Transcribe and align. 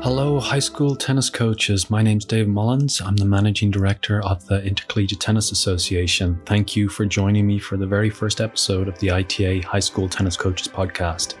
Hello, 0.00 0.38
high 0.38 0.60
school 0.60 0.94
tennis 0.94 1.28
coaches. 1.28 1.90
My 1.90 2.02
name's 2.02 2.24
Dave 2.24 2.46
Mullins. 2.46 3.00
I'm 3.00 3.16
the 3.16 3.24
managing 3.24 3.72
director 3.72 4.22
of 4.22 4.46
the 4.46 4.62
Intercollegiate 4.62 5.18
Tennis 5.18 5.50
Association. 5.50 6.40
Thank 6.46 6.76
you 6.76 6.88
for 6.88 7.04
joining 7.04 7.48
me 7.48 7.58
for 7.58 7.76
the 7.76 7.86
very 7.86 8.08
first 8.08 8.40
episode 8.40 8.86
of 8.86 8.96
the 9.00 9.10
ITA 9.10 9.62
High 9.62 9.80
School 9.80 10.08
Tennis 10.08 10.36
Coaches 10.36 10.68
podcast. 10.68 11.34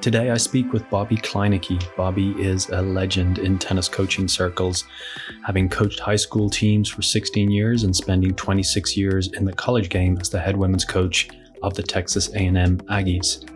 Today, 0.00 0.30
I 0.30 0.38
speak 0.38 0.72
with 0.72 0.88
Bobby 0.88 1.18
Kleinecke. 1.18 1.94
Bobby 1.96 2.30
is 2.42 2.70
a 2.70 2.80
legend 2.80 3.40
in 3.40 3.58
tennis 3.58 3.90
coaching 3.90 4.26
circles, 4.26 4.84
having 5.44 5.68
coached 5.68 6.00
high 6.00 6.16
school 6.16 6.48
teams 6.48 6.88
for 6.88 7.02
16 7.02 7.50
years 7.50 7.82
and 7.82 7.94
spending 7.94 8.34
26 8.34 8.96
years 8.96 9.28
in 9.32 9.44
the 9.44 9.52
college 9.52 9.90
game 9.90 10.16
as 10.18 10.30
the 10.30 10.40
head 10.40 10.56
women's 10.56 10.86
coach 10.86 11.28
of 11.62 11.74
the 11.74 11.82
Texas 11.82 12.30
A&M 12.30 12.78
Aggies. 12.88 13.46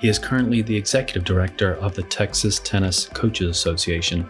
He 0.00 0.08
is 0.08 0.18
currently 0.18 0.62
the 0.62 0.74
executive 0.74 1.24
director 1.24 1.74
of 1.74 1.94
the 1.94 2.02
Texas 2.04 2.58
Tennis 2.58 3.06
Coaches 3.06 3.50
Association. 3.50 4.26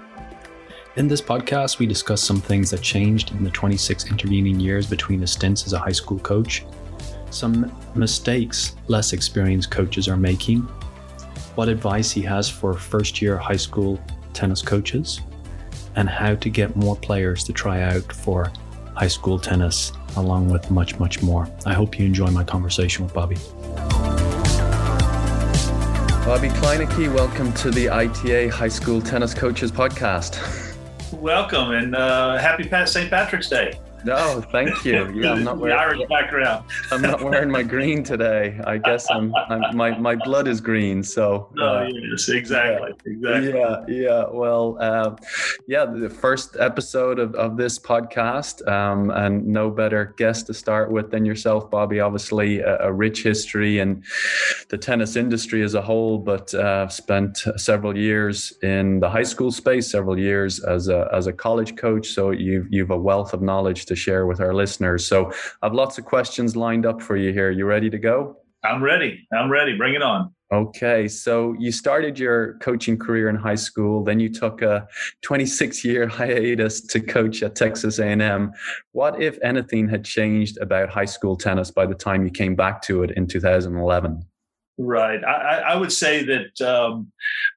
In 0.97 1.07
this 1.07 1.23
podcast, 1.23 1.79
we 1.79 1.87
discuss 1.87 2.21
some 2.21 2.41
things 2.41 2.71
that 2.71 2.83
changed 2.83 3.31
in 3.31 3.45
the 3.45 3.51
26 3.51 4.11
intervening 4.11 4.59
years 4.59 4.89
between 4.89 5.21
his 5.21 5.31
stints 5.31 5.65
as 5.67 5.73
a 5.73 5.79
high 5.79 5.93
school 5.93 6.19
coach, 6.19 6.65
some 7.31 7.73
mistakes 7.95 8.75
less 8.89 9.13
experienced 9.13 9.71
coaches 9.71 10.09
are 10.09 10.17
making, 10.17 10.63
what 11.55 11.69
advice 11.69 12.11
he 12.11 12.23
has 12.23 12.51
for 12.51 12.75
first 12.75 13.23
year 13.23 13.37
high 13.37 13.57
school 13.57 14.01
tennis 14.33 14.63
coaches, 14.63 15.21
and 15.95 16.09
how 16.09 16.35
to 16.35 16.49
get 16.49 16.75
more 16.75 16.97
players 16.97 17.45
to 17.45 17.53
try 17.53 17.83
out 17.83 18.13
for 18.13 18.51
high 18.97 19.09
school 19.09 19.39
tennis, 19.39 19.93
along 20.17 20.51
with 20.51 20.69
much, 20.73 20.99
much 20.99 21.23
more. 21.23 21.49
I 21.65 21.75
hope 21.75 21.97
you 21.97 22.07
enjoy 22.07 22.31
my 22.31 22.43
conversation 22.43 23.05
with 23.05 23.15
Bobby. 23.15 23.37
Bobby 26.25 26.51
Kleinecke, 26.51 27.13
welcome 27.15 27.51
to 27.55 27.71
the 27.71 27.89
ITA 27.89 28.49
High 28.49 28.69
School 28.69 29.01
Tennis 29.01 29.33
Coaches 29.33 29.73
Podcast. 29.73 30.37
Welcome 31.13 31.73
and 31.73 31.97
uh, 31.97 32.37
happy 32.37 32.69
St. 32.87 33.11
Patrick's 33.11 33.49
Day. 33.49 33.73
No, 34.05 34.41
thank 34.51 34.85
you. 34.85 35.11
Yeah, 35.15 35.33
I'm 35.33 35.45
not 35.45 35.59
wearing 35.59 35.77
the 35.77 35.83
Irish 35.83 36.09
background. 36.09 36.65
I'm 36.91 37.03
not 37.03 37.23
wearing 37.23 37.51
my 37.51 37.63
green 37.63 38.03
today. 38.03 38.61
I 38.67 38.79
guess 38.79 39.07
I'm, 39.11 39.35
I'm 39.49 39.77
my 39.77 39.99
my 39.99 40.15
blood 40.15 40.49
is 40.49 40.61
green. 40.61 41.03
So. 41.03 41.49
Oh 41.59 41.67
uh, 41.67 41.89
yes, 41.91 42.29
exactly, 42.29 42.93
yeah, 43.07 43.13
exactly. 43.13 43.97
Yeah, 43.97 44.03
yeah. 44.03 44.25
Well, 44.31 44.77
uh, 44.81 45.17
yeah. 45.67 45.85
The 45.85 46.09
first 46.09 46.57
episode 46.59 47.19
of, 47.19 47.35
of 47.35 47.57
this 47.57 47.79
podcast, 47.79 48.67
um, 48.67 49.11
and 49.11 49.47
no 49.47 49.71
better 49.71 50.15
guest 50.17 50.47
to 50.47 50.55
start 50.55 50.91
with 50.91 51.11
than 51.11 51.25
yourself, 51.25 51.71
Bobby. 51.71 52.01
Obviously, 52.01 52.61
a, 52.61 52.79
a 52.85 52.93
rich 52.93 53.23
history 53.23 53.81
and 53.81 54.03
the 54.71 54.79
tennis 54.79 55.17
industry 55.17 55.63
as 55.63 55.75
a 55.75 55.83
whole, 55.83 56.19
but 56.19 56.55
uh, 56.55 56.89
spent 56.89 57.39
several 57.57 57.97
years 57.97 58.53
in 58.63 59.01
the 59.01 59.11
high 59.11 59.23
school 59.23 59.51
space, 59.51 59.91
several 59.91 60.19
years 60.19 60.61
as 60.61 60.89
a 60.89 61.09
as 61.13 61.27
a 61.27 61.33
college 61.33 61.77
coach. 61.77 62.09
So 62.09 62.31
you've 62.31 62.67
you've 62.71 62.91
a 62.91 62.99
wealth 62.99 63.35
of 63.35 63.43
knowledge 63.43 63.87
to 63.91 63.97
share 63.97 64.25
with 64.27 64.41
our 64.41 64.55
listeners. 64.55 65.07
So 65.07 65.31
I've 65.61 65.75
lots 65.75 65.99
of 65.99 66.07
questions 66.07 66.57
lined 66.57 66.87
up 66.87 67.03
for 67.03 67.17
you 67.17 67.33
here. 67.33 67.51
You 67.51 67.67
ready 67.67 67.91
to 67.91 67.99
go? 67.99 68.37
I'm 68.65 68.83
ready. 68.83 69.27
I'm 69.33 69.51
ready. 69.51 69.77
Bring 69.77 69.95
it 69.95 70.03
on. 70.03 70.33
Okay, 70.53 71.07
so 71.07 71.55
you 71.61 71.71
started 71.71 72.19
your 72.19 72.55
coaching 72.59 72.99
career 72.99 73.29
in 73.29 73.37
high 73.37 73.55
school, 73.55 74.03
then 74.03 74.19
you 74.19 74.29
took 74.29 74.63
a 74.63 74.89
26 75.23 75.85
year 75.85 76.09
hiatus 76.19 76.81
to 76.89 76.99
coach 76.99 77.45
at 77.45 77.55
Texas 77.55 78.01
A&M. 78.01 78.53
What 78.91 79.23
if 79.23 79.39
anything 79.45 79.89
had 79.89 80.05
changed 80.05 80.59
about 80.59 80.89
high 80.89 81.05
school 81.05 81.37
tennis 81.37 81.71
by 81.71 81.87
the 81.87 81.95
time 81.95 82.25
you 82.25 82.33
came 82.33 82.57
back 82.57 82.83
to 82.83 83.05
it 83.05 83.13
in 83.13 83.29
2011? 83.29 84.25
Right. 84.83 85.23
I, 85.23 85.59
I, 85.59 85.77
would 85.77 85.93
say 85.93 86.25
that 86.25 86.59
um, 86.63 87.13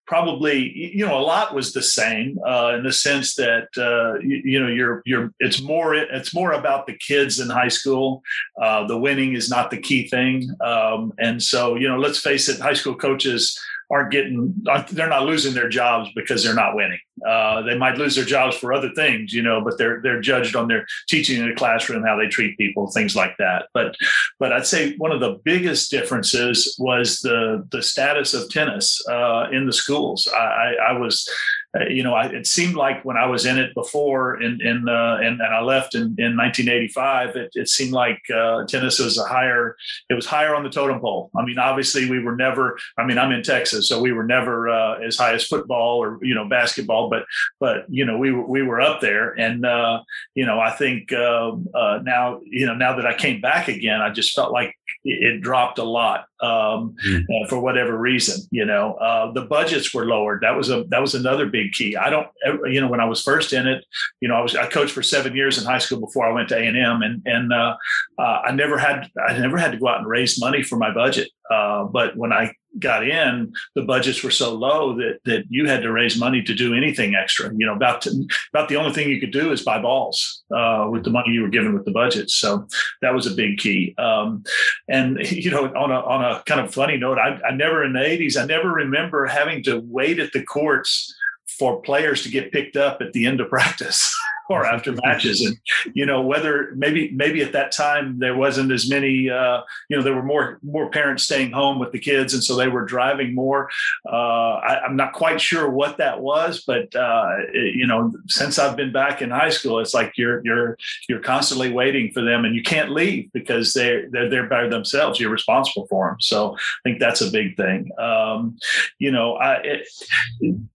probably 0.05 0.91
you 0.93 1.05
know 1.07 1.17
a 1.17 1.23
lot 1.23 1.55
was 1.55 1.71
the 1.71 1.81
same 1.81 2.38
uh, 2.45 2.73
in 2.75 2.83
the 2.83 2.91
sense 2.91 3.35
that 3.35 3.69
uh, 3.77 4.19
you, 4.19 4.41
you, 4.43 4.59
know 4.59 4.67
you're 4.67 5.02
you're 5.05 5.33
it's 5.39 5.61
more 5.61 5.95
it's 5.95 6.33
more 6.33 6.51
about 6.51 6.85
the 6.85 6.97
kids 6.97 7.39
in 7.39 7.49
high 7.49 7.69
school. 7.69 8.23
Uh, 8.61 8.85
the 8.88 8.97
winning 8.97 9.35
is 9.35 9.50
not 9.50 9.72
the 9.72 9.78
key 9.78 10.09
thing, 10.09 10.53
um, 10.59 11.13
and 11.17 11.41
so 11.41 11.75
you 11.75 11.88
know 11.88 11.97
let's 11.97 12.19
face 12.19 12.50
it, 12.50 12.59
high 12.59 12.73
school 12.73 12.94
coaches 12.94 13.57
aren't 13.91 14.11
getting 14.11 14.53
they're 14.91 15.09
not 15.09 15.23
losing 15.23 15.53
their 15.53 15.69
jobs 15.69 16.09
because 16.16 16.44
they're 16.44 16.55
not 16.55 16.75
winning. 16.75 16.99
Uh, 17.27 17.61
they 17.61 17.77
might 17.77 17.97
lose 17.97 18.16
their 18.16 18.25
jobs 18.25 18.55
for 18.57 18.73
other 18.73 18.89
things, 18.95 19.33
you 19.33 19.41
know, 19.41 19.61
but 19.61 19.77
they're 19.77 20.01
they're 20.01 20.21
judged 20.21 20.55
on 20.55 20.67
their 20.67 20.85
teaching 21.07 21.41
in 21.41 21.49
the 21.49 21.55
classroom, 21.55 22.03
how 22.03 22.17
they 22.17 22.27
treat 22.27 22.57
people, 22.57 22.89
things 22.91 23.16
like 23.16 23.35
that. 23.38 23.67
But 23.73 23.95
but 24.39 24.51
I'd 24.51 24.67
say 24.67 24.95
one 24.97 25.11
of 25.11 25.19
the 25.19 25.39
biggest 25.44 25.91
differences 25.91 26.75
was 26.79 27.19
the 27.19 27.67
the 27.71 27.83
status 27.83 28.33
of 28.33 28.49
tennis 28.49 29.01
uh, 29.07 29.47
in 29.51 29.66
the 29.66 29.73
schools. 29.73 30.27
I, 30.33 30.38
I, 30.38 30.73
I 30.89 30.91
was 30.94 31.29
uh, 31.75 31.85
you 31.89 32.03
know, 32.03 32.13
I, 32.13 32.28
it 32.28 32.45
seemed 32.45 32.75
like 32.75 33.03
when 33.03 33.17
I 33.17 33.25
was 33.25 33.47
in 33.47 33.57
it 33.57 33.73
before, 33.73 34.35
and 34.35 34.61
and 34.61 34.88
uh, 34.88 35.17
and, 35.22 35.41
and 35.41 35.53
I 35.53 35.61
left 35.61 35.95
in, 35.95 36.16
in 36.19 36.38
1985, 36.38 37.35
it, 37.35 37.51
it 37.56 37.67
seemed 37.67 37.94
like 37.94 38.22
uh, 38.34 38.66
tennis 38.66 39.00
was 39.00 39.17
a 39.17 39.23
higher, 39.23 39.75
it 40.07 40.13
was 40.13 40.28
higher 40.28 40.56
on 40.56 40.63
the 40.63 40.69
totem 40.69 41.00
pole. 41.00 41.31
I 41.35 41.44
mean, 41.44 41.57
obviously, 41.57 42.07
we 42.07 42.19
were 42.19 42.35
never. 42.35 42.78
I 42.97 43.06
mean, 43.06 43.17
I'm 43.17 43.31
in 43.31 43.41
Texas, 43.41 43.89
so 43.89 44.00
we 44.00 44.12
were 44.12 44.23
never 44.23 44.69
uh, 44.69 45.00
as 45.00 45.17
high 45.17 45.33
as 45.33 45.47
football 45.47 45.97
or 45.97 46.19
you 46.22 46.35
know 46.35 46.47
basketball, 46.47 47.09
but 47.09 47.25
but 47.59 47.85
you 47.89 48.06
know 48.06 48.19
we 48.19 48.31
were 48.31 48.45
we 48.45 48.62
were 48.62 48.79
up 48.79 49.01
there, 49.01 49.31
and 49.31 49.66
uh, 49.66 50.01
you 50.35 50.45
know 50.45 50.59
I 50.59 50.72
think 50.72 51.12
um, 51.13 51.67
uh, 51.73 52.00
now 52.03 52.39
you 52.45 52.67
know 52.67 52.75
now 52.75 52.95
that 52.97 53.07
I 53.07 53.16
came 53.16 53.41
back 53.41 53.67
again, 53.67 54.00
I 54.00 54.12
just 54.12 54.35
felt 54.35 54.51
like 54.51 54.75
it, 55.03 55.41
dropped 55.41 55.79
a 55.79 55.83
lot 55.83 56.28
um, 56.39 56.95
mm. 57.06 57.50
for 57.50 57.59
whatever 57.59 57.97
reason. 57.97 58.47
You 58.51 58.66
know, 58.66 59.31
the 59.33 59.41
budgets 59.41 59.91
were 59.91 60.06
lowered. 60.06 60.41
That 60.41 60.56
was 60.56 60.69
a 60.69 60.83
that 60.89 61.01
was 61.01 61.16
another 61.16 61.47
big 61.47 61.62
key. 61.69 61.96
I 61.96 62.09
don't, 62.09 62.28
you 62.66 62.81
know, 62.81 62.88
when 62.88 63.00
I 63.00 63.06
was 63.06 63.22
first 63.22 63.53
in 63.53 63.68
it, 63.68 63.85
you 64.22 64.28
know, 64.28 64.35
I 64.35 64.41
was 64.41 64.56
I 64.56 64.68
coached 64.68 64.94
for 64.94 65.03
seven 65.03 65.35
years 65.35 65.57
in 65.57 65.66
high 65.66 65.78
school 65.78 66.00
before 66.00 66.28
I 66.28 66.34
went 66.34 66.50
to 66.50 66.57
A 66.57 66.62
and 66.62 66.78
M, 66.78 67.01
and 67.01 67.22
and 67.25 67.53
uh, 67.53 67.75
uh, 68.18 68.41
I 68.46 68.51
never 68.51 68.78
had 68.78 69.09
I 69.28 69.38
never 69.38 69.57
had 69.57 69.72
to 69.72 69.78
go 69.78 69.88
out 69.88 70.00
and 70.00 70.07
raise 70.07 70.40
money 70.40 70.63
for 70.63 70.78
my 70.78 70.94
budget. 70.94 71.29
Uh, 71.51 71.84
but 71.84 72.16
when 72.16 72.31
I 72.31 72.53
got 72.79 73.07
in, 73.07 73.53
the 73.75 73.84
budgets 73.84 74.24
were 74.24 74.31
so 74.31 74.53
low 74.53 74.96
that 74.97 75.19
that 75.25 75.44
you 75.50 75.68
had 75.68 75.81
to 75.81 75.91
raise 75.91 76.18
money 76.18 76.41
to 76.41 76.53
do 76.53 76.74
anything 76.74 77.16
extra. 77.16 77.51
You 77.56 77.66
know, 77.66 77.75
about 77.75 78.01
to, 78.03 78.28
about 78.53 78.69
the 78.69 78.78
only 78.78 78.94
thing 78.94 79.09
you 79.09 79.19
could 79.19 79.31
do 79.31 79.51
is 79.51 79.62
buy 79.62 79.81
balls 79.81 80.44
uh, 80.56 80.88
with 80.90 81.03
the 81.03 81.09
money 81.09 81.31
you 81.31 81.41
were 81.41 81.50
given 81.50 81.74
with 81.74 81.85
the 81.85 81.91
budget. 81.91 82.31
So 82.31 82.68
that 83.01 83.13
was 83.13 83.28
a 83.28 83.35
big 83.35 83.57
key. 83.57 83.94
Um, 83.97 84.44
and 84.88 85.19
you 85.31 85.51
know, 85.51 85.66
on 85.66 85.91
a 85.91 86.00
on 86.00 86.24
a 86.24 86.44
kind 86.44 86.62
of 86.62 86.74
funny 86.74 86.97
note, 86.97 87.18
I, 87.18 87.40
I 87.47 87.51
never 87.51 87.84
in 87.84 87.94
the 87.94 88.00
'80s, 88.00 88.41
I 88.41 88.45
never 88.45 88.72
remember 88.72 89.25
having 89.25 89.63
to 89.63 89.81
wait 89.85 90.19
at 90.19 90.31
the 90.31 90.44
courts 90.44 91.13
for 91.58 91.81
players 91.81 92.24
to 92.24 92.30
get 92.30 92.52
picked 92.52 92.75
up 92.75 93.02
at 93.02 93.14
the 93.14 93.25
end 93.25 93.41
of 93.41 93.50
practice 93.50 94.16
or 94.53 94.66
after 94.66 94.94
matches. 95.03 95.41
And 95.41 95.58
you 95.94 96.06
know 96.06 96.22
whether 96.22 96.74
maybe 96.75 97.12
maybe 97.12 97.41
at 97.41 97.53
that 97.53 97.72
time 97.72 98.19
there 98.19 98.36
wasn't 98.36 98.72
as 98.72 98.90
many 98.90 99.30
uh, 99.30 99.62
you 99.90 99.97
know 99.97 100.03
there 100.03 100.16
were 100.16 100.24
more 100.24 100.59
more 100.64 100.90
parents 100.90 101.24
staying 101.24 101.52
home 101.52 101.80
with 101.80 101.91
the 101.91 102.00
kids 102.00 102.34
and 102.34 102.44
so 102.44 102.56
they 102.56 102.68
were 102.68 102.86
driving 102.86 103.36
more. 103.36 103.69
Uh, 104.08 104.53
I, 104.56 104.86
am 104.86 104.96
not 104.96 105.13
quite 105.13 105.42
sure 105.42 105.69
what 105.69 105.97
that 105.97 106.22
was 106.22 106.63
but 106.66 106.96
uh, 106.96 107.30
it, 107.53 107.75
you 107.75 107.88
know 107.88 108.12
since 108.28 108.59
I've 108.59 108.78
been 108.78 108.92
back 108.92 109.22
in 109.22 109.30
high 109.30 109.50
school 109.50 109.80
it's 109.80 109.94
like 109.94 110.13
you're 110.18 110.42
you're 110.44 110.78
you're 111.09 111.19
constantly 111.19 111.72
waiting 111.72 112.12
for 112.12 112.22
them 112.22 112.46
and 112.46 112.56
you 112.56 112.63
can't 112.63 112.92
leave 112.92 113.31
because 113.34 113.74
they're 113.74 114.09
they're 114.09 114.30
there 114.30 114.47
by 114.47 114.68
themselves. 114.68 115.19
You're 115.19 115.31
responsible 115.31 115.88
for 115.88 116.09
them 116.09 116.18
so 116.19 116.56
I 116.56 116.80
think 116.84 117.00
that's 117.00 117.22
a 117.22 117.31
big 117.31 117.58
thing. 117.58 117.90
Um, 117.97 118.58
you 119.00 119.12
know 119.12 119.36
I 119.36 119.56
it, 119.63 119.88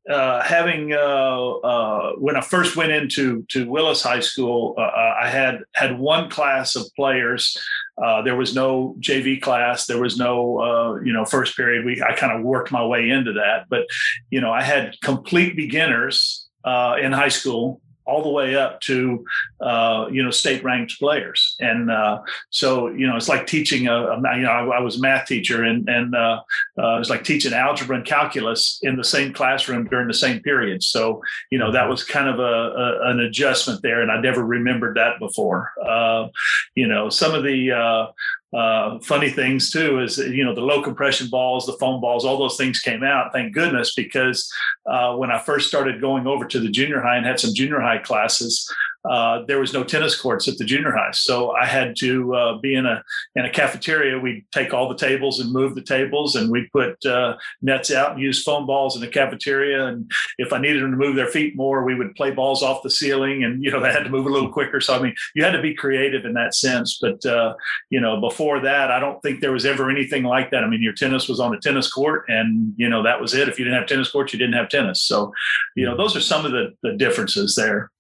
uh, 0.08 0.42
having 0.42 0.92
uh, 0.92 0.96
uh, 0.96 2.12
when 2.12 2.36
I 2.36 2.40
first 2.40 2.76
went 2.76 2.92
into 2.92 3.42
to 3.50 3.67
Willis 3.68 4.02
High 4.02 4.20
School, 4.20 4.74
uh, 4.78 4.82
uh, 4.82 5.14
I 5.20 5.28
had 5.28 5.60
had 5.74 5.98
one 5.98 6.30
class 6.30 6.76
of 6.76 6.86
players. 6.96 7.56
Uh, 8.02 8.22
there 8.22 8.36
was 8.36 8.54
no 8.54 8.96
JV 9.00 9.40
class. 9.40 9.86
There 9.86 10.00
was 10.00 10.16
no, 10.16 10.60
uh, 10.60 11.00
you 11.00 11.12
know, 11.12 11.24
first 11.24 11.56
period. 11.56 11.84
We 11.84 12.02
I 12.02 12.14
kind 12.14 12.32
of 12.32 12.44
worked 12.44 12.70
my 12.72 12.84
way 12.84 13.10
into 13.10 13.32
that, 13.34 13.66
but 13.68 13.86
you 14.30 14.40
know, 14.40 14.52
I 14.52 14.62
had 14.62 14.96
complete 15.02 15.56
beginners 15.56 16.48
uh, 16.64 16.96
in 17.00 17.12
high 17.12 17.28
school 17.28 17.80
all 18.08 18.22
the 18.22 18.28
way 18.30 18.56
up 18.56 18.80
to 18.80 19.24
uh, 19.60 20.06
you 20.10 20.22
know 20.22 20.30
state 20.30 20.64
ranked 20.64 20.98
players. 20.98 21.54
And 21.60 21.90
uh, 21.90 22.22
so 22.50 22.88
you 22.88 23.06
know 23.06 23.16
it's 23.16 23.28
like 23.28 23.46
teaching 23.46 23.86
a, 23.86 23.94
a 23.94 24.16
you 24.36 24.42
know 24.42 24.50
I, 24.50 24.78
I, 24.78 24.80
was 24.80 24.96
a 24.96 25.00
math 25.00 25.26
teacher 25.26 25.62
and 25.62 25.88
and 25.88 26.14
uh, 26.14 26.40
uh, 26.78 26.98
it's 26.98 27.10
like 27.10 27.22
teaching 27.22 27.52
algebra 27.52 27.96
and 27.96 28.06
calculus 28.06 28.80
in 28.82 28.96
the 28.96 29.04
same 29.04 29.32
classroom 29.32 29.84
during 29.84 30.08
the 30.08 30.14
same 30.14 30.40
period. 30.40 30.82
So 30.82 31.20
you 31.50 31.58
know 31.58 31.70
that 31.70 31.88
was 31.88 32.02
kind 32.02 32.28
of 32.28 32.38
a, 32.38 32.42
a 32.42 33.10
an 33.10 33.20
adjustment 33.20 33.82
there 33.82 34.00
and 34.00 34.10
I 34.10 34.20
never 34.20 34.44
remembered 34.44 34.96
that 34.96 35.18
before. 35.18 35.70
Uh, 35.84 36.28
you 36.74 36.88
know 36.88 37.10
some 37.10 37.34
of 37.34 37.44
the 37.44 38.08
uh, 38.56 38.98
funny 39.00 39.30
things 39.30 39.70
too 39.70 40.00
is 40.00 40.18
you 40.18 40.44
know 40.44 40.54
the 40.54 40.60
low 40.60 40.82
compression 40.82 41.28
balls, 41.28 41.66
the 41.66 41.74
foam 41.74 42.00
balls, 42.00 42.24
all 42.24 42.38
those 42.38 42.56
things 42.56 42.80
came 42.80 43.02
out. 43.02 43.32
Thank 43.32 43.52
goodness, 43.52 43.94
because 43.94 44.50
uh, 44.86 45.14
when 45.16 45.30
I 45.30 45.38
first 45.38 45.68
started 45.68 46.00
going 46.00 46.26
over 46.26 46.46
to 46.46 46.58
the 46.58 46.70
junior 46.70 47.02
high 47.02 47.16
and 47.16 47.26
had 47.26 47.40
some 47.40 47.54
junior 47.54 47.80
high 47.80 47.98
classes, 47.98 48.72
uh, 49.08 49.44
there 49.46 49.58
was 49.58 49.72
no 49.72 49.82
tennis 49.82 50.20
courts 50.20 50.48
at 50.48 50.58
the 50.58 50.64
junior 50.64 50.92
high. 50.92 51.12
So 51.12 51.52
I 51.52 51.64
had 51.64 51.96
to 52.00 52.34
uh, 52.34 52.58
be 52.58 52.74
in 52.74 52.86
a 52.86 53.02
in 53.36 53.44
a 53.44 53.50
cafeteria. 53.50 54.18
We'd 54.18 54.44
take 54.52 54.74
all 54.74 54.88
the 54.88 54.96
tables 54.96 55.40
and 55.40 55.52
move 55.52 55.74
the 55.74 55.82
tables, 55.82 56.36
and 56.36 56.50
we'd 56.50 56.70
put 56.72 57.04
uh, 57.06 57.36
nets 57.62 57.90
out 57.90 58.12
and 58.12 58.20
use 58.20 58.42
foam 58.42 58.66
balls 58.66 58.94
in 58.96 59.00
the 59.00 59.08
cafeteria. 59.08 59.86
And 59.86 60.10
if 60.38 60.52
I 60.52 60.58
needed 60.58 60.82
them 60.82 60.90
to 60.90 60.96
move 60.96 61.16
their 61.16 61.28
feet 61.28 61.56
more, 61.56 61.84
we 61.84 61.94
would 61.94 62.14
play 62.14 62.30
balls 62.30 62.62
off 62.62 62.82
the 62.82 62.90
ceiling, 62.90 63.44
and 63.44 63.62
you 63.64 63.70
know 63.70 63.80
they 63.82 63.92
had 63.92 64.04
to 64.04 64.10
move 64.10 64.26
a 64.26 64.30
little 64.30 64.52
quicker. 64.52 64.80
So 64.80 64.94
I 64.94 65.02
mean, 65.02 65.14
you 65.34 65.42
had 65.42 65.52
to 65.52 65.62
be 65.62 65.74
creative 65.74 66.24
in 66.24 66.34
that 66.34 66.54
sense. 66.54 66.98
But 67.00 67.24
uh, 67.24 67.54
you 67.90 68.00
know, 68.00 68.20
before 68.20 68.60
that, 68.60 68.90
I 68.90 69.00
don't 69.00 69.22
think 69.22 69.40
there 69.40 69.52
was 69.52 69.64
ever 69.64 69.90
anything 69.90 70.24
like 70.24 70.50
that. 70.50 70.64
I 70.64 70.68
mean, 70.68 70.82
your 70.82 70.94
tennis 70.94 71.28
was 71.28 71.40
on 71.40 71.54
a 71.54 71.60
tennis 71.60 71.90
court, 71.90 72.24
and 72.28 72.74
you 72.76 72.88
know 72.88 73.02
that 73.02 73.20
was 73.20 73.34
it. 73.34 73.48
If 73.48 73.58
you 73.58 73.64
didn't 73.64 73.78
have 73.78 73.88
tennis 73.88 74.10
courts, 74.10 74.32
you 74.32 74.38
didn't 74.38 74.54
have 74.54 74.68
tennis. 74.68 75.02
So 75.02 75.32
you 75.76 75.86
know, 75.86 75.96
those 75.96 76.16
are 76.16 76.20
some 76.20 76.44
of 76.44 76.52
the 76.52 76.74
the 76.82 76.92
differences 76.92 77.54
there. 77.54 77.90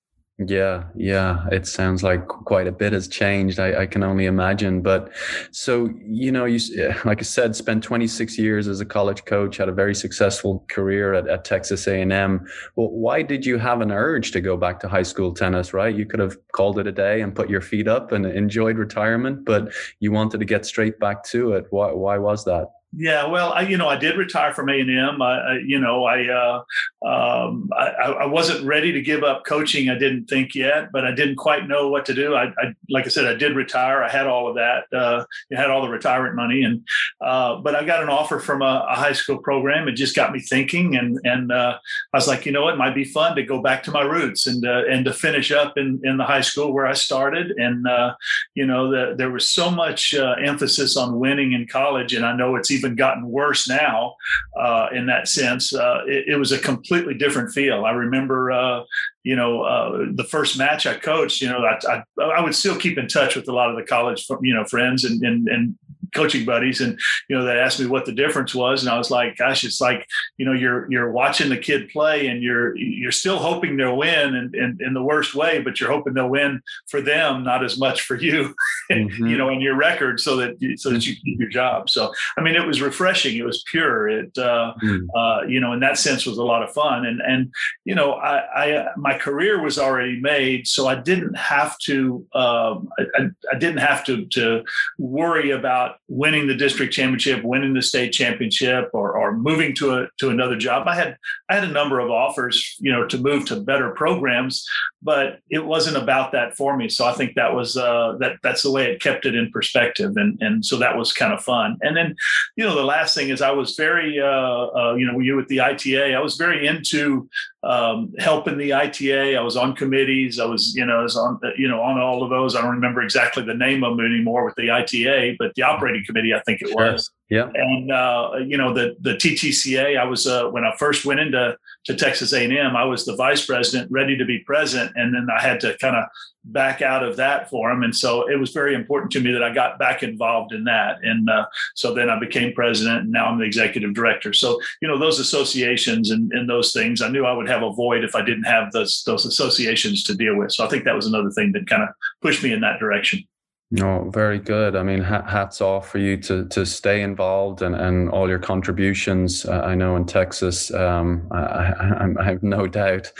Yeah, 0.40 0.84
yeah. 0.94 1.48
It 1.50 1.66
sounds 1.66 2.04
like 2.04 2.28
quite 2.28 2.68
a 2.68 2.72
bit 2.72 2.92
has 2.92 3.08
changed. 3.08 3.58
I, 3.58 3.82
I, 3.82 3.86
can 3.86 4.04
only 4.04 4.26
imagine. 4.26 4.82
But 4.82 5.10
so, 5.50 5.90
you 6.06 6.30
know, 6.30 6.44
you, 6.44 6.60
like 7.04 7.18
I 7.18 7.22
said, 7.22 7.56
spent 7.56 7.82
26 7.82 8.38
years 8.38 8.68
as 8.68 8.80
a 8.80 8.84
college 8.84 9.24
coach, 9.24 9.56
had 9.56 9.68
a 9.68 9.72
very 9.72 9.96
successful 9.96 10.64
career 10.68 11.12
at, 11.12 11.26
at 11.26 11.44
Texas 11.44 11.88
A&M. 11.88 12.46
Well, 12.76 12.88
why 12.90 13.22
did 13.22 13.44
you 13.44 13.58
have 13.58 13.80
an 13.80 13.90
urge 13.90 14.30
to 14.30 14.40
go 14.40 14.56
back 14.56 14.78
to 14.80 14.88
high 14.88 15.02
school 15.02 15.34
tennis, 15.34 15.74
right? 15.74 15.94
You 15.94 16.06
could 16.06 16.20
have 16.20 16.36
called 16.52 16.78
it 16.78 16.86
a 16.86 16.92
day 16.92 17.20
and 17.20 17.34
put 17.34 17.50
your 17.50 17.60
feet 17.60 17.88
up 17.88 18.12
and 18.12 18.24
enjoyed 18.24 18.78
retirement, 18.78 19.44
but 19.44 19.72
you 19.98 20.12
wanted 20.12 20.38
to 20.38 20.44
get 20.44 20.64
straight 20.64 21.00
back 21.00 21.24
to 21.24 21.54
it. 21.54 21.66
Why, 21.70 21.90
why 21.90 22.16
was 22.18 22.44
that? 22.44 22.68
Yeah, 22.96 23.26
well, 23.26 23.52
I, 23.52 23.62
you 23.62 23.76
know, 23.76 23.86
I 23.86 23.96
did 23.96 24.16
retire 24.16 24.54
from 24.54 24.70
A 24.70 24.80
and 24.80 24.90
M. 24.90 25.20
I, 25.20 25.58
you 25.58 25.78
know, 25.78 26.04
I, 26.04 26.26
uh, 26.26 26.62
um, 27.06 27.68
I, 27.76 27.86
I 28.22 28.26
wasn't 28.26 28.64
ready 28.64 28.92
to 28.92 29.02
give 29.02 29.22
up 29.22 29.44
coaching. 29.44 29.90
I 29.90 29.98
didn't 29.98 30.24
think 30.24 30.54
yet, 30.54 30.90
but 30.90 31.04
I 31.04 31.12
didn't 31.12 31.36
quite 31.36 31.68
know 31.68 31.88
what 31.88 32.06
to 32.06 32.14
do. 32.14 32.34
I, 32.34 32.44
I 32.46 32.74
like 32.88 33.04
I 33.04 33.08
said, 33.08 33.26
I 33.26 33.34
did 33.34 33.54
retire. 33.54 34.02
I 34.02 34.08
had 34.08 34.26
all 34.26 34.48
of 34.48 34.54
that. 34.54 34.84
Uh, 34.90 35.24
I 35.52 35.60
had 35.60 35.70
all 35.70 35.82
the 35.82 35.90
retirement 35.90 36.34
money, 36.34 36.62
and 36.62 36.82
uh, 37.20 37.56
but 37.56 37.74
I 37.74 37.84
got 37.84 38.02
an 38.02 38.08
offer 38.08 38.40
from 38.40 38.62
a, 38.62 38.86
a, 38.88 38.94
high 38.94 39.12
school 39.12 39.38
program. 39.38 39.86
It 39.86 39.92
just 39.92 40.16
got 40.16 40.32
me 40.32 40.40
thinking, 40.40 40.96
and 40.96 41.20
and 41.24 41.52
uh, 41.52 41.78
I 42.14 42.16
was 42.16 42.26
like, 42.26 42.46
you 42.46 42.52
know, 42.52 42.68
it 42.68 42.76
might 42.76 42.94
be 42.94 43.04
fun 43.04 43.36
to 43.36 43.42
go 43.42 43.60
back 43.60 43.82
to 43.82 43.90
my 43.90 44.02
roots 44.02 44.46
and 44.46 44.66
uh, 44.66 44.84
and 44.90 45.04
to 45.04 45.12
finish 45.12 45.52
up 45.52 45.76
in 45.76 46.00
in 46.04 46.16
the 46.16 46.24
high 46.24 46.40
school 46.40 46.72
where 46.72 46.86
I 46.86 46.94
started. 46.94 47.50
And 47.58 47.86
uh, 47.86 48.14
you 48.54 48.64
know, 48.64 48.90
the, 48.90 49.14
there 49.14 49.30
was 49.30 49.46
so 49.46 49.70
much 49.70 50.14
emphasis 50.14 50.96
on 50.96 51.18
winning 51.18 51.52
in 51.52 51.66
college, 51.66 52.14
and 52.14 52.24
I 52.24 52.34
know 52.34 52.56
it's 52.56 52.70
even 52.78 52.94
gotten 52.94 53.28
worse 53.28 53.68
now 53.68 54.14
uh, 54.58 54.86
in 54.92 55.06
that 55.06 55.28
sense. 55.28 55.74
Uh, 55.74 56.02
it, 56.06 56.28
it, 56.28 56.36
was 56.36 56.52
a 56.52 56.58
completely 56.58 57.14
different 57.14 57.52
feel. 57.52 57.84
I 57.84 57.90
remember, 57.90 58.52
uh, 58.52 58.84
you 59.24 59.36
know, 59.36 59.62
uh, 59.62 60.06
the 60.14 60.24
first 60.24 60.56
match 60.56 60.86
I 60.86 60.94
coached. 60.94 61.42
You 61.42 61.48
know, 61.48 61.64
I, 61.64 61.78
I, 61.88 62.22
I, 62.22 62.40
would 62.42 62.54
still 62.54 62.76
keep 62.76 62.98
in 62.98 63.08
touch 63.08 63.36
with 63.36 63.48
a 63.48 63.52
lot 63.52 63.70
of 63.70 63.76
the 63.76 63.82
college, 63.82 64.26
you 64.42 64.54
know, 64.54 64.64
friends 64.64 65.04
and 65.04 65.22
and, 65.22 65.48
and 65.48 65.74
coaching 66.14 66.44
buddies 66.44 66.80
and 66.80 66.98
you 67.28 67.36
know 67.36 67.44
they 67.44 67.58
asked 67.58 67.80
me 67.80 67.86
what 67.86 68.06
the 68.06 68.12
difference 68.12 68.54
was. 68.54 68.82
And 68.82 68.90
i 68.90 68.98
was 68.98 69.10
like 69.10 69.36
gosh 69.36 69.64
it's 69.64 69.80
like 69.80 70.06
you 70.36 70.46
know 70.46 70.52
you're 70.52 70.90
you're 70.90 71.10
watching 71.10 71.48
the 71.48 71.56
kid 71.56 71.88
play 71.90 72.28
and 72.28 72.42
you're 72.42 72.76
you're 72.76 73.12
still 73.12 73.38
hoping 73.38 73.76
they'll 73.76 73.96
win 73.96 74.34
and 74.34 74.54
in, 74.54 74.62
in, 74.62 74.86
in, 74.86 74.94
the 74.94 75.02
worst 75.02 75.34
way 75.34 75.60
but 75.60 75.80
you're 75.80 75.90
hoping 75.90 76.14
they'll 76.14 76.28
win 76.28 76.60
for 76.88 77.00
them 77.00 77.44
not 77.44 77.64
as 77.64 77.78
much 77.78 78.02
for 78.02 78.16
you 78.16 78.54
mm-hmm. 78.90 79.26
you 79.26 79.36
know 79.36 79.48
in 79.48 79.60
your 79.60 79.76
record 79.76 80.20
so 80.20 80.36
that 80.36 80.56
so 80.76 80.90
that 80.90 81.06
you 81.06 81.14
keep 81.16 81.38
your 81.38 81.48
job. 81.48 81.90
So 81.90 82.12
i 82.36 82.40
mean 82.40 82.56
it 82.56 82.66
was 82.66 82.80
refreshing. 82.80 83.36
It 83.36 83.44
was 83.44 83.62
pure. 83.70 84.08
It 84.08 84.36
uh, 84.38 84.74
mm. 84.82 85.06
uh, 85.14 85.46
you 85.46 85.60
know 85.60 85.72
in 85.72 85.80
that 85.80 85.98
sense 85.98 86.26
was 86.26 86.38
a 86.38 86.44
lot 86.44 86.62
of 86.62 86.72
fun. 86.72 87.06
And 87.06 87.20
and 87.20 87.52
you 87.84 87.94
know 87.94 88.12
i 88.14 88.64
i 88.64 88.86
my 88.96 89.16
career 89.16 89.62
was 89.62 89.78
already 89.78 90.20
made 90.20 90.66
so 90.66 90.86
i 90.86 90.94
didn't 90.94 91.36
have 91.36 91.78
to 91.78 92.26
um, 92.34 92.88
I, 92.98 93.28
I 93.52 93.58
didn't 93.58 93.78
have 93.78 94.04
to 94.04 94.26
to 94.26 94.64
worry 94.98 95.50
about 95.50 95.97
winning 96.08 96.46
the 96.46 96.54
district 96.54 96.92
championship, 96.92 97.44
winning 97.44 97.74
the 97.74 97.82
state 97.82 98.12
championship, 98.12 98.90
or, 98.94 99.16
or 99.16 99.36
moving 99.36 99.74
to 99.76 99.94
a 99.94 100.08
to 100.18 100.30
another 100.30 100.56
job. 100.56 100.88
I 100.88 100.94
had 100.94 101.16
I 101.48 101.54
had 101.54 101.64
a 101.64 101.72
number 101.72 102.00
of 102.00 102.10
offers, 102.10 102.76
you 102.80 102.90
know, 102.90 103.06
to 103.06 103.18
move 103.18 103.44
to 103.46 103.60
better 103.60 103.90
programs, 103.90 104.66
but 105.02 105.38
it 105.48 105.64
wasn't 105.64 105.96
about 105.96 106.32
that 106.32 106.56
for 106.56 106.76
me. 106.76 106.88
So 106.88 107.04
I 107.04 107.12
think 107.12 107.34
that 107.34 107.54
was 107.54 107.76
uh, 107.76 108.16
that 108.18 108.36
that's 108.42 108.62
the 108.62 108.70
way 108.70 108.90
it 108.90 109.00
kept 109.00 109.26
it 109.26 109.34
in 109.34 109.50
perspective, 109.50 110.12
and 110.16 110.40
and 110.40 110.64
so 110.64 110.76
that 110.78 110.96
was 110.96 111.12
kind 111.12 111.32
of 111.32 111.42
fun. 111.42 111.78
And 111.82 111.96
then, 111.96 112.16
you 112.56 112.64
know, 112.64 112.74
the 112.74 112.82
last 112.82 113.14
thing 113.14 113.28
is 113.28 113.40
I 113.40 113.50
was 113.50 113.76
very, 113.76 114.20
uh, 114.20 114.26
uh, 114.26 114.94
you 114.94 115.06
know, 115.06 115.18
you 115.20 115.36
with 115.36 115.48
the 115.48 115.60
ITA, 115.60 116.14
I 116.14 116.20
was 116.20 116.36
very 116.36 116.66
into 116.66 117.28
um, 117.62 118.12
helping 118.18 118.58
the 118.58 118.72
ITA. 118.72 119.36
I 119.36 119.40
was 119.40 119.56
on 119.56 119.76
committees. 119.76 120.40
I 120.40 120.46
was, 120.46 120.74
you 120.74 120.84
know, 120.84 121.00
I 121.00 121.02
was 121.02 121.16
on, 121.16 121.38
you 121.56 121.68
know, 121.68 121.80
on 121.80 122.00
all 122.00 122.22
of 122.22 122.30
those. 122.30 122.56
I 122.56 122.60
don't 122.60 122.74
remember 122.74 123.02
exactly 123.02 123.44
the 123.44 123.54
name 123.54 123.84
of 123.84 123.96
them 123.96 124.04
anymore 124.04 124.44
with 124.44 124.54
the 124.56 124.70
ITA, 124.70 125.36
but 125.38 125.54
the 125.54 125.62
operating 125.62 126.04
committee, 126.04 126.34
I 126.34 126.40
think 126.40 126.60
it 126.62 126.74
was. 126.74 127.10
Yeah. 127.28 127.50
And 127.54 127.92
uh, 127.92 128.30
you 128.46 128.56
know 128.56 128.72
the 128.72 128.96
the 129.00 129.12
TTCA. 129.12 129.98
I 129.98 130.04
was 130.04 130.26
uh, 130.26 130.48
when 130.48 130.64
I 130.64 130.74
first 130.76 131.04
went 131.04 131.20
into 131.20 131.58
to 131.84 131.94
Texas 131.94 132.32
A&M. 132.32 132.76
I 132.76 132.84
was 132.84 133.04
the 133.04 133.16
vice 133.16 133.44
president, 133.44 133.90
ready 133.90 134.16
to 134.16 134.24
be 134.24 134.38
president, 134.40 134.92
and 134.96 135.14
then 135.14 135.26
I 135.30 135.40
had 135.40 135.60
to 135.60 135.76
kind 135.78 135.96
of 135.96 136.04
back 136.44 136.80
out 136.80 137.04
of 137.04 137.16
that 137.16 137.50
for 137.50 137.70
him. 137.70 137.82
And 137.82 137.94
so 137.94 138.26
it 138.30 138.36
was 138.36 138.52
very 138.52 138.74
important 138.74 139.12
to 139.12 139.20
me 139.20 139.30
that 139.32 139.42
I 139.42 139.52
got 139.52 139.78
back 139.78 140.02
involved 140.02 140.52
in 140.52 140.64
that. 140.64 141.04
And 141.04 141.28
uh, 141.28 141.44
so 141.74 141.92
then 141.92 142.08
I 142.08 142.18
became 142.18 142.54
president, 142.54 143.02
and 143.02 143.12
now 143.12 143.26
I'm 143.26 143.38
the 143.38 143.44
executive 143.44 143.92
director. 143.92 144.32
So 144.32 144.58
you 144.80 144.88
know 144.88 144.98
those 144.98 145.18
associations 145.18 146.10
and, 146.10 146.32
and 146.32 146.48
those 146.48 146.72
things, 146.72 147.02
I 147.02 147.08
knew 147.08 147.26
I 147.26 147.32
would 147.32 147.48
have 147.48 147.62
a 147.62 147.72
void 147.72 148.04
if 148.04 148.14
I 148.14 148.22
didn't 148.22 148.44
have 148.44 148.72
those 148.72 149.02
those 149.04 149.26
associations 149.26 150.02
to 150.04 150.14
deal 150.14 150.36
with. 150.36 150.52
So 150.52 150.64
I 150.64 150.68
think 150.68 150.84
that 150.84 150.96
was 150.96 151.06
another 151.06 151.30
thing 151.30 151.52
that 151.52 151.68
kind 151.68 151.82
of 151.82 151.90
pushed 152.22 152.42
me 152.42 152.54
in 152.54 152.62
that 152.62 152.80
direction. 152.80 153.22
No, 153.70 154.08
very 154.14 154.38
good. 154.38 154.76
I 154.76 154.82
mean, 154.82 155.02
hats 155.02 155.60
off 155.60 155.90
for 155.90 155.98
you 155.98 156.16
to 156.22 156.46
to 156.48 156.64
stay 156.64 157.02
involved 157.02 157.60
and, 157.60 157.74
and 157.74 158.08
all 158.08 158.26
your 158.26 158.38
contributions. 158.38 159.44
Uh, 159.44 159.60
I 159.60 159.74
know 159.74 159.94
in 159.96 160.06
Texas, 160.06 160.72
um, 160.72 161.28
I, 161.30 161.74
I, 162.18 162.24
have 162.24 162.42
no 162.42 162.66
doubt, 162.80 163.12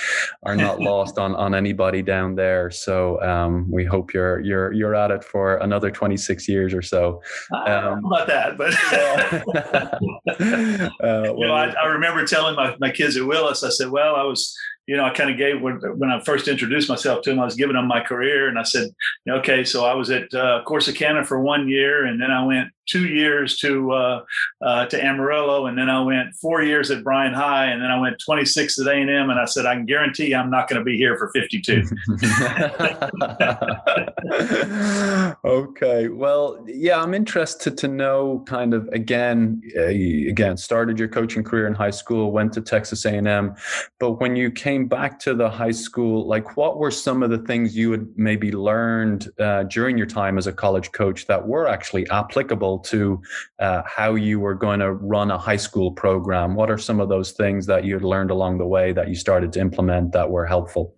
are 0.45 0.57
not 0.57 0.81
lost 0.81 1.19
on, 1.19 1.35
on 1.35 1.55
anybody 1.55 2.01
down 2.01 2.35
there. 2.35 2.71
So 2.71 3.21
um, 3.21 3.71
we 3.71 3.85
hope 3.85 4.15
you're 4.15 4.41
you're 4.41 4.73
you're 4.73 4.95
at 4.95 5.11
it 5.11 5.23
for 5.23 5.59
another 5.59 5.91
twenty 5.91 6.17
six 6.17 6.49
years 6.49 6.73
or 6.73 6.81
so. 6.81 7.21
Um, 7.53 8.03
about 8.07 8.27
that, 8.29 8.57
but 8.57 8.73
uh, 10.31 10.89
well, 11.01 11.37
you 11.37 11.47
know, 11.47 11.53
I, 11.53 11.73
I 11.73 11.87
remember 11.89 12.25
telling 12.25 12.57
my, 12.57 12.75
my 12.81 12.91
kids 12.91 13.19
at 13.19 13.27
Willis, 13.27 13.63
I 13.63 13.69
said, 13.69 13.91
"Well, 13.91 14.17
I 14.17 14.23
was." 14.23 14.57
You 14.89 14.97
know, 14.97 15.05
I 15.05 15.11
kind 15.11 15.31
of 15.31 15.37
gave 15.37 15.61
when, 15.61 15.77
when 15.99 16.11
I 16.11 16.19
first 16.21 16.49
introduced 16.49 16.89
myself 16.89 17.21
to 17.23 17.31
him, 17.31 17.39
I 17.39 17.45
was 17.45 17.55
giving 17.55 17.77
him 17.77 17.87
my 17.87 18.01
career, 18.01 18.49
and 18.49 18.59
I 18.59 18.63
said, 18.63 18.89
okay, 19.29 19.63
so 19.63 19.85
I 19.85 19.93
was 19.93 20.09
at 20.09 20.33
uh, 20.33 20.63
Corsicana 20.67 21.27
for 21.27 21.41
one 21.41 21.69
year, 21.69 22.07
and 22.07 22.19
then 22.19 22.31
I 22.31 22.43
went 22.43 22.71
two 22.89 23.07
years 23.07 23.57
to 23.59 23.93
uh, 23.93 24.25
uh, 24.63 24.87
to 24.87 25.05
Amarillo, 25.05 25.67
and 25.67 25.79
then 25.79 25.91
I 25.91 26.01
went 26.01 26.35
four 26.35 26.63
years 26.63 26.91
at 26.91 27.05
Bryan 27.05 27.35
High, 27.35 27.67
and 27.67 27.83
then 27.83 27.91
I 27.91 28.01
went 28.01 28.17
26 28.25 28.81
at 28.81 28.87
A 28.87 28.93
and 28.93 29.11
M, 29.11 29.31
and 29.31 29.39
I 29.39 29.45
said 29.45 29.67
I 29.67 29.75
can 29.75 29.87
guarantee 29.87 30.35
I'm 30.35 30.51
not 30.51 30.69
going 30.69 30.81
to 30.81 30.85
be 30.85 30.97
here 30.97 31.17
for 31.17 31.31
52. 31.31 31.85
okay, 35.45 36.09
well, 36.09 36.65
yeah, 36.67 37.03
I'm 37.03 37.15
interested 37.15 37.79
to 37.79 37.89
know 37.89 38.43
kind 38.47 38.75
of 38.75 38.89
again, 38.89 39.63
uh, 39.77 39.85
again, 39.85 40.57
started 40.57 40.99
your 40.99 41.09
coaching 41.09 41.45
career 41.45 41.67
in 41.67 41.75
high 41.75 41.91
school, 41.91 42.33
went 42.33 42.53
to 42.55 42.61
Texas 42.61 43.05
A 43.05 43.15
and 43.15 43.29
M, 43.29 43.55
but 43.99 44.13
when 44.13 44.35
you 44.35 44.51
came 44.51 44.78
back 44.87 45.19
to 45.21 45.35
the 45.35 45.49
high 45.51 45.73
school, 45.73 46.27
like 46.29 46.57
what 46.57 46.79
were 46.79 46.91
some 46.91 47.23
of 47.23 47.31
the 47.31 47.39
things 47.39 47.77
you 47.77 47.91
had 47.91 48.07
maybe 48.17 48.53
learned 48.53 49.29
uh, 49.41 49.65
during 49.65 49.99
your 49.99 50.07
time 50.07 50.39
as 50.39 50.47
a 50.47 50.53
college 50.53 50.93
coach 50.93 51.27
that 51.27 51.49
were 51.49 51.67
actually 51.67 52.09
applicable 52.11 52.79
to 52.81 53.21
uh, 53.59 53.83
how 53.87 54.15
you 54.15 54.39
were 54.39 54.55
going 54.55 54.81
to 54.81 54.93
run 54.93 55.31
a 55.31 55.39
high 55.39 55.57
school 55.57 55.91
program? 55.93 56.55
What 56.55 56.71
are 56.71 56.79
some 56.79 57.01
of 57.01 57.09
those 57.09 57.33
things 57.33 57.67
that 57.67 57.85
you 57.85 57.95
had 57.95 58.05
learned 58.05 58.31
along 58.31 58.59
the 58.59 58.67
way 58.67 58.93
that 58.93 59.09
you 59.09 59.15
started 59.15 59.53
to 59.55 59.61
implement 59.61 60.13
that 60.13 60.31
were 60.31 60.47
helpful? 60.47 60.95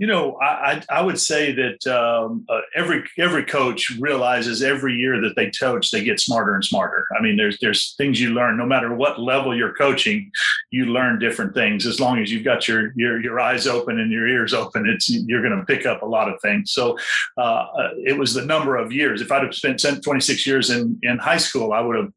You 0.00 0.06
know, 0.06 0.38
I, 0.40 0.82
I 0.88 1.02
would 1.02 1.20
say 1.20 1.52
that 1.52 1.86
um, 1.86 2.46
uh, 2.48 2.62
every 2.74 3.04
every 3.18 3.44
coach 3.44 3.90
realizes 4.00 4.62
every 4.62 4.94
year 4.94 5.20
that 5.20 5.36
they 5.36 5.50
coach, 5.50 5.90
they 5.90 6.02
get 6.02 6.18
smarter 6.18 6.54
and 6.54 6.64
smarter. 6.64 7.06
I 7.14 7.20
mean, 7.22 7.36
there's 7.36 7.58
there's 7.60 7.94
things 7.98 8.18
you 8.18 8.30
learn 8.30 8.56
no 8.56 8.64
matter 8.64 8.94
what 8.94 9.20
level 9.20 9.54
you're 9.54 9.74
coaching, 9.74 10.32
you 10.70 10.86
learn 10.86 11.18
different 11.18 11.52
things. 11.52 11.84
As 11.84 12.00
long 12.00 12.18
as 12.18 12.32
you've 12.32 12.44
got 12.44 12.66
your 12.66 12.94
your 12.96 13.20
your 13.20 13.38
eyes 13.38 13.66
open 13.66 14.00
and 14.00 14.10
your 14.10 14.26
ears 14.26 14.54
open, 14.54 14.88
it's 14.88 15.10
you're 15.10 15.42
going 15.42 15.58
to 15.58 15.66
pick 15.66 15.84
up 15.84 16.00
a 16.00 16.06
lot 16.06 16.32
of 16.32 16.40
things. 16.40 16.72
So 16.72 16.96
uh, 17.36 17.66
uh, 17.76 17.90
it 18.06 18.16
was 18.16 18.32
the 18.32 18.46
number 18.46 18.76
of 18.76 18.92
years. 18.92 19.20
If 19.20 19.30
I'd 19.30 19.42
have 19.42 19.54
spent 19.54 19.84
26 20.02 20.46
years 20.46 20.70
in 20.70 20.98
in 21.02 21.18
high 21.18 21.36
school, 21.36 21.74
I 21.74 21.80
would 21.80 21.96
have 21.96 22.12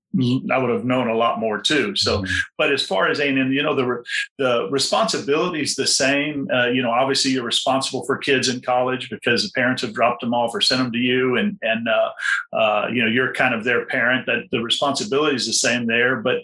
I 0.51 0.57
would 0.57 0.69
have 0.69 0.85
known 0.85 1.09
a 1.09 1.15
lot 1.15 1.39
more 1.39 1.59
too. 1.59 1.95
So, 1.95 2.19
mm-hmm. 2.19 2.33
but 2.57 2.71
as 2.71 2.85
far 2.85 3.09
as 3.09 3.19
A&M, 3.19 3.51
you 3.51 3.63
know, 3.63 3.75
the 3.75 4.03
the 4.37 4.69
responsibility 4.69 5.61
is 5.61 5.75
the 5.75 5.87
same. 5.87 6.47
Uh, 6.53 6.67
you 6.67 6.81
know, 6.81 6.91
obviously 6.91 7.31
you're 7.31 7.43
responsible 7.43 7.72
for 7.81 8.17
kids 8.17 8.49
in 8.49 8.61
college 8.61 9.09
because 9.09 9.43
the 9.43 9.51
parents 9.53 9.81
have 9.81 9.93
dropped 9.93 10.21
them 10.21 10.33
off 10.33 10.53
or 10.53 10.61
sent 10.61 10.81
them 10.81 10.91
to 10.91 10.97
you, 10.97 11.37
and 11.37 11.57
and 11.61 11.87
uh, 11.87 12.11
uh, 12.55 12.87
you 12.91 13.01
know 13.01 13.07
you're 13.07 13.33
kind 13.33 13.53
of 13.53 13.63
their 13.63 13.85
parent. 13.85 14.25
That 14.25 14.49
the 14.51 14.61
responsibility 14.61 15.35
is 15.35 15.45
the 15.45 15.53
same 15.53 15.87
there, 15.87 16.17
but 16.17 16.43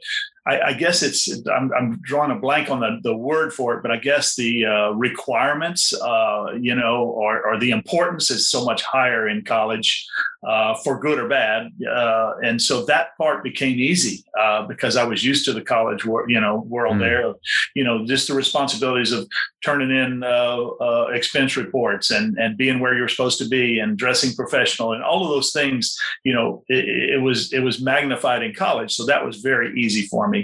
I, 0.49 0.69
I, 0.69 0.73
guess 0.73 1.03
it's 1.03 1.29
I'm, 1.47 1.71
I'm, 1.77 1.99
drawing 2.01 2.31
a 2.31 2.39
blank 2.39 2.71
on 2.71 2.79
the, 2.79 2.99
the 3.03 3.15
word 3.15 3.53
for 3.53 3.75
it, 3.75 3.83
but 3.83 3.91
I 3.91 3.97
guess 3.97 4.35
the 4.35 4.65
uh, 4.65 4.89
requirements, 4.91 5.93
uh, 5.93 6.53
you 6.59 6.73
know, 6.73 7.03
or, 7.03 7.45
or, 7.45 7.59
the 7.59 7.69
importance 7.69 8.31
is 8.31 8.47
so 8.47 8.65
much 8.65 8.81
higher 8.81 9.27
in 9.27 9.43
college, 9.43 10.07
uh, 10.47 10.73
for 10.85 10.97
good 10.97 11.19
or 11.19 11.27
bad, 11.27 11.69
uh, 11.85 12.33
and 12.41 12.61
so 12.61 12.85
that 12.85 13.17
part 13.17 13.43
became 13.43 13.77
easy 13.77 14.23
uh, 14.39 14.65
because 14.65 14.95
I 14.95 15.03
was 15.03 15.21
used 15.21 15.43
to 15.45 15.53
the 15.53 15.61
college, 15.61 16.05
wor- 16.05 16.29
you 16.29 16.39
know, 16.39 16.63
world 16.67 16.95
mm. 16.95 16.99
there. 16.99 17.33
You 17.75 17.83
know, 17.83 18.05
just 18.05 18.29
the 18.29 18.33
responsibilities 18.33 19.11
of 19.11 19.27
turning 19.65 19.91
in 19.91 20.23
uh, 20.23 21.07
expense 21.11 21.57
reports 21.57 22.09
and 22.09 22.37
and 22.37 22.57
being 22.57 22.79
where 22.79 22.95
you're 22.95 23.09
supposed 23.09 23.37
to 23.39 23.49
be 23.49 23.79
and 23.79 23.97
dressing 23.97 24.33
professional 24.33 24.93
and 24.93 25.03
all 25.03 25.25
of 25.25 25.29
those 25.29 25.51
things. 25.51 25.99
You 26.23 26.33
know, 26.33 26.63
it, 26.69 26.87
it 26.87 27.21
was 27.21 27.51
it 27.51 27.59
was 27.59 27.81
magnified 27.81 28.41
in 28.41 28.53
college, 28.53 28.93
so 28.93 29.05
that 29.07 29.25
was 29.25 29.41
very 29.41 29.77
easy 29.77 30.03
for 30.03 30.29
me. 30.29 30.38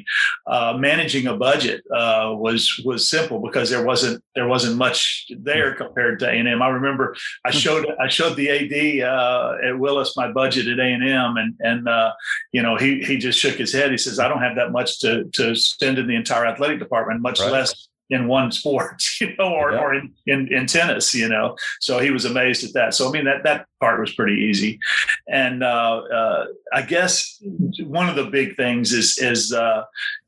Managing 0.47 1.27
a 1.27 1.35
budget 1.35 1.83
was 1.89 2.81
was 2.83 3.09
simple 3.09 3.39
because 3.39 3.69
there 3.69 3.83
wasn't 3.83 4.23
there 4.35 4.47
wasn't 4.47 4.75
much 4.77 5.27
there 5.39 5.73
compared 5.75 6.19
to 6.19 6.27
A&M. 6.27 6.61
I 6.61 6.67
remember 6.67 7.15
I 7.45 7.51
hmm. 7.51 7.57
showed 7.57 7.85
I 7.99 8.07
showed 8.07 8.35
the 8.35 8.49
AD 8.49 9.07
uh, 9.07 9.57
at 9.67 9.79
Willis 9.79 10.17
my 10.17 10.31
budget 10.31 10.67
at 10.67 10.79
A&M, 10.79 11.37
and 11.37 11.55
and 11.59 11.87
uh, 11.87 12.11
you 12.51 12.61
know 12.61 12.75
he 12.77 13.03
he 13.03 13.17
just 13.17 13.39
shook 13.39 13.55
his 13.55 13.73
head. 13.73 13.91
He 13.91 13.97
says 13.97 14.19
I 14.19 14.27
don't 14.27 14.41
have 14.41 14.55
that 14.55 14.71
much 14.71 14.99
to 14.99 15.25
to 15.33 15.55
spend 15.55 15.99
in 15.99 16.07
the 16.07 16.15
entire 16.15 16.45
athletic 16.45 16.79
department, 16.79 17.21
much 17.21 17.39
right. 17.39 17.51
less 17.51 17.87
in 18.09 18.27
one 18.27 18.51
sport, 18.51 19.01
you 19.21 19.35
know, 19.37 19.53
or, 19.53 19.71
yeah. 19.71 19.79
or 19.79 19.95
in, 19.95 20.13
in, 20.27 20.53
in, 20.53 20.65
tennis, 20.67 21.13
you 21.13 21.27
know. 21.27 21.55
So 21.79 21.99
he 21.99 22.11
was 22.11 22.25
amazed 22.25 22.63
at 22.63 22.73
that. 22.73 22.93
So 22.93 23.09
I 23.09 23.11
mean 23.11 23.25
that 23.25 23.43
that 23.43 23.67
part 23.79 23.99
was 23.99 24.13
pretty 24.13 24.41
easy, 24.41 24.79
and 25.27 25.63
uh, 25.63 26.01
uh, 26.11 26.45
I 26.73 26.81
guess 26.81 27.41
one 27.79 28.09
of 28.09 28.15
the 28.15 28.25
big 28.25 28.55
things 28.55 28.93
is 28.93 29.17
is 29.17 29.53
uh, 29.53 29.83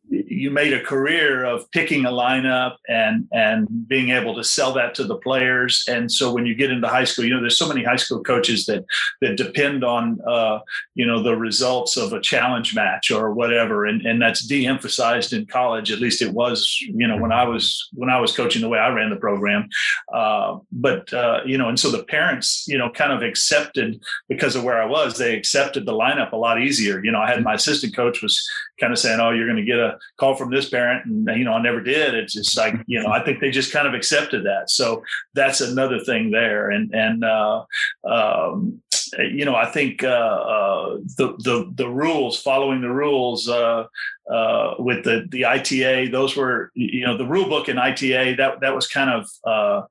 you 0.09 0.51
made 0.51 0.73
a 0.73 0.83
career 0.83 1.43
of 1.43 1.69
picking 1.71 2.05
a 2.05 2.11
lineup 2.11 2.75
and 2.87 3.27
and 3.31 3.87
being 3.87 4.09
able 4.09 4.35
to 4.35 4.43
sell 4.43 4.73
that 4.73 4.95
to 4.95 5.03
the 5.03 5.17
players. 5.17 5.83
And 5.89 6.11
so 6.11 6.33
when 6.33 6.45
you 6.45 6.55
get 6.55 6.71
into 6.71 6.87
high 6.87 7.03
school 7.03 7.25
you 7.25 7.33
know 7.33 7.41
there's 7.41 7.57
so 7.57 7.67
many 7.67 7.83
high 7.83 7.97
school 7.97 8.23
coaches 8.23 8.65
that 8.65 8.85
that 9.21 9.35
depend 9.35 9.83
on 9.83 10.19
uh, 10.27 10.59
you 10.95 11.05
know 11.05 11.21
the 11.21 11.35
results 11.35 11.97
of 11.97 12.13
a 12.13 12.21
challenge 12.21 12.75
match 12.75 13.11
or 13.11 13.33
whatever. 13.33 13.85
And 13.85 14.05
and 14.05 14.21
that's 14.21 14.45
de-emphasized 14.45 15.33
in 15.33 15.45
college. 15.45 15.91
At 15.91 15.99
least 15.99 16.21
it 16.21 16.31
was 16.31 16.77
you 16.81 17.07
know 17.07 17.17
when 17.17 17.31
i 17.31 17.43
was 17.43 17.89
when 17.93 18.09
i 18.09 18.19
was 18.19 18.35
coaching 18.35 18.61
the 18.61 18.69
way 18.69 18.79
i 18.79 18.89
ran 18.89 19.09
the 19.09 19.15
program. 19.15 19.67
Uh, 20.13 20.57
but 20.71 21.11
uh, 21.13 21.41
you 21.45 21.57
know 21.57 21.69
and 21.69 21.79
so 21.79 21.91
the 21.91 22.03
parents 22.03 22.65
you 22.67 22.77
know 22.77 22.89
kind 22.89 23.11
of 23.11 23.21
accepted 23.21 24.01
because 24.29 24.55
of 24.55 24.63
where 24.63 24.81
i 24.81 24.85
was 24.85 25.17
they 25.17 25.35
accepted 25.35 25.85
the 25.85 25.93
lineup 25.93 26.31
a 26.31 26.37
lot 26.37 26.61
easier. 26.61 27.03
You 27.03 27.11
know 27.11 27.19
i 27.19 27.29
had 27.29 27.43
my 27.43 27.55
assistant 27.55 27.95
coach 27.95 28.21
was 28.21 28.47
kind 28.79 28.93
of 28.93 28.99
saying 28.99 29.19
oh 29.19 29.31
you're 29.31 29.47
going 29.47 29.57
to 29.57 29.63
get 29.63 29.79
a 29.79 29.96
call 30.17 30.35
from 30.35 30.51
this 30.51 30.69
parent 30.69 31.05
and 31.05 31.27
you 31.37 31.43
know 31.43 31.53
i 31.53 31.61
never 31.61 31.81
did 31.81 32.13
it's 32.13 32.33
just 32.33 32.57
like 32.57 32.75
you 32.87 33.01
know 33.01 33.09
i 33.09 33.23
think 33.23 33.39
they 33.39 33.51
just 33.51 33.71
kind 33.71 33.87
of 33.87 33.93
accepted 33.93 34.45
that 34.45 34.69
so 34.69 35.03
that's 35.33 35.61
another 35.61 35.99
thing 35.99 36.31
there 36.31 36.69
and 36.69 36.93
and 36.93 37.23
uh, 37.23 37.63
um, 38.05 38.81
you 39.17 39.45
know 39.45 39.55
i 39.55 39.65
think 39.65 40.03
uh, 40.03 40.07
uh, 40.07 40.97
the, 41.17 41.35
the 41.39 41.71
the 41.75 41.89
rules 41.89 42.41
following 42.41 42.81
the 42.81 42.91
rules 42.91 43.49
uh, 43.49 43.85
uh, 44.31 44.75
with 44.79 45.03
the 45.03 45.25
the 45.31 45.45
ita 45.45 46.09
those 46.11 46.35
were 46.35 46.71
you 46.75 47.05
know 47.05 47.17
the 47.17 47.25
rule 47.25 47.47
book 47.47 47.69
in 47.69 47.77
ita 47.77 48.35
that 48.37 48.59
that 48.61 48.75
was 48.75 48.87
kind 48.87 49.09
of 49.09 49.27
uh, 49.45 49.81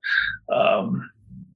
um, 0.53 1.09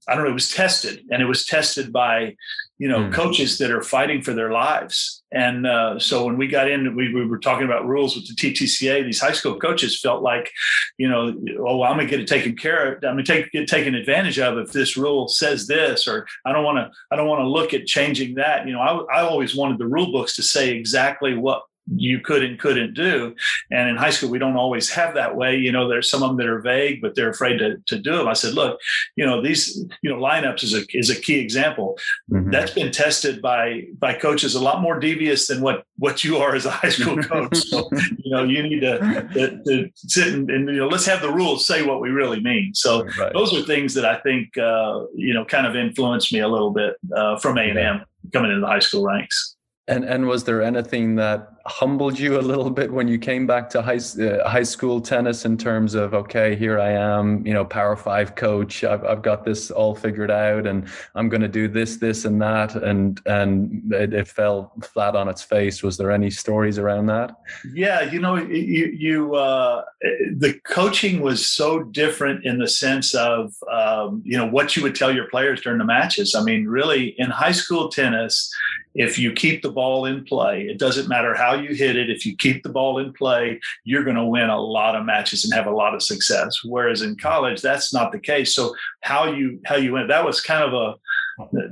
I 0.08 0.14
don't 0.14 0.24
know, 0.24 0.30
it 0.30 0.34
was 0.34 0.50
tested 0.50 1.04
and 1.10 1.22
it 1.22 1.26
was 1.26 1.46
tested 1.46 1.92
by, 1.92 2.34
you 2.78 2.88
know, 2.88 3.00
mm. 3.00 3.12
coaches 3.12 3.58
that 3.58 3.70
are 3.70 3.82
fighting 3.82 4.22
for 4.22 4.32
their 4.32 4.50
lives. 4.50 5.19
And 5.32 5.66
uh, 5.66 5.98
so 5.98 6.26
when 6.26 6.36
we 6.36 6.48
got 6.48 6.70
in, 6.70 6.96
we, 6.96 7.14
we 7.14 7.24
were 7.24 7.38
talking 7.38 7.64
about 7.64 7.86
rules 7.86 8.16
with 8.16 8.26
the 8.26 8.34
TTCA. 8.34 9.04
These 9.04 9.20
high 9.20 9.32
school 9.32 9.58
coaches 9.58 10.00
felt 10.00 10.22
like, 10.22 10.50
you 10.98 11.08
know, 11.08 11.34
oh, 11.60 11.82
I'm 11.82 11.96
going 11.96 12.06
to 12.06 12.10
get 12.10 12.20
it 12.20 12.26
taken 12.26 12.56
care 12.56 12.94
of. 12.94 13.04
I'm 13.04 13.14
going 13.14 13.24
to 13.24 13.32
take 13.32 13.52
get 13.52 13.68
taken 13.68 13.94
advantage 13.94 14.38
of 14.38 14.58
if 14.58 14.72
this 14.72 14.96
rule 14.96 15.28
says 15.28 15.66
this, 15.66 16.08
or 16.08 16.26
I 16.44 16.52
don't 16.52 16.64
want 16.64 16.78
to. 16.78 16.90
I 17.10 17.16
don't 17.16 17.28
want 17.28 17.40
to 17.40 17.48
look 17.48 17.74
at 17.74 17.86
changing 17.86 18.34
that. 18.36 18.66
You 18.66 18.72
know, 18.72 18.80
I, 18.80 19.18
I 19.18 19.22
always 19.22 19.54
wanted 19.54 19.78
the 19.78 19.86
rule 19.86 20.10
books 20.10 20.34
to 20.36 20.42
say 20.42 20.70
exactly 20.70 21.34
what 21.34 21.62
you 21.96 22.20
could 22.20 22.42
and 22.42 22.58
couldn't 22.58 22.94
do. 22.94 23.34
And 23.70 23.88
in 23.88 23.96
high 23.96 24.10
school, 24.10 24.30
we 24.30 24.38
don't 24.38 24.56
always 24.56 24.90
have 24.90 25.14
that 25.14 25.36
way. 25.36 25.56
You 25.56 25.72
know, 25.72 25.88
there's 25.88 26.10
some 26.10 26.22
of 26.22 26.30
them 26.30 26.36
that 26.38 26.46
are 26.46 26.60
vague, 26.60 27.00
but 27.00 27.14
they're 27.14 27.30
afraid 27.30 27.58
to, 27.58 27.76
to 27.86 27.98
do 27.98 28.16
them. 28.16 28.28
I 28.28 28.34
said, 28.34 28.54
look, 28.54 28.80
you 29.16 29.24
know, 29.24 29.42
these, 29.42 29.84
you 30.02 30.10
know, 30.10 30.16
lineups 30.16 30.62
is 30.62 30.74
a, 30.74 30.84
is 30.90 31.10
a 31.10 31.20
key 31.20 31.38
example. 31.38 31.98
Mm-hmm. 32.30 32.50
That's 32.50 32.72
been 32.72 32.92
tested 32.92 33.42
by, 33.42 33.86
by 33.98 34.14
coaches 34.14 34.54
a 34.54 34.60
lot 34.60 34.80
more 34.80 34.98
devious 34.98 35.46
than 35.46 35.60
what, 35.60 35.84
what 35.96 36.24
you 36.24 36.38
are 36.38 36.54
as 36.54 36.66
a 36.66 36.70
high 36.70 36.90
school 36.90 37.16
coach. 37.22 37.56
so, 37.56 37.88
you 38.18 38.30
know, 38.30 38.44
you 38.44 38.62
need 38.62 38.80
to, 38.80 38.98
to, 39.34 39.62
to 39.64 39.90
sit 39.94 40.32
and, 40.32 40.50
and, 40.50 40.68
you 40.68 40.76
know, 40.76 40.88
let's 40.88 41.06
have 41.06 41.22
the 41.22 41.32
rules 41.32 41.66
say 41.66 41.82
what 41.82 42.00
we 42.00 42.10
really 42.10 42.40
mean. 42.40 42.74
So 42.74 43.04
right. 43.18 43.32
those 43.32 43.54
are 43.54 43.62
things 43.62 43.94
that 43.94 44.04
I 44.04 44.18
think, 44.20 44.56
uh, 44.56 45.06
you 45.14 45.34
know, 45.34 45.44
kind 45.44 45.66
of 45.66 45.76
influenced 45.76 46.32
me 46.32 46.40
a 46.40 46.48
little 46.48 46.70
bit 46.70 46.94
uh, 47.14 47.38
from 47.38 47.58
A&M 47.58 47.76
yeah. 47.76 48.00
coming 48.32 48.50
into 48.50 48.60
the 48.60 48.66
high 48.66 48.78
school 48.78 49.06
ranks. 49.06 49.56
And 49.88 50.04
and 50.04 50.28
was 50.28 50.44
there 50.44 50.62
anything 50.62 51.16
that 51.16 51.48
humbled 51.66 52.18
you 52.18 52.38
a 52.38 52.40
little 52.40 52.70
bit 52.70 52.92
when 52.92 53.08
you 53.08 53.18
came 53.18 53.46
back 53.46 53.68
to 53.70 53.82
high 53.82 53.98
uh, 53.98 54.48
high 54.48 54.62
school 54.62 55.00
tennis 55.00 55.44
in 55.44 55.56
terms 55.56 55.94
of 55.94 56.14
okay, 56.14 56.56
here 56.56 56.80
I 56.80 56.90
am, 56.92 57.46
you 57.46 57.52
know, 57.52 57.64
Power 57.64 57.96
Five 57.96 58.34
coach. 58.34 58.84
I've 58.84 59.04
I've 59.04 59.22
got 59.22 59.44
this 59.44 59.70
all 59.70 59.94
figured 59.94 60.30
out, 60.30 60.66
and 60.66 60.88
I'm 61.14 61.28
going 61.28 61.42
to 61.42 61.48
do 61.48 61.68
this, 61.68 61.96
this, 61.96 62.24
and 62.24 62.40
that, 62.40 62.74
and 62.76 63.20
and 63.26 63.92
it, 63.92 64.14
it, 64.14 64.28
fell 64.28 64.72
flat 64.82 65.14
on 65.14 65.28
its 65.28 65.42
face. 65.42 65.82
Was 65.82 65.96
there 65.96 66.10
any 66.10 66.30
stories 66.30 66.78
around 66.78 67.06
that? 67.06 67.36
Yeah, 67.72 68.02
you 68.02 68.20
know, 68.20 68.36
you 68.36 68.86
you 68.86 69.34
uh, 69.34 69.84
the 70.00 70.58
coaching 70.64 71.20
was 71.20 71.48
so 71.48 71.82
different 71.82 72.44
in 72.44 72.58
the 72.58 72.68
sense 72.68 73.14
of 73.14 73.54
um, 73.70 74.22
you 74.24 74.36
know 74.36 74.46
what 74.46 74.76
you 74.76 74.82
would 74.82 74.94
tell 74.94 75.14
your 75.14 75.28
players 75.28 75.60
during 75.60 75.78
the 75.78 75.84
matches. 75.84 76.34
I 76.34 76.42
mean, 76.42 76.66
really, 76.66 77.14
in 77.18 77.30
high 77.30 77.52
school 77.52 77.88
tennis 77.88 78.50
if 78.94 79.18
you 79.18 79.32
keep 79.32 79.62
the 79.62 79.70
ball 79.70 80.04
in 80.06 80.24
play, 80.24 80.62
it 80.62 80.78
doesn't 80.78 81.08
matter 81.08 81.34
how 81.34 81.49
you 81.54 81.74
hit 81.74 81.96
it. 81.96 82.10
If 82.10 82.26
you 82.26 82.36
keep 82.36 82.62
the 82.62 82.68
ball 82.68 82.98
in 82.98 83.12
play, 83.12 83.60
you're 83.84 84.04
going 84.04 84.16
to 84.16 84.24
win 84.24 84.50
a 84.50 84.60
lot 84.60 84.96
of 84.96 85.04
matches 85.04 85.44
and 85.44 85.54
have 85.54 85.66
a 85.66 85.74
lot 85.74 85.94
of 85.94 86.02
success. 86.02 86.60
Whereas 86.64 87.02
in 87.02 87.16
college, 87.16 87.60
that's 87.60 87.92
not 87.92 88.12
the 88.12 88.20
case. 88.20 88.54
So 88.54 88.74
how 89.02 89.32
you 89.32 89.60
how 89.64 89.76
you 89.76 89.92
win 89.92 90.08
that 90.08 90.24
was 90.24 90.40
kind 90.40 90.64
of 90.64 90.74
a 90.74 90.94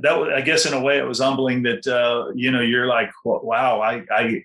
that 0.01 0.19
was 0.19 0.31
I 0.33 0.41
guess 0.41 0.65
in 0.65 0.73
a 0.73 0.79
way 0.79 0.97
it 0.97 1.07
was 1.07 1.19
humbling 1.19 1.63
that 1.63 1.85
uh, 1.87 2.31
you 2.35 2.51
know 2.51 2.61
you're 2.61 2.87
like 2.87 3.11
wow 3.23 3.81
I 3.81 4.03
I 4.11 4.43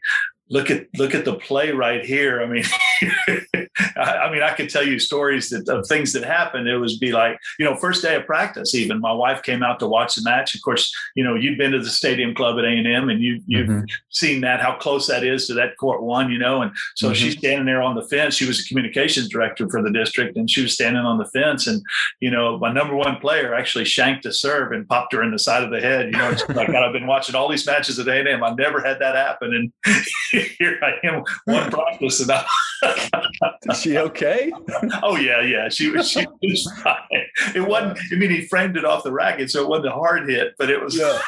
look 0.51 0.71
at 0.71 0.87
look 0.97 1.15
at 1.15 1.25
the 1.25 1.35
play 1.35 1.71
right 1.71 2.05
here. 2.05 2.43
I 2.43 2.47
mean, 2.47 2.65
I 3.97 4.31
mean, 4.31 4.43
I 4.43 4.53
could 4.55 4.69
tell 4.69 4.87
you 4.87 4.99
stories 4.99 5.51
that 5.51 5.69
of 5.69 5.87
things 5.87 6.13
that 6.13 6.25
happened. 6.25 6.69
It 6.69 6.77
was 6.77 6.99
be 6.99 7.13
like, 7.13 7.39
you 7.59 7.65
know, 7.65 7.77
first 7.77 8.03
day 8.03 8.15
of 8.15 8.27
practice. 8.27 8.75
Even 8.75 9.01
my 9.01 9.13
wife 9.13 9.43
came 9.43 9.63
out 9.63 9.81
to 9.81 9.89
watch 9.89 10.15
the 10.15 10.23
match. 10.23 10.55
Of 10.55 10.63
course, 10.63 10.95
you 11.15 11.25
know, 11.25 11.35
you've 11.35 11.59
been 11.59 11.73
to 11.73 11.79
the 11.79 11.91
Stadium 11.91 12.35
Club 12.35 12.59
at 12.59 12.65
A 12.65 12.69
and 12.69 12.87
M, 12.87 13.09
and 13.09 13.23
you 13.23 13.41
you've 13.47 13.69
mm-hmm. 13.69 13.85
seen 14.11 14.43
that 14.43 14.61
how 14.61 14.77
close 14.77 15.07
that 15.07 15.25
is 15.25 15.47
to 15.47 15.55
that 15.55 15.77
court 15.79 16.03
one. 16.03 16.31
You 16.31 16.39
know, 16.39 16.63
and 16.63 16.73
so 16.95 17.07
mm-hmm. 17.07 17.15
she's 17.15 17.39
standing 17.39 17.67
there 17.67 17.83
on 17.83 17.95
the 17.95 18.03
fence. 18.03 18.35
She 18.35 18.47
was 18.47 18.61
a 18.61 18.69
communications 18.69 19.29
director 19.29 19.69
for 19.69 19.83
the 19.83 19.91
district, 19.91 20.37
and 20.37 20.49
she 20.49 20.63
was 20.63 20.75
standing 20.75 21.03
on 21.03 21.19
the 21.19 21.27
fence. 21.27 21.67
And 21.67 21.83
you 22.21 22.31
know, 22.31 22.59
my 22.59 22.73
number 22.73 22.95
one 22.95 23.17
player 23.17 23.55
actually 23.55 23.87
shanked 23.87 24.27
a 24.27 24.33
serve 24.33 24.73
and 24.73 24.87
popped 24.87 25.13
her 25.15 25.23
in 25.23 25.31
the 25.31 25.39
side 25.39 25.63
of 25.63 25.71
the 25.71 25.81
head. 25.81 26.07
You 26.07 26.19
know, 26.19 26.31
it's 26.31 26.49
like 26.51 26.67
God, 26.73 26.85
I've 26.85 26.93
been 26.93 27.07
watching 27.07 27.35
all 27.35 27.49
these 27.49 27.67
matches 27.67 27.99
at 27.99 28.09
A 28.09 28.19
and 28.19 28.29
M. 28.29 28.45
I've 28.45 28.59
never 28.59 28.81
had 28.81 28.99
that 29.01 29.17
happen, 29.17 29.55
and 29.55 29.73
here 30.59 30.79
I 30.83 31.07
am, 31.07 31.25
one 31.45 31.71
practice, 31.71 32.21
and 32.21 32.31
I, 32.31 32.47
Is 33.71 33.81
she 33.81 33.99
okay? 33.99 34.53
oh 35.03 35.17
yeah, 35.17 35.41
yeah. 35.41 35.69
She 35.69 35.91
was 35.91 36.11
she 36.11 36.27
was 36.43 36.73
fine. 36.83 36.97
It 37.55 37.67
wasn't. 37.67 37.99
I 38.13 38.17
mean, 38.17 38.31
he 38.31 38.47
framed 38.47 38.77
it 38.77 38.85
off 38.85 39.05
the 39.05 39.13
racket, 39.13 39.51
so 39.51 39.63
it 39.63 39.69
wasn't 39.69 39.89
a 39.89 39.93
hard 39.93 40.29
hit, 40.29 40.55
but 40.59 40.71
it 40.71 40.83
was. 40.83 40.97
Yeah 40.97 41.19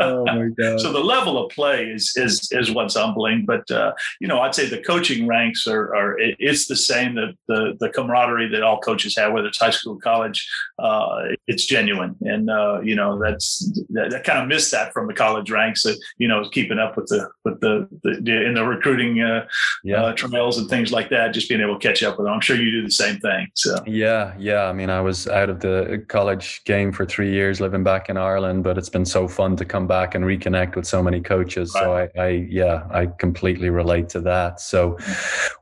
oh 0.00 0.24
my 0.24 0.48
god! 0.58 0.80
So 0.80 0.92
the 0.92 1.00
level 1.00 1.44
of 1.44 1.50
play 1.50 1.84
is 1.84 2.12
is 2.16 2.48
is 2.52 2.70
what's 2.70 2.96
humbling, 2.96 3.44
but 3.46 3.70
uh, 3.70 3.92
you 4.20 4.28
know, 4.28 4.40
I'd 4.40 4.54
say 4.54 4.66
the 4.66 4.82
coaching 4.82 5.26
ranks 5.26 5.66
are 5.66 5.94
are 5.94 6.16
it's 6.18 6.66
the 6.66 6.76
same. 6.76 7.14
The 7.14 7.34
the, 7.48 7.76
the 7.80 7.88
camaraderie 7.90 8.48
that 8.50 8.62
all 8.62 8.80
coaches 8.80 9.16
have, 9.16 9.32
whether 9.32 9.48
it's 9.48 9.58
high 9.58 9.70
school, 9.70 9.94
or 9.94 10.00
college, 10.00 10.48
uh, 10.78 11.28
it's 11.46 11.66
genuine, 11.66 12.16
and 12.22 12.50
uh, 12.50 12.80
you 12.82 12.94
know 12.94 13.18
that's 13.18 13.58
that, 13.90 14.10
that, 14.10 14.24
kind 14.24 14.40
of 14.40 14.48
missed 14.48 14.70
that 14.72 14.92
from 14.92 15.06
the 15.06 15.14
college 15.14 15.50
ranks. 15.50 15.82
That 15.82 15.98
you 16.18 16.28
know, 16.28 16.48
keeping 16.50 16.78
up 16.78 16.96
with 16.96 17.06
the 17.06 17.28
with 17.44 17.60
the, 17.60 17.88
the 18.02 18.46
in 18.46 18.54
the 18.54 18.64
recruiting 18.64 19.20
uh, 19.20 19.46
yeah. 19.84 20.02
Uh, 20.02 20.12
trails 20.12 20.58
and 20.58 20.68
things 20.68 20.92
like 20.92 21.10
that, 21.10 21.32
just 21.32 21.48
being 21.48 21.60
able 21.60 21.78
to 21.78 21.88
catch 21.88 22.02
up 22.02 22.18
with 22.18 22.26
them. 22.26 22.34
I'm 22.34 22.40
sure 22.40 22.56
you 22.56 22.70
do 22.70 22.82
the 22.82 22.90
same 22.90 23.18
thing. 23.20 23.48
So 23.54 23.76
yeah, 23.86 24.34
yeah. 24.38 24.64
I 24.64 24.72
mean, 24.72 24.90
I 24.90 25.00
was 25.00 25.26
out 25.28 25.48
of 25.48 25.60
the 25.60 26.04
college 26.08 26.62
game 26.64 26.92
for 26.92 27.04
three 27.06 27.32
years, 27.32 27.60
living 27.60 27.82
back 27.82 28.08
in 28.08 28.16
Ireland, 28.16 28.64
but 28.64 28.78
it's 28.78 28.88
been 28.88 29.04
so 29.04 29.28
fun 29.38 29.54
to 29.54 29.64
come 29.64 29.86
back 29.86 30.16
and 30.16 30.24
reconnect 30.24 30.74
with 30.74 30.84
so 30.84 31.00
many 31.00 31.20
coaches. 31.20 31.72
Right. 31.74 32.10
So 32.14 32.20
I, 32.20 32.24
I, 32.24 32.28
yeah, 32.50 32.88
I 32.90 33.06
completely 33.06 33.70
relate 33.70 34.08
to 34.10 34.20
that. 34.22 34.60
So, 34.60 34.98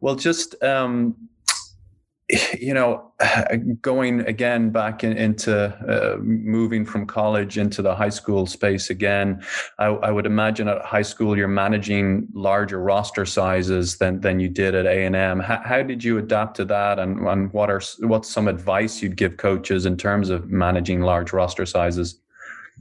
well, 0.01 0.15
just 0.15 0.61
um, 0.65 1.15
you 2.59 2.73
know, 2.73 3.13
going 3.83 4.21
again 4.21 4.71
back 4.71 5.05
in, 5.05 5.13
into 5.13 5.55
uh, 5.55 6.17
moving 6.23 6.87
from 6.87 7.07
college 7.07 7.59
into 7.59 7.83
the 7.83 7.95
high 7.95 8.09
school 8.09 8.47
space 8.47 8.89
again, 8.89 9.43
I, 9.79 9.87
I, 9.87 10.11
would 10.11 10.25
imagine 10.25 10.69
at 10.69 10.83
high 10.83 11.03
school 11.03 11.37
you're 11.37 11.47
managing 11.47 12.29
larger 12.33 12.81
roster 12.81 13.27
sizes 13.27 13.99
than 13.99 14.21
than 14.23 14.41
you 14.41 14.49
did 14.49 14.75
at 14.75 14.87
A 14.87 15.05
and 15.05 15.15
M. 15.15 15.39
How, 15.39 15.61
how, 15.63 15.83
did 15.83 16.03
you 16.03 16.17
adapt 16.17 16.57
to 16.57 16.65
that, 16.65 16.99
and, 16.99 17.21
and 17.29 17.53
what 17.53 17.71
are 17.71 17.83
what's 18.01 18.31
some 18.31 18.49
advice 18.49 19.03
you'd 19.03 19.17
give 19.17 19.37
coaches 19.37 19.85
in 19.85 19.97
terms 19.99 20.31
of 20.31 20.51
managing 20.51 21.03
large 21.03 21.35
roster 21.35 21.67
sizes? 21.67 22.21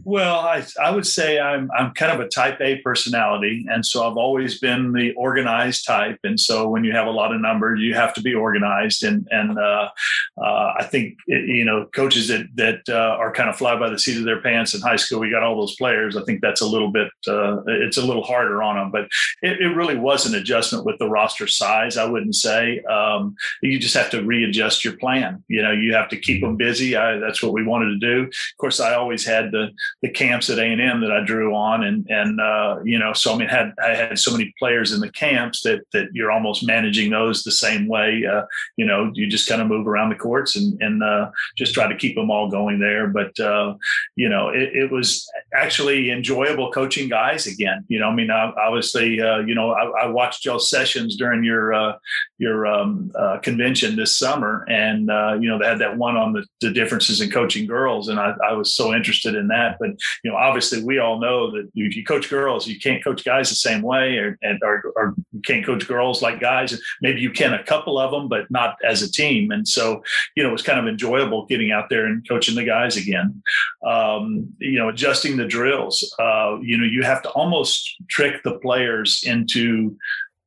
Well, 0.03 0.39
I, 0.39 0.65
I 0.81 0.91
would 0.91 1.07
say 1.07 1.39
I'm 1.39 1.71
I'm 1.71 1.93
kind 1.93 2.11
of 2.11 2.19
a 2.19 2.27
type 2.27 2.59
A 2.59 2.77
personality, 2.79 3.65
and 3.69 3.85
so 3.85 4.07
I've 4.07 4.17
always 4.17 4.59
been 4.59 4.91
the 4.91 5.13
organized 5.13 5.85
type. 5.85 6.19
And 6.23 6.39
so 6.39 6.67
when 6.67 6.83
you 6.83 6.91
have 6.91 7.07
a 7.07 7.11
lot 7.11 7.33
of 7.33 7.39
numbers, 7.39 7.79
you 7.79 7.93
have 7.95 8.13
to 8.15 8.21
be 8.21 8.33
organized. 8.33 9.03
And 9.03 9.27
and 9.31 9.57
uh, 9.57 9.89
uh, 10.37 10.73
I 10.77 10.83
think 10.83 11.17
it, 11.27 11.47
you 11.47 11.63
know 11.63 11.87
coaches 11.95 12.27
that 12.27 12.47
that 12.55 12.81
uh, 12.89 13.15
are 13.17 13.31
kind 13.31 13.49
of 13.49 13.55
fly 13.55 13.79
by 13.79 13.89
the 13.89 13.97
seat 13.97 14.17
of 14.17 14.25
their 14.25 14.41
pants 14.41 14.73
in 14.75 14.81
high 14.81 14.97
school. 14.97 15.19
We 15.19 15.31
got 15.31 15.43
all 15.43 15.57
those 15.57 15.75
players. 15.77 16.17
I 16.17 16.23
think 16.23 16.41
that's 16.41 16.61
a 16.61 16.67
little 16.67 16.91
bit 16.91 17.07
uh, 17.27 17.61
it's 17.65 17.97
a 17.97 18.05
little 18.05 18.23
harder 18.23 18.61
on 18.61 18.75
them, 18.75 18.91
but 18.91 19.07
it, 19.41 19.61
it, 19.61 19.75
really 19.75 19.97
was 19.97 20.25
an 20.25 20.35
adjustment 20.35 20.85
with 20.85 20.97
the 20.99 21.09
roster 21.09 21.47
size. 21.47 21.97
I 21.97 22.05
wouldn't 22.05 22.35
say 22.35 22.79
um, 22.81 23.35
you 23.61 23.79
just 23.79 23.95
have 23.95 24.09
to 24.11 24.23
readjust 24.23 24.85
your 24.85 24.97
plan. 24.97 25.43
You 25.47 25.61
know, 25.63 25.71
you 25.71 25.93
have 25.93 26.09
to 26.09 26.17
keep 26.17 26.41
them 26.41 26.55
busy. 26.57 26.95
I, 26.95 27.17
that's 27.17 27.41
what 27.41 27.53
we 27.53 27.63
wanted 27.63 27.99
to 27.99 27.99
do. 27.99 28.23
Of 28.23 28.57
course, 28.57 28.79
I 28.79 28.93
always 28.93 29.25
had 29.25 29.51
the 29.51 29.71
the 30.01 30.09
camps 30.09 30.49
at 30.49 30.59
A 30.59 30.63
and 30.63 30.81
M 30.81 31.01
that 31.01 31.11
I 31.11 31.23
drew 31.23 31.55
on, 31.55 31.83
and 31.83 32.05
and 32.09 32.39
uh, 32.39 32.79
you 32.83 32.99
know, 32.99 33.13
so 33.13 33.33
I 33.33 33.37
mean, 33.37 33.49
had 33.49 33.73
I 33.83 33.95
had 33.95 34.19
so 34.19 34.31
many 34.31 34.53
players 34.59 34.91
in 34.91 34.99
the 34.99 35.11
camps 35.11 35.61
that 35.61 35.81
that 35.93 36.07
you're 36.13 36.31
almost 36.31 36.65
managing 36.65 37.11
those 37.11 37.43
the 37.43 37.51
same 37.51 37.87
way. 37.87 38.23
Uh, 38.25 38.43
you 38.77 38.85
know, 38.85 39.11
you 39.13 39.27
just 39.27 39.47
kind 39.47 39.61
of 39.61 39.67
move 39.67 39.87
around 39.87 40.09
the 40.09 40.15
courts 40.15 40.55
and 40.55 40.81
and 40.81 41.03
uh, 41.03 41.31
just 41.57 41.73
try 41.73 41.87
to 41.87 41.97
keep 41.97 42.15
them 42.15 42.31
all 42.31 42.49
going 42.49 42.79
there. 42.79 43.07
But 43.07 43.39
uh, 43.39 43.75
you 44.15 44.29
know, 44.29 44.49
it, 44.49 44.75
it, 44.75 44.91
was 44.91 45.29
actually 45.53 46.11
enjoyable 46.11 46.71
coaching 46.71 47.09
guys 47.09 47.47
again. 47.47 47.83
You 47.87 47.99
know, 47.99 48.07
I 48.07 48.15
mean, 48.15 48.29
obviously, 48.29 49.19
uh, 49.19 49.39
you 49.39 49.55
know, 49.55 49.71
I, 49.71 50.05
I, 50.05 50.07
watched 50.07 50.43
Joe 50.43 50.57
Sessions 50.57 51.17
during 51.17 51.43
your 51.43 51.73
uh, 51.73 51.97
your 52.37 52.67
um, 52.67 53.11
convention 53.41 53.95
this 53.95 54.17
summer, 54.17 54.65
and 54.69 55.09
you 55.41 55.49
know, 55.49 55.57
they 55.59 55.67
had 55.67 55.79
that 55.79 55.97
one 55.97 56.15
on 56.15 56.33
the, 56.33 56.45
the 56.61 56.71
differences 56.71 57.21
in 57.21 57.29
coaching 57.29 57.65
girls, 57.65 58.07
and 58.07 58.19
I, 58.19 58.33
I 58.47 58.53
was 58.53 58.73
so 58.73 58.93
interested 58.93 59.35
in 59.35 59.47
that. 59.49 59.74
But 59.79 59.91
you 60.23 60.31
know, 60.31 60.37
obviously, 60.37 60.83
we 60.83 60.99
all 60.99 61.19
know 61.19 61.51
that 61.51 61.69
if 61.75 61.95
you 61.95 62.03
coach 62.03 62.29
girls, 62.29 62.67
you 62.67 62.79
can't 62.79 63.03
coach 63.03 63.23
guys 63.23 63.49
the 63.49 63.55
same 63.55 63.81
way, 63.81 64.17
or 64.17 64.37
and 64.41 64.59
or, 64.63 64.93
or 64.95 65.15
you 65.31 65.41
can't 65.41 65.65
coach 65.65 65.87
girls 65.87 66.21
like 66.21 66.39
guys. 66.39 66.79
Maybe 67.01 67.21
you 67.21 67.31
can 67.31 67.53
a 67.53 67.63
couple 67.63 67.99
of 67.99 68.11
them, 68.11 68.27
but 68.27 68.49
not 68.49 68.77
as 68.83 69.01
a 69.01 69.11
team. 69.11 69.51
And 69.51 69.67
so, 69.67 70.03
you 70.35 70.43
know, 70.43 70.49
it 70.49 70.53
was 70.53 70.61
kind 70.61 70.79
of 70.79 70.87
enjoyable 70.87 71.45
getting 71.45 71.71
out 71.71 71.89
there 71.89 72.05
and 72.05 72.27
coaching 72.27 72.55
the 72.55 72.63
guys 72.63 72.97
again. 72.97 73.41
Um, 73.85 74.53
you 74.59 74.79
know, 74.79 74.89
adjusting 74.89 75.37
the 75.37 75.45
drills. 75.45 76.15
Uh, 76.19 76.57
you 76.61 76.77
know, 76.77 76.85
you 76.85 77.03
have 77.03 77.21
to 77.23 77.29
almost 77.29 77.95
trick 78.09 78.43
the 78.43 78.59
players 78.59 79.23
into 79.25 79.97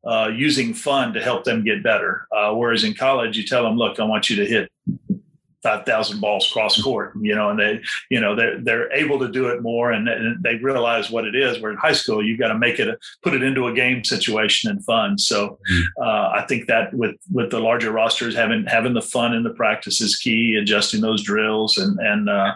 uh, 0.06 0.30
using 0.34 0.72
fun 0.72 1.12
to 1.12 1.22
help 1.22 1.44
them 1.44 1.64
get 1.64 1.82
better. 1.82 2.26
Uh, 2.34 2.52
whereas 2.54 2.84
in 2.84 2.94
college, 2.94 3.36
you 3.36 3.44
tell 3.44 3.64
them, 3.64 3.76
look, 3.76 4.00
I 4.00 4.04
want 4.04 4.30
you 4.30 4.36
to 4.36 4.46
hit 4.46 4.70
5,000 5.68 6.18
balls 6.18 6.50
cross 6.50 6.80
court, 6.80 7.12
you 7.20 7.34
know, 7.34 7.50
and 7.50 7.60
they, 7.60 7.78
you 8.08 8.18
know, 8.18 8.34
they're, 8.34 8.58
they're 8.58 8.90
able 8.94 9.18
to 9.18 9.28
do 9.28 9.48
it 9.48 9.60
more 9.60 9.92
and, 9.92 10.08
and 10.08 10.42
they 10.42 10.54
realize 10.54 11.10
what 11.10 11.26
it 11.26 11.34
is. 11.34 11.60
Where 11.60 11.70
in 11.70 11.76
high 11.76 11.92
school, 11.92 12.24
you've 12.24 12.38
got 12.38 12.48
to 12.48 12.58
make 12.58 12.78
it, 12.78 12.88
a, 12.88 12.96
put 13.22 13.34
it 13.34 13.42
into 13.42 13.66
a 13.66 13.74
game 13.74 14.02
situation 14.02 14.70
and 14.70 14.82
fun. 14.82 15.18
So 15.18 15.58
mm-hmm. 15.70 16.02
uh, 16.02 16.30
I 16.30 16.46
think 16.48 16.68
that 16.68 16.94
with, 16.94 17.16
with 17.30 17.50
the 17.50 17.60
larger 17.60 17.92
rosters, 17.92 18.34
having, 18.34 18.64
having 18.64 18.94
the 18.94 19.02
fun 19.02 19.34
in 19.34 19.42
the 19.42 19.50
practice 19.50 20.00
is 20.00 20.16
key, 20.16 20.56
adjusting 20.56 21.02
those 21.02 21.22
drills. 21.22 21.76
And, 21.76 21.98
and 21.98 22.30
uh, 22.30 22.52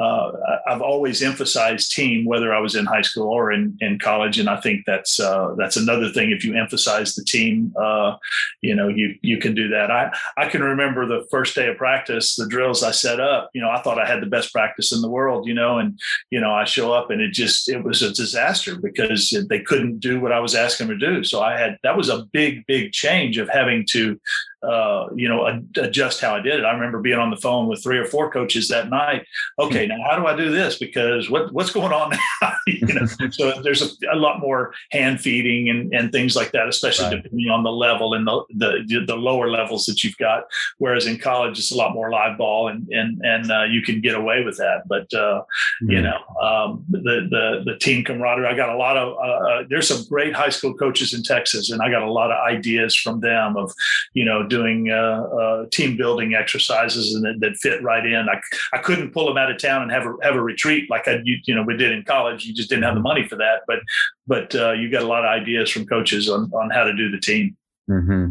uh, 0.00 0.32
I've 0.66 0.80
always 0.80 1.22
emphasized 1.22 1.92
team, 1.92 2.24
whether 2.24 2.54
I 2.54 2.60
was 2.60 2.74
in 2.74 2.86
high 2.86 3.02
school 3.02 3.28
or 3.28 3.52
in, 3.52 3.76
in 3.82 3.98
college. 3.98 4.38
And 4.38 4.48
I 4.48 4.58
think 4.62 4.86
that's, 4.86 5.20
uh, 5.20 5.54
that's 5.58 5.76
another 5.76 6.08
thing. 6.08 6.30
If 6.30 6.42
you 6.42 6.56
emphasize 6.56 7.14
the 7.14 7.24
team, 7.24 7.74
uh, 7.78 8.16
you 8.62 8.74
know, 8.74 8.88
you, 8.88 9.14
you 9.20 9.36
can 9.36 9.54
do 9.54 9.68
that. 9.68 9.90
I, 9.90 10.10
I 10.38 10.48
can 10.48 10.62
remember 10.62 11.04
the 11.04 11.26
first 11.30 11.54
day 11.54 11.68
of 11.68 11.76
practice, 11.76 12.36
the 12.36 12.45
drills 12.48 12.82
I 12.82 12.90
set 12.90 13.20
up, 13.20 13.50
you 13.54 13.60
know, 13.60 13.70
I 13.70 13.80
thought 13.82 13.98
I 13.98 14.06
had 14.06 14.22
the 14.22 14.26
best 14.26 14.52
practice 14.52 14.92
in 14.92 15.00
the 15.00 15.10
world, 15.10 15.46
you 15.46 15.54
know, 15.54 15.78
and, 15.78 15.98
you 16.30 16.40
know, 16.40 16.52
I 16.52 16.64
show 16.64 16.92
up 16.92 17.10
and 17.10 17.20
it 17.20 17.32
just, 17.32 17.68
it 17.68 17.82
was 17.82 18.02
a 18.02 18.12
disaster 18.12 18.76
because 18.76 19.36
they 19.48 19.60
couldn't 19.60 20.00
do 20.00 20.20
what 20.20 20.32
I 20.32 20.40
was 20.40 20.54
asking 20.54 20.88
them 20.88 20.98
to 20.98 21.06
do. 21.06 21.24
So 21.24 21.42
I 21.42 21.58
had, 21.58 21.76
that 21.82 21.96
was 21.96 22.08
a 22.08 22.24
big, 22.32 22.66
big 22.66 22.92
change 22.92 23.38
of 23.38 23.48
having 23.48 23.86
to 23.90 24.20
uh, 24.66 25.08
you 25.14 25.28
know, 25.28 25.62
adjust 25.76 26.20
how 26.20 26.34
I 26.34 26.40
did 26.40 26.60
it. 26.60 26.64
I 26.64 26.72
remember 26.72 27.00
being 27.00 27.18
on 27.18 27.30
the 27.30 27.36
phone 27.36 27.68
with 27.68 27.82
three 27.82 27.98
or 27.98 28.04
four 28.04 28.30
coaches 28.30 28.68
that 28.68 28.90
night. 28.90 29.26
Okay, 29.58 29.86
now 29.86 29.98
how 30.08 30.18
do 30.18 30.26
I 30.26 30.36
do 30.36 30.50
this? 30.50 30.78
Because 30.78 31.30
what 31.30 31.52
what's 31.52 31.70
going 31.70 31.92
on 31.92 32.10
now? 32.42 32.52
you 32.66 32.86
know, 32.86 33.06
so 33.30 33.60
there's 33.62 33.82
a, 33.82 33.88
a, 34.12 34.16
lot 34.16 34.40
more 34.40 34.74
hand 34.90 35.20
feeding 35.20 35.68
and, 35.68 35.92
and 35.94 36.10
things 36.10 36.34
like 36.34 36.52
that, 36.52 36.68
especially 36.68 37.06
right. 37.06 37.22
depending 37.22 37.48
on 37.48 37.62
the 37.62 37.70
level 37.70 38.14
and 38.14 38.26
the, 38.26 38.44
the, 38.54 39.04
the 39.06 39.16
lower 39.16 39.48
levels 39.48 39.84
that 39.86 40.02
you've 40.02 40.16
got. 40.16 40.44
Whereas 40.78 41.06
in 41.06 41.18
college, 41.18 41.58
it's 41.58 41.70
a 41.70 41.76
lot 41.76 41.94
more 41.94 42.10
live 42.10 42.38
ball, 42.38 42.68
and 42.68 42.88
and 42.88 43.20
and 43.24 43.50
uh, 43.50 43.64
you 43.64 43.82
can 43.82 44.00
get 44.00 44.14
away 44.14 44.42
with 44.42 44.56
that. 44.56 44.82
But 44.88 45.12
uh, 45.14 45.42
mm-hmm. 45.82 45.90
you 45.90 46.02
know, 46.02 46.18
um, 46.42 46.84
the 46.90 47.28
the 47.30 47.62
the 47.64 47.78
team 47.78 48.04
camaraderie. 48.04 48.46
I 48.46 48.56
got 48.56 48.70
a 48.70 48.76
lot 48.76 48.96
of. 48.96 49.16
Uh, 49.16 49.46
uh, 49.46 49.64
there's 49.68 49.88
some 49.88 50.04
great 50.08 50.34
high 50.34 50.48
school 50.48 50.74
coaches 50.74 51.14
in 51.14 51.22
Texas, 51.22 51.70
and 51.70 51.80
I 51.82 51.90
got 51.90 52.02
a 52.02 52.10
lot 52.10 52.30
of 52.30 52.38
ideas 52.44 52.96
from 52.96 53.20
them 53.20 53.56
of, 53.56 53.72
you 54.14 54.24
know 54.24 54.46
doing 54.56 54.90
uh, 54.90 55.22
uh, 55.40 55.66
team 55.70 55.96
building 55.96 56.34
exercises 56.34 57.14
and 57.14 57.24
that, 57.24 57.40
that, 57.40 57.56
fit 57.56 57.82
right 57.82 58.04
in. 58.06 58.26
I, 58.28 58.40
I 58.72 58.78
couldn't 58.78 59.12
pull 59.12 59.26
them 59.26 59.36
out 59.36 59.50
of 59.50 59.58
town 59.58 59.82
and 59.82 59.90
have 59.90 60.06
a 60.06 60.14
have 60.22 60.34
a 60.34 60.42
retreat 60.42 60.88
like 60.90 61.08
I 61.08 61.20
you, 61.24 61.38
you 61.44 61.54
know 61.54 61.62
we 61.62 61.76
did 61.76 61.92
in 61.92 62.04
college. 62.04 62.44
You 62.44 62.54
just 62.54 62.68
didn't 62.68 62.84
have 62.84 62.94
the 62.94 63.00
money 63.00 63.26
for 63.28 63.36
that. 63.36 63.62
But 63.66 63.80
but 64.26 64.54
uh, 64.54 64.72
you 64.72 64.90
got 64.90 65.02
a 65.02 65.06
lot 65.06 65.24
of 65.24 65.30
ideas 65.30 65.70
from 65.70 65.86
coaches 65.86 66.28
on 66.28 66.50
on 66.52 66.70
how 66.70 66.84
to 66.84 66.94
do 66.94 67.10
the 67.10 67.20
team. 67.20 67.56
Mm-hmm. 67.88 68.30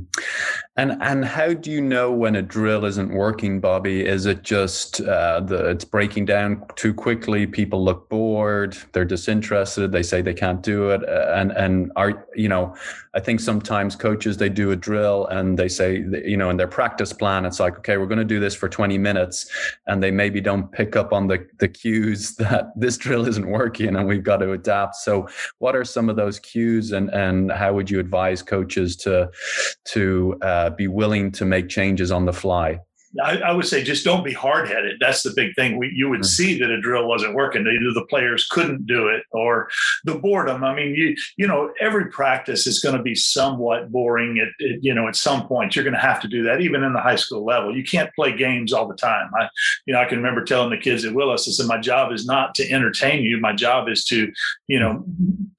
And 0.77 1.01
and 1.01 1.23
how 1.23 1.53
do 1.53 1.71
you 1.71 1.79
know 1.79 2.11
when 2.11 2.35
a 2.35 2.41
drill 2.41 2.83
isn't 2.83 3.13
working, 3.13 3.61
Bobby? 3.61 4.05
Is 4.05 4.25
it 4.25 4.43
just 4.43 4.99
uh, 4.99 5.39
the 5.39 5.69
it's 5.69 5.85
breaking 5.85 6.25
down 6.25 6.65
too 6.75 6.93
quickly? 6.93 7.47
People 7.47 7.81
look 7.81 8.09
bored, 8.09 8.77
they're 8.91 9.05
disinterested, 9.05 9.93
they 9.93 10.03
say 10.03 10.21
they 10.21 10.33
can't 10.33 10.61
do 10.61 10.89
it, 10.89 11.07
uh, 11.07 11.31
and 11.33 11.53
and 11.53 11.93
are 11.95 12.27
you 12.35 12.49
know? 12.49 12.75
I 13.13 13.21
think 13.21 13.39
sometimes 13.39 13.95
coaches 13.95 14.35
they 14.35 14.49
do 14.49 14.71
a 14.71 14.75
drill 14.75 15.27
and 15.27 15.57
they 15.57 15.69
say 15.69 16.03
you 16.25 16.35
know 16.35 16.49
in 16.49 16.57
their 16.57 16.67
practice 16.67 17.13
plan 17.13 17.45
it's 17.45 17.61
like 17.61 17.77
okay 17.77 17.95
we're 17.95 18.07
going 18.07 18.19
to 18.19 18.25
do 18.25 18.41
this 18.41 18.53
for 18.53 18.67
20 18.67 18.97
minutes, 18.97 19.49
and 19.87 20.03
they 20.03 20.11
maybe 20.11 20.41
don't 20.41 20.69
pick 20.73 20.97
up 20.97 21.13
on 21.13 21.27
the 21.27 21.47
the 21.59 21.69
cues 21.69 22.35
that 22.39 22.73
this 22.75 22.97
drill 22.97 23.25
isn't 23.25 23.47
working 23.47 23.95
and 23.95 24.05
we've 24.05 24.23
got 24.23 24.37
to 24.37 24.51
adapt. 24.51 24.95
So 24.95 25.29
what 25.59 25.73
are 25.73 25.85
some 25.85 26.09
of 26.09 26.17
those 26.17 26.37
cues 26.39 26.91
and 26.91 27.09
and 27.11 27.49
how 27.49 27.73
would 27.73 27.89
you 27.89 28.01
advise 28.01 28.41
coaches 28.41 28.97
to 28.97 29.31
to 29.86 30.38
uh, 30.41 30.69
be 30.71 30.88
willing 30.88 31.31
to 31.34 31.45
make 31.45 31.69
changes 31.69 32.12
on 32.12 32.25
the 32.25 32.34
fly. 32.34 32.79
I, 33.23 33.38
I, 33.38 33.51
would 33.51 33.65
say 33.65 33.84
just 33.84 34.04
don't 34.04 34.23
be 34.23 34.34
hard 34.34 34.67
headed. 34.67 34.97
That's 34.99 35.23
the 35.23 35.34
big 35.36 35.56
thing. 35.56 35.78
We, 35.78 35.91
you 35.95 36.10
would 36.10 36.21
mm-hmm. 36.21 36.25
see 36.25 36.60
that 36.60 36.69
a 36.69 36.82
drill 36.82 37.08
wasn't 37.08 37.36
working. 37.36 37.62
Either 37.62 37.93
the 37.93 38.06
players 38.10 38.47
couldn't 38.49 38.86
do 38.88 39.08
it 39.08 39.23
or 39.32 39.69
the 40.04 40.15
boredom. 40.15 40.63
I 40.63 40.75
mean, 40.75 40.95
you 40.95 41.15
you 41.38 41.47
know, 41.47 41.71
every 41.80 42.10
practice 42.10 42.67
is 42.67 42.80
going 42.80 42.95
to 42.95 43.01
be 43.01 43.15
somewhat 43.15 43.91
boring. 43.91 44.39
At, 44.39 44.65
at, 44.65 44.84
you 44.84 44.93
know, 44.93 45.08
at 45.08 45.15
some 45.15 45.47
point, 45.47 45.75
you're 45.75 45.84
going 45.84 45.95
to 45.95 45.99
have 45.99 46.21
to 46.21 46.28
do 46.28 46.43
that, 46.43 46.62
even 46.62 46.84
in 46.84 46.93
the 46.93 47.01
high 47.01 47.15
school 47.15 47.45
level. 47.45 47.75
You 47.75 47.84
can't 47.84 48.13
play 48.15 48.36
games 48.36 48.73
all 48.73 48.88
the 48.88 48.95
time. 48.95 49.30
I, 49.39 49.49
you 49.86 49.93
know, 49.93 50.01
I 50.01 50.06
can 50.06 50.17
remember 50.17 50.43
telling 50.43 50.69
the 50.69 50.78
kids 50.78 51.06
at 51.06 51.13
Willis, 51.13 51.47
I 51.47 51.51
said, 51.51 51.67
my 51.67 51.80
job 51.80 52.12
is 52.12 52.25
not 52.25 52.56
to 52.56 52.71
entertain 52.71 53.23
you. 53.23 53.39
My 53.39 53.54
job 53.54 53.88
is 53.89 54.04
to, 54.06 54.32
you 54.67 54.80
know, 54.80 55.06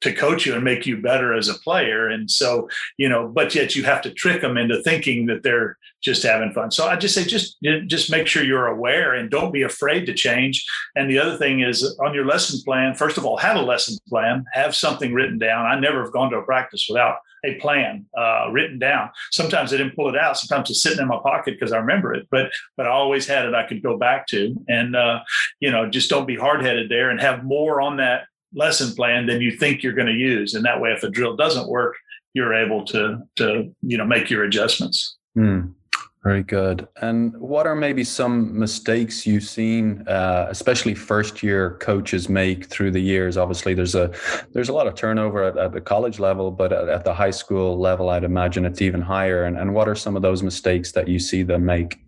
to 0.03 0.13
coach 0.13 0.47
you 0.47 0.55
and 0.55 0.65
make 0.65 0.87
you 0.87 1.01
better 1.01 1.35
as 1.35 1.49
a 1.49 1.55
player. 1.55 2.09
And 2.09 2.31
so, 2.31 2.69
you 2.97 3.09
know, 3.09 3.29
but 3.29 3.55
yet 3.55 3.75
you 3.75 3.85
have 3.85 4.03
to 4.03 4.11
trick 4.13 4.41
them 4.41 4.57
into 4.57 4.83
thinking 4.83 5.27
that 5.27 5.43
they're 5.43 5.77
just 6.03 6.23
having 6.23 6.53
fun. 6.53 6.71
So 6.71 6.87
I 6.87 6.97
just 6.97 7.15
say, 7.15 7.25
just 7.25 7.57
just 7.87 8.11
make 8.11 8.27
sure 8.27 8.45
you're 8.45 8.67
aware 8.67 9.15
and 9.15 9.31
don't 9.31 9.53
be 9.53 9.63
afraid 9.63 10.07
to 10.07 10.15
change. 10.15 10.65
And 10.95 11.11
the 11.11 11.19
other 11.19 11.37
thing 11.37 11.61
is 11.61 11.97
on 12.01 12.15
your 12.15 12.25
lesson 12.25 12.61
plan. 12.65 12.95
First 12.95 13.19
of 13.19 13.25
all, 13.25 13.37
have 13.39 13.57
a 13.57 13.63
lesson 13.63 13.97
plan. 14.09 14.45
Have 14.53 14.75
something 14.75 15.13
written 15.13 15.39
down. 15.39 15.67
I 15.67 15.79
never 15.79 16.03
have 16.03 16.13
gone 16.13 16.31
to 16.31 16.39
a 16.39 16.43
practice 16.43 16.87
without 16.89 17.17
a 17.45 17.55
plan 17.55 18.07
uh, 18.17 18.49
written 18.51 18.79
down. 18.79 19.11
Sometimes 19.31 19.73
I 19.73 19.77
didn't 19.79 19.97
pull 19.97 20.09
it 20.09 20.17
out. 20.17 20.37
Sometimes 20.37 20.71
it's 20.71 20.83
sitting 20.83 21.01
in 21.01 21.09
my 21.09 21.19
pocket 21.23 21.57
because 21.59 21.73
I 21.73 21.79
remember 21.79 22.15
it. 22.15 22.27
But 22.31 22.51
but 22.77 22.87
I 22.87 22.91
always 22.91 23.27
had 23.27 23.47
it. 23.47 23.55
I 23.55 23.67
could 23.67 23.83
go 23.83 23.97
back 23.97 24.27
to. 24.29 24.55
And 24.69 24.97
uh, 24.97 25.21
you 25.61 25.71
know, 25.71 25.89
just 25.89 26.11
don't 26.11 26.27
be 26.27 26.37
hard 26.37 26.63
headed 26.63 26.91
there 26.91 27.11
and 27.11 27.21
have 27.21 27.45
more 27.45 27.81
on 27.81 27.97
that 27.99 28.25
lesson 28.55 28.95
plan 28.95 29.27
than 29.27 29.41
you 29.41 29.51
think 29.51 29.83
you're 29.83 29.93
going 29.93 30.07
to 30.07 30.15
use. 30.15 30.55
And 30.55 30.65
that 30.65 30.81
way, 30.81 30.91
if 30.91 31.03
a 31.03 31.11
drill 31.11 31.37
doesn't 31.37 31.69
work, 31.69 31.97
you're 32.35 32.55
able 32.55 32.85
to 32.85 33.19
to 33.37 33.75
you 33.83 33.97
know 33.97 34.05
make 34.05 34.31
your 34.31 34.45
adjustments. 34.45 35.17
Mm. 35.37 35.73
Very 36.23 36.43
good. 36.43 36.89
And 37.01 37.37
what 37.37 37.69
are 37.69 37.77
maybe 37.77 38.03
some 38.03 38.59
mistakes 38.59 39.27
you've 39.27 39.45
seen, 39.45 40.03
uh, 40.09 40.47
especially 40.51 40.95
first 40.95 41.41
year 41.41 41.77
coaches 41.79 42.29
make 42.29 42.67
through 42.67 42.91
the 42.91 43.01
years? 43.01 43.37
Obviously, 43.37 43.75
there's 43.75 43.95
a 43.95 44.13
there's 44.53 44.69
a 44.69 44.73
lot 44.73 44.89
of 44.89 44.97
turnover 44.97 45.45
at, 45.45 45.57
at 45.57 45.73
the 45.73 45.81
college 45.81 46.19
level, 46.19 46.51
but 46.51 46.73
at, 46.73 46.89
at, 46.89 47.05
the 47.05 47.15
high 47.15 47.31
school 47.31 47.79
level, 47.79 48.09
I'd 48.09 48.25
imagine 48.25 48.65
it's 48.65 48.83
even 48.83 49.03
higher. 49.03 49.45
And, 49.45 49.57
and 49.57 49.73
what 49.73 49.89
are 49.89 49.95
some 49.95 50.17
of 50.17 50.23
those 50.23 50.43
mistakes 50.43 50.91
that 50.93 51.07
you 51.07 51.21
see 51.21 51.45
them 51.45 51.65
make? 51.65 52.01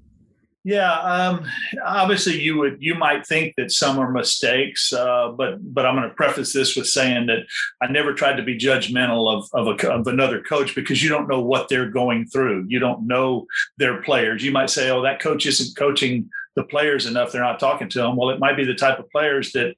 Yeah, 0.69 0.93
um, 1.01 1.47
obviously 1.83 2.39
you 2.39 2.59
would 2.59 2.77
you 2.79 2.95
might 2.95 3.27
think 3.27 3.55
that 3.57 3.73
some 3.73 3.99
are 3.99 4.13
mistakes, 4.13 4.93
uh, 4.93 5.31
but 5.31 5.55
but 5.73 5.87
I'm 5.87 5.97
going 5.97 6.07
to 6.07 6.15
preface 6.15 6.53
this 6.53 6.77
with 6.77 6.87
saying 6.87 7.25
that 7.29 7.47
I 7.81 7.91
never 7.91 8.13
tried 8.13 8.37
to 8.37 8.43
be 8.43 8.59
judgmental 8.59 9.35
of 9.35 9.49
of, 9.55 9.83
a, 9.83 9.91
of 9.91 10.07
another 10.07 10.43
coach 10.43 10.75
because 10.75 11.03
you 11.03 11.09
don't 11.09 11.27
know 11.27 11.41
what 11.41 11.71
they're 11.71 11.89
going 11.89 12.27
through. 12.27 12.67
You 12.69 12.81
don't 12.81 13.07
know 13.07 13.47
their 13.79 14.03
players. 14.03 14.45
You 14.45 14.53
might 14.53 14.69
say, 14.69 14.91
"Oh, 14.91 15.01
that 15.05 15.21
coach 15.21 15.47
isn't 15.47 15.75
coaching 15.75 16.29
the 16.55 16.65
players 16.65 17.07
enough; 17.07 17.33
they're 17.33 17.41
not 17.41 17.61
talking 17.61 17.89
to 17.89 18.01
them." 18.01 18.17
Well, 18.17 18.29
it 18.29 18.39
might 18.39 18.59
be 18.59 18.67
the 18.67 18.75
type 18.75 18.99
of 18.99 19.09
players 19.09 19.53
that 19.53 19.75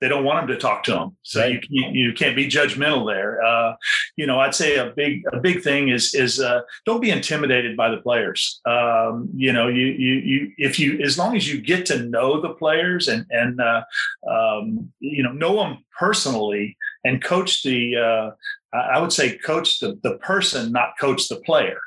they 0.00 0.08
don't 0.08 0.24
want 0.24 0.40
them 0.40 0.54
to 0.54 0.60
talk 0.60 0.84
to 0.84 0.92
them. 0.92 1.16
So 1.22 1.40
right. 1.40 1.52
you, 1.52 1.60
you, 1.68 2.06
you 2.08 2.12
can't 2.12 2.36
be 2.36 2.48
judgmental 2.48 3.06
there. 3.06 3.42
Uh, 3.42 3.74
you 4.16 4.26
know, 4.26 4.38
I'd 4.40 4.54
say 4.54 4.76
a 4.76 4.90
big 4.90 5.22
a 5.32 5.38
big 5.38 5.62
thing 5.62 5.88
is 5.88 6.14
is 6.14 6.40
uh, 6.40 6.60
don't 6.86 7.00
be 7.00 7.10
intimidated 7.10 7.76
by 7.76 7.90
the 7.90 7.98
players. 7.98 8.60
Um, 8.66 9.28
you 9.34 9.52
know, 9.52 9.68
you 9.68 9.86
you 9.86 10.14
you 10.14 10.52
if 10.58 10.78
you 10.78 11.00
as 11.00 11.18
long 11.18 11.36
as 11.36 11.52
you 11.52 11.60
get 11.60 11.86
to 11.86 12.04
know 12.04 12.40
the 12.40 12.54
players 12.54 13.08
and 13.08 13.26
and 13.30 13.60
uh, 13.60 13.82
um, 14.30 14.92
you 15.00 15.22
know 15.22 15.32
know 15.32 15.56
them 15.56 15.84
personally 15.98 16.76
and 17.04 17.22
coach 17.22 17.62
the 17.62 17.96
uh, 17.96 18.30
I 18.76 19.00
would 19.00 19.12
say 19.12 19.36
coach 19.38 19.80
the 19.80 19.98
the 20.02 20.18
person, 20.18 20.72
not 20.72 20.98
coach 21.00 21.28
the 21.28 21.36
player. 21.36 21.78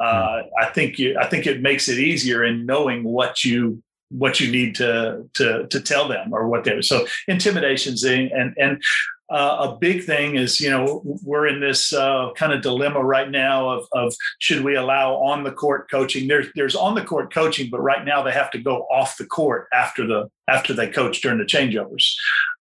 Uh, 0.00 0.42
hmm. 0.42 0.48
I 0.60 0.66
think 0.66 0.98
you 0.98 1.18
I 1.18 1.26
think 1.26 1.46
it 1.46 1.60
makes 1.60 1.88
it 1.88 1.98
easier 1.98 2.44
in 2.44 2.66
knowing 2.66 3.04
what 3.04 3.44
you 3.44 3.82
what 4.10 4.40
you 4.40 4.50
need 4.50 4.74
to 4.76 5.28
to 5.34 5.66
to 5.68 5.80
tell 5.80 6.08
them 6.08 6.32
or 6.32 6.48
what 6.48 6.64
they're 6.64 6.82
so 6.82 7.06
intimidations 7.26 8.04
in, 8.04 8.30
and 8.32 8.54
and 8.56 8.82
uh, 9.30 9.68
a 9.68 9.76
big 9.76 10.04
thing 10.04 10.36
is 10.36 10.58
you 10.58 10.70
know 10.70 11.02
we're 11.22 11.46
in 11.46 11.60
this 11.60 11.92
uh, 11.92 12.30
kind 12.34 12.52
of 12.52 12.62
dilemma 12.62 13.02
right 13.02 13.30
now 13.30 13.68
of, 13.68 13.86
of 13.92 14.14
should 14.38 14.64
we 14.64 14.74
allow 14.74 15.14
on 15.16 15.44
the 15.44 15.52
court 15.52 15.90
coaching? 15.90 16.28
There's 16.28 16.46
there's 16.54 16.74
on 16.74 16.94
the 16.94 17.04
court 17.04 17.32
coaching 17.32 17.68
but 17.70 17.82
right 17.82 18.04
now 18.04 18.22
they 18.22 18.32
have 18.32 18.50
to 18.52 18.58
go 18.58 18.86
off 18.90 19.18
the 19.18 19.26
court 19.26 19.66
after 19.72 20.06
the 20.06 20.30
after 20.48 20.72
they 20.72 20.88
coach 20.88 21.20
during 21.20 21.38
the 21.38 21.44
changeovers. 21.44 22.14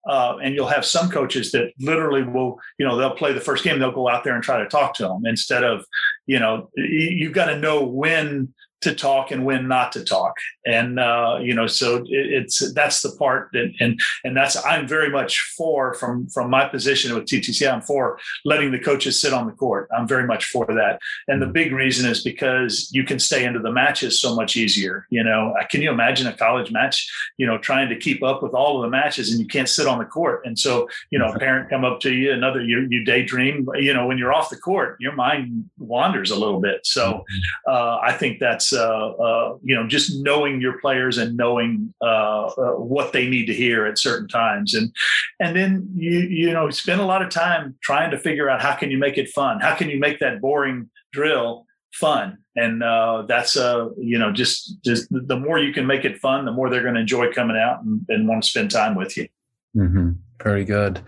Uh, 0.10 0.38
and 0.41 0.55
you'll 0.55 0.67
have 0.67 0.86
some 0.86 1.10
coaches 1.10 1.51
that 1.51 1.71
literally 1.79 2.23
will 2.23 2.60
you 2.77 2.86
know 2.86 2.97
they'll 2.97 3.15
play 3.15 3.31
the 3.31 3.41
first 3.41 3.63
game 3.63 3.79
they'll 3.79 3.91
go 3.91 4.10
out 4.10 4.25
there 4.25 4.36
and 4.36 4.43
try 4.43 4.57
to 4.57 4.67
talk 4.67 4.93
to 4.95 5.03
them 5.03 5.21
instead 5.25 5.63
of 5.63 5.86
you 6.25 6.39
know 6.39 6.69
you've 6.75 7.33
got 7.33 7.45
to 7.45 7.57
know 7.57 7.83
when 7.83 8.53
to 8.82 8.94
talk 8.94 9.32
and 9.32 9.46
when 9.46 9.68
not 9.68 9.92
to 9.94 10.04
talk. 10.04 10.36
And 10.66 11.00
uh, 11.00 11.40
you 11.42 11.54
know 11.54 11.68
so 11.68 11.98
it, 11.98 12.06
it's 12.10 12.74
that's 12.74 13.02
the 13.02 13.12
part 13.18 13.50
that 13.54 13.72
and 13.80 14.00
and 14.24 14.36
that's 14.36 14.63
i'm 14.66 14.88
very 14.88 15.10
much 15.10 15.40
for 15.58 15.94
from 15.96 16.28
from 16.28 16.50
my 16.50 16.68
position 16.68 17.13
with 17.13 17.26
ttc 17.26 17.72
i'm 17.72 17.82
for 17.82 18.20
letting 18.46 18.72
the 18.72 18.80
coaches 18.80 19.20
sit 19.20 19.34
on 19.34 19.46
the 19.46 19.54
court. 19.54 19.90
I'm 19.96 20.08
very 20.08 20.26
much 20.26 20.46
for 20.46 20.66
that. 20.66 21.00
And 21.28 21.42
the 21.42 21.48
big 21.48 21.72
reason 21.72 22.10
is 22.10 22.24
because 22.24 22.90
you 22.92 23.04
can 23.04 23.20
stay 23.20 23.46
into 23.46 23.60
the 23.60 23.72
matches 23.72 24.20
so 24.20 24.36
much 24.36 24.56
easier 24.56 25.08
you 25.10 25.24
know. 25.24 25.54
Uh, 25.60 25.66
can 25.68 25.82
you 25.82 25.92
imagine 25.92 26.28
a 26.28 26.34
college 26.34 26.72
match 26.72 27.10
you 27.38 27.48
know 27.48 27.58
trying 27.58 27.90
to 27.90 27.98
keep 27.98 28.24
up 28.24 28.44
with 28.44 28.54
all 28.54 28.78
of 28.78 28.82
the 28.84 28.90
matches 28.90 29.32
and 29.32 29.40
you 29.40 29.48
can't 29.48 29.70
sit 29.70 29.88
on 29.88 30.00
the 30.00 30.06
court? 30.06 30.46
And 30.46 30.58
so 30.58 30.88
you 31.10 31.20
know 31.20 31.32
a 31.32 31.40
parent 31.40 31.70
come 31.70 31.86
up 31.86 32.00
to 32.02 32.13
you 32.13 32.32
another 32.32 32.62
you, 32.62 32.88
you 32.90 33.04
daydream 33.04 33.68
you 33.76 33.94
know 33.94 34.06
when 34.08 34.18
you're 34.18 34.34
off 34.34 34.50
the 34.50 34.58
court 34.58 34.98
your 35.00 35.13
mind 35.13 35.70
wanders 35.78 36.32
a 36.32 36.36
little 36.36 36.60
bit. 36.60 36.86
So 36.86 37.02
mm-hmm. 37.02 37.72
uh, 37.72 37.98
i 38.04 38.12
think 38.12 38.40
that's 38.40 38.66
uh, 38.73 39.12
uh, 39.12 39.58
you 39.63 39.75
know 39.75 39.88
just 39.88 40.21
knowing 40.23 40.62
your 40.62 40.80
players 40.80 41.17
and 41.17 41.36
knowing 41.38 41.93
uh, 42.01 42.49
what 42.75 43.13
they 43.13 43.27
need 43.27 43.45
to 43.45 43.53
hear 43.53 43.86
at 43.86 43.97
certain 43.97 44.27
times, 44.27 44.73
and 44.73 44.93
and 45.39 45.56
then 45.56 45.89
you 45.95 46.19
you 46.19 46.53
know 46.53 46.69
spend 46.69 47.01
a 47.01 47.06
lot 47.06 47.21
of 47.21 47.30
time 47.30 47.75
trying 47.82 48.12
to 48.12 48.17
figure 48.17 48.49
out 48.49 48.62
how 48.62 48.73
can 48.73 48.91
you 48.91 48.97
make 48.97 49.17
it 49.17 49.30
fun, 49.30 49.60
how 49.60 49.75
can 49.75 49.89
you 49.89 49.99
make 49.99 50.19
that 50.19 50.41
boring 50.41 50.89
drill 51.12 51.65
fun, 51.93 52.38
and 52.56 52.84
uh, 52.84 53.23
that's 53.27 53.58
uh 53.58 53.89
you 53.97 54.17
know 54.17 54.32
just 54.32 54.77
just 54.84 55.08
the 55.12 55.39
more 55.39 55.60
you 55.60 55.73
can 55.73 55.86
make 55.86 56.06
it 56.06 56.17
fun, 56.17 56.45
the 56.45 56.51
more 56.51 56.69
they're 56.69 56.84
going 56.84 56.95
to 56.95 57.01
enjoy 57.01 57.32
coming 57.32 57.58
out 57.58 57.84
and, 57.84 58.06
and 58.10 58.27
want 58.27 58.43
to 58.43 58.49
spend 58.49 58.71
time 58.71 58.95
with 58.95 59.17
you. 59.17 59.27
Mm-hmm. 59.75 60.12
Very 60.43 60.65
good. 60.65 61.01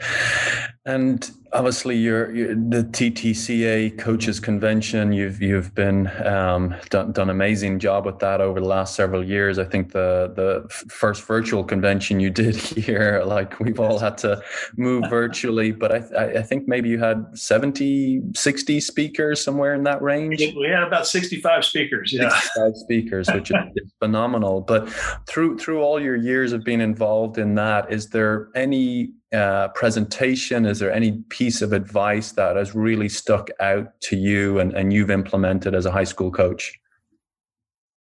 And 0.86 1.30
obviously, 1.54 1.96
you're, 1.96 2.34
you're, 2.34 2.56
the 2.56 2.84
TTCA 2.84 3.98
Coaches 3.98 4.40
Convention. 4.40 5.12
You've 5.12 5.42
you've 5.42 5.74
been 5.76 6.08
um, 6.26 6.76
done 6.90 7.12
done 7.12 7.30
amazing 7.30 7.80
job 7.80 8.06
with 8.06 8.20
that 8.20 8.42
over 8.42 8.60
the 8.60 8.66
last 8.66 8.96
several 8.96 9.24
years. 9.24 9.60
I 9.60 9.66
think 9.66 9.92
the 9.92 10.32
the 10.36 10.68
first 10.90 11.24
virtual 11.24 11.64
convention 11.64 12.20
you 12.20 12.30
did 12.30 12.56
here, 12.86 13.24
like 13.26 13.60
we've 13.60 13.80
all 13.80 14.00
had 14.00 14.18
to 14.20 14.42
move 14.78 15.06
virtually, 15.10 15.72
but 15.72 16.16
I 16.16 16.40
I 16.40 16.42
think 16.42 16.68
maybe 16.68 16.90
you 16.90 17.00
had 17.00 17.26
70, 17.38 18.22
60 18.36 18.80
speakers 18.80 19.44
somewhere 19.44 19.74
in 19.74 19.84
that 19.84 20.02
range. 20.02 20.40
We 20.40 20.70
had 20.70 20.84
about 20.84 21.08
sixty 21.08 21.42
five 21.42 21.66
speakers. 21.66 22.14
Yeah, 22.14 22.30
65 22.30 22.76
speakers, 22.76 23.30
which 23.30 23.52
is 23.76 23.94
phenomenal. 24.00 24.62
But 24.62 24.90
through 25.28 25.58
through 25.58 25.82
all 25.82 26.02
your 26.02 26.16
years 26.16 26.54
of 26.54 26.64
being 26.64 26.82
involved 26.82 27.38
in 27.38 27.56
that, 27.56 27.92
is 27.92 28.10
there 28.10 28.50
any 28.56 29.12
uh, 29.34 29.70
presentation? 29.70 30.66
Is 30.66 30.80
there 30.80 30.92
any 30.92 31.24
piece 31.30 31.62
of 31.62 31.74
advice 31.74 32.32
that 32.34 32.56
has 32.56 32.76
really 32.76 33.10
stuck 33.10 33.50
out 33.60 34.00
to 34.02 34.18
you 34.18 34.60
and, 34.60 34.74
and 34.74 34.92
you've 34.92 35.12
implemented 35.12 35.76
as 35.76 35.86
a 35.86 35.92
high 35.92 36.04
school 36.04 36.32
coach? 36.32 36.80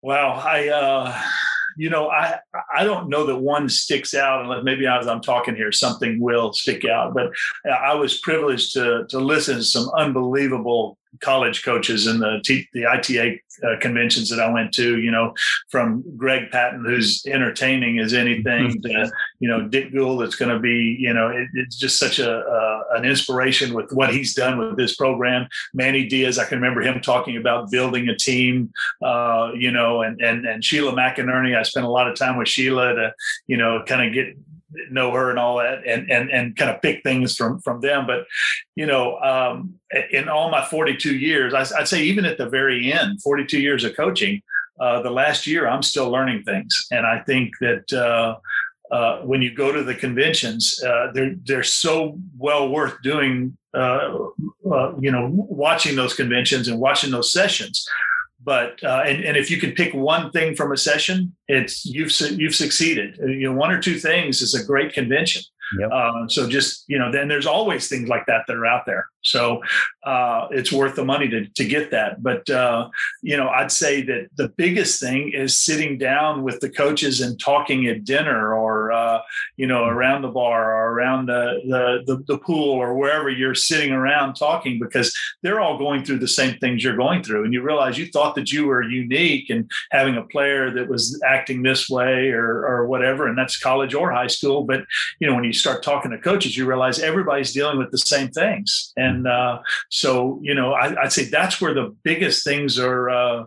Well, 0.03 0.33
I, 0.33 0.69
uh, 0.69 1.21
you 1.77 1.91
know, 1.91 2.09
I 2.09 2.39
I 2.75 2.85
don't 2.85 3.09
know 3.09 3.27
that 3.27 3.37
one 3.37 3.69
sticks 3.69 4.15
out, 4.15 4.43
unless 4.43 4.65
maybe 4.65 4.87
as 4.87 5.07
I'm 5.07 5.21
talking 5.21 5.55
here, 5.55 5.73
something 5.73 6.21
will 6.21 6.53
stick 6.53 6.85
out. 6.85 7.15
But 7.15 7.33
I 7.71 7.95
was 7.95 8.19
privileged 8.21 8.73
to 8.75 9.07
to 9.09 9.19
listen 9.19 9.57
to 9.57 9.65
some 9.65 9.89
unbelievable 9.97 10.99
college 11.21 11.65
coaches 11.65 12.07
in 12.07 12.19
the 12.19 12.41
T, 12.45 12.69
the 12.73 12.87
ITA 12.87 13.41
uh, 13.65 13.79
conventions 13.81 14.29
that 14.29 14.41
I 14.41 14.53
went 14.53 14.73
to, 14.75 14.99
you 14.99 15.11
know, 15.11 15.35
from 15.71 16.05
Greg 16.17 16.51
Patton, 16.51 16.85
who's 16.85 17.25
entertaining 17.27 17.99
as 17.99 18.13
anything, 18.13 18.81
to 18.83 19.11
you 19.41 19.49
know 19.49 19.69
Dick 19.69 19.93
Gould, 19.93 20.21
that's 20.21 20.37
going 20.37 20.53
to 20.53 20.59
be, 20.59 20.97
you 20.99 21.13
know, 21.13 21.29
it, 21.29 21.49
it's 21.55 21.77
just 21.77 21.99
such 21.99 22.19
a 22.19 22.39
uh, 22.39 22.76
an 22.95 23.05
inspiration 23.05 23.75
with 23.75 23.93
what 23.93 24.13
he's 24.13 24.35
done 24.35 24.59
with 24.59 24.77
this 24.77 24.97
program. 24.97 25.49
Manny 25.75 26.07
Diaz, 26.07 26.39
I 26.39 26.45
can 26.45 26.59
remember 26.61 26.83
him 26.83 27.01
talking 27.01 27.37
about 27.37 27.71
building 27.71 28.09
a 28.09 28.17
team, 28.17 28.73
uh, 29.05 29.51
you 29.55 29.71
know, 29.71 30.03
and 30.03 30.21
and 30.21 30.47
and 30.47 30.65
Sheila 30.65 30.93
McInerney. 30.93 31.57
I 31.57 31.63
spent 31.63 31.87
a 31.87 31.91
lot 31.91 32.09
of 32.09 32.17
time 32.17 32.37
with 32.37 32.49
Sheila 32.49 32.95
to, 32.95 33.15
you 33.47 33.57
know, 33.57 33.83
kind 33.87 34.07
of 34.07 34.15
get 34.15 34.37
know 34.91 35.13
her 35.13 35.31
and 35.31 35.39
all 35.39 35.59
that 35.59 35.87
and 35.87 36.11
and 36.11 36.31
and 36.31 36.57
kind 36.57 36.71
of 36.71 36.83
pick 36.83 37.03
things 37.03 37.37
from 37.37 37.61
from 37.61 37.81
them 37.81 38.07
but 38.07 38.27
you 38.75 38.85
know 38.85 39.19
um, 39.21 39.75
in 40.11 40.29
all 40.29 40.51
my 40.51 40.65
42 40.65 41.17
years 41.17 41.55
i'd 41.55 41.89
say 41.89 42.03
even 42.03 42.25
at 42.25 42.37
the 42.37 42.49
very 42.49 42.93
end 42.93 43.23
42 43.23 43.61
years 43.61 43.85
of 43.85 43.97
coaching 43.97 44.43
uh, 44.81 45.01
the 45.03 45.11
last 45.11 45.47
year 45.47 45.69
i'm 45.69 45.83
still 45.83 46.11
learning 46.11 46.43
things 46.43 46.87
and 46.91 47.07
i 47.07 47.21
think 47.21 47.53
that 47.61 47.93
uh, 47.93 48.37
uh, 48.91 49.19
when 49.21 49.43
you 49.43 49.55
go 49.55 49.73
to 49.73 49.83
the 49.83 49.95
conventions, 49.95 50.83
uh, 50.87 51.09
they're 51.13 51.35
they're 51.45 51.63
so 51.63 52.19
well 52.39 52.69
worth 52.69 53.01
doing. 53.03 53.57
Uh, 53.75 54.29
uh, 54.73 54.97
you 54.99 55.13
know, 55.13 55.29
watching 55.31 55.97
those 55.97 56.15
conventions 56.15 56.67
and 56.67 56.81
watching 56.81 57.11
those 57.11 57.31
sessions 57.31 57.87
but 58.43 58.83
uh, 58.85 59.03
and, 59.05 59.25
and 59.25 59.37
if 59.37 59.51
you 59.51 59.59
can 59.59 59.73
pick 59.73 59.93
one 59.93 60.31
thing 60.31 60.55
from 60.55 60.73
a 60.73 60.77
session 60.79 61.35
it's 61.49 61.85
you've 61.85 62.11
you've 62.39 62.55
succeeded 62.55 63.19
you 63.19 63.51
know 63.51 63.53
one 63.53 63.71
or 63.71 63.79
two 63.79 63.99
things 63.99 64.41
is 64.41 64.55
a 64.55 64.65
great 64.65 64.95
convention 64.95 65.43
Yep. 65.79 65.91
Uh, 65.93 66.29
so 66.29 66.49
just 66.49 66.85
you 66.87 66.99
know, 66.99 67.11
then 67.11 67.29
there's 67.29 67.47
always 67.47 67.89
things 67.89 68.09
like 68.09 68.27
that 68.27 68.45
that 68.47 68.57
are 68.57 68.67
out 68.67 68.87
there. 68.87 69.09
So 69.23 69.63
uh, 70.05 70.47
it's 70.51 70.73
worth 70.73 70.95
the 70.95 71.05
money 71.05 71.29
to 71.29 71.47
to 71.47 71.65
get 71.65 71.91
that. 71.91 72.23
But 72.23 72.49
uh, 72.49 72.89
you 73.23 73.37
know, 73.37 73.49
I'd 73.49 73.73
say 73.73 74.03
that 74.03 74.29
the 74.37 74.49
biggest 74.51 75.01
thing 75.01 75.33
is 75.33 75.59
sitting 75.59 75.99
down 75.99 76.43
with 76.43 76.61
the 76.61 76.71
coaches 76.71 77.21
and 77.21 77.39
talking 77.41 77.87
at 77.87 78.05
dinner, 78.05 78.55
or 78.55 78.76
uh, 78.97 79.21
you 79.57 79.67
know, 79.67 79.85
around 79.85 80.23
the 80.23 80.29
bar, 80.29 80.75
or 80.75 80.93
around 80.93 81.27
the, 81.27 81.61
the 81.67 82.03
the 82.07 82.25
the 82.27 82.39
pool, 82.39 82.71
or 82.71 82.95
wherever 82.95 83.29
you're 83.31 83.55
sitting 83.55 83.93
around 83.93 84.35
talking, 84.35 84.79
because 84.79 85.17
they're 85.43 85.61
all 85.61 85.79
going 85.79 86.05
through 86.05 86.19
the 86.19 86.29
same 86.29 86.59
things 86.59 86.83
you're 86.83 86.97
going 86.97 87.23
through, 87.23 87.45
and 87.45 87.53
you 87.53 87.63
realize 87.63 87.99
you 87.99 88.07
thought 88.07 88.35
that 88.35 88.51
you 88.51 88.67
were 88.67 88.83
unique 88.83 89.51
and 89.51 89.71
having 89.91 90.17
a 90.17 90.23
player 90.23 90.71
that 90.73 90.89
was 90.89 91.21
acting 91.27 91.63
this 91.63 91.89
way 91.89 92.31
or 92.31 92.65
or 92.67 92.87
whatever, 92.87 93.27
and 93.27 93.37
that's 93.39 93.59
college 93.59 93.95
or 93.95 94.11
high 94.11 94.27
school. 94.27 94.65
But 94.65 94.85
you 95.21 95.27
know, 95.27 95.35
when 95.35 95.45
you 95.45 95.53
start 95.53 95.83
talking 95.83 96.11
to 96.11 96.19
coaches, 96.19 96.57
you 96.57 96.67
realize 96.67 96.99
everybody's 96.99 97.53
dealing 97.53 97.79
with 97.79 97.91
the 97.91 97.99
same 97.99 98.31
things. 98.31 98.93
And 98.97 99.27
uh, 99.27 99.61
so, 99.91 100.41
you 100.43 100.55
know, 100.55 100.73
I, 100.73 101.03
would 101.03 101.13
say 101.13 101.25
that's 101.25 101.61
where 101.61 101.75
the 101.75 101.95
biggest 102.03 102.45
things 102.45 102.79
are. 102.79 103.11
Uh, 103.11 103.45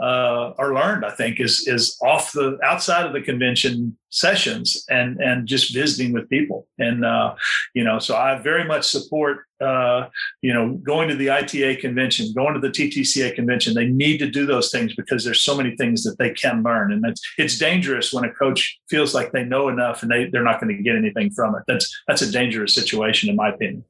uh, 0.00 0.52
are 0.58 0.74
learned. 0.74 1.04
I 1.04 1.10
think 1.10 1.40
is 1.40 1.66
is 1.66 1.98
off 2.02 2.32
the 2.32 2.58
outside 2.62 3.06
of 3.06 3.12
the 3.12 3.20
convention 3.20 3.96
sessions 4.10 4.84
and 4.88 5.20
and 5.20 5.46
just 5.46 5.74
visiting 5.74 6.12
with 6.12 6.28
people. 6.28 6.66
And 6.78 7.04
uh, 7.04 7.34
you 7.74 7.84
know, 7.84 7.98
so 7.98 8.16
I 8.16 8.38
very 8.38 8.64
much 8.64 8.86
support 8.86 9.44
uh, 9.60 10.08
you 10.42 10.54
know 10.54 10.74
going 10.76 11.08
to 11.08 11.14
the 11.14 11.30
ITA 11.30 11.76
convention, 11.76 12.32
going 12.34 12.54
to 12.54 12.60
the 12.60 12.68
TTCA 12.68 13.34
convention. 13.34 13.74
They 13.74 13.86
need 13.86 14.18
to 14.18 14.30
do 14.30 14.46
those 14.46 14.70
things 14.70 14.94
because 14.94 15.24
there's 15.24 15.42
so 15.42 15.56
many 15.56 15.76
things 15.76 16.02
that 16.04 16.18
they 16.18 16.30
can 16.30 16.62
learn, 16.62 16.92
and 16.92 17.04
it's 17.06 17.22
it's 17.36 17.58
dangerous 17.58 18.12
when 18.12 18.24
a 18.24 18.32
coach 18.32 18.80
feels 18.88 19.14
like 19.14 19.32
they 19.32 19.44
know 19.44 19.68
enough 19.68 20.02
and 20.02 20.10
they 20.10 20.30
they're 20.30 20.44
not 20.44 20.60
going 20.60 20.74
to 20.74 20.82
get 20.82 20.96
anything 20.96 21.30
from 21.30 21.54
it. 21.54 21.62
That's 21.66 22.02
that's 22.08 22.22
a 22.22 22.30
dangerous 22.30 22.74
situation, 22.74 23.28
in 23.28 23.36
my 23.36 23.50
opinion. 23.50 23.84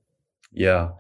Yeah. 0.53 0.91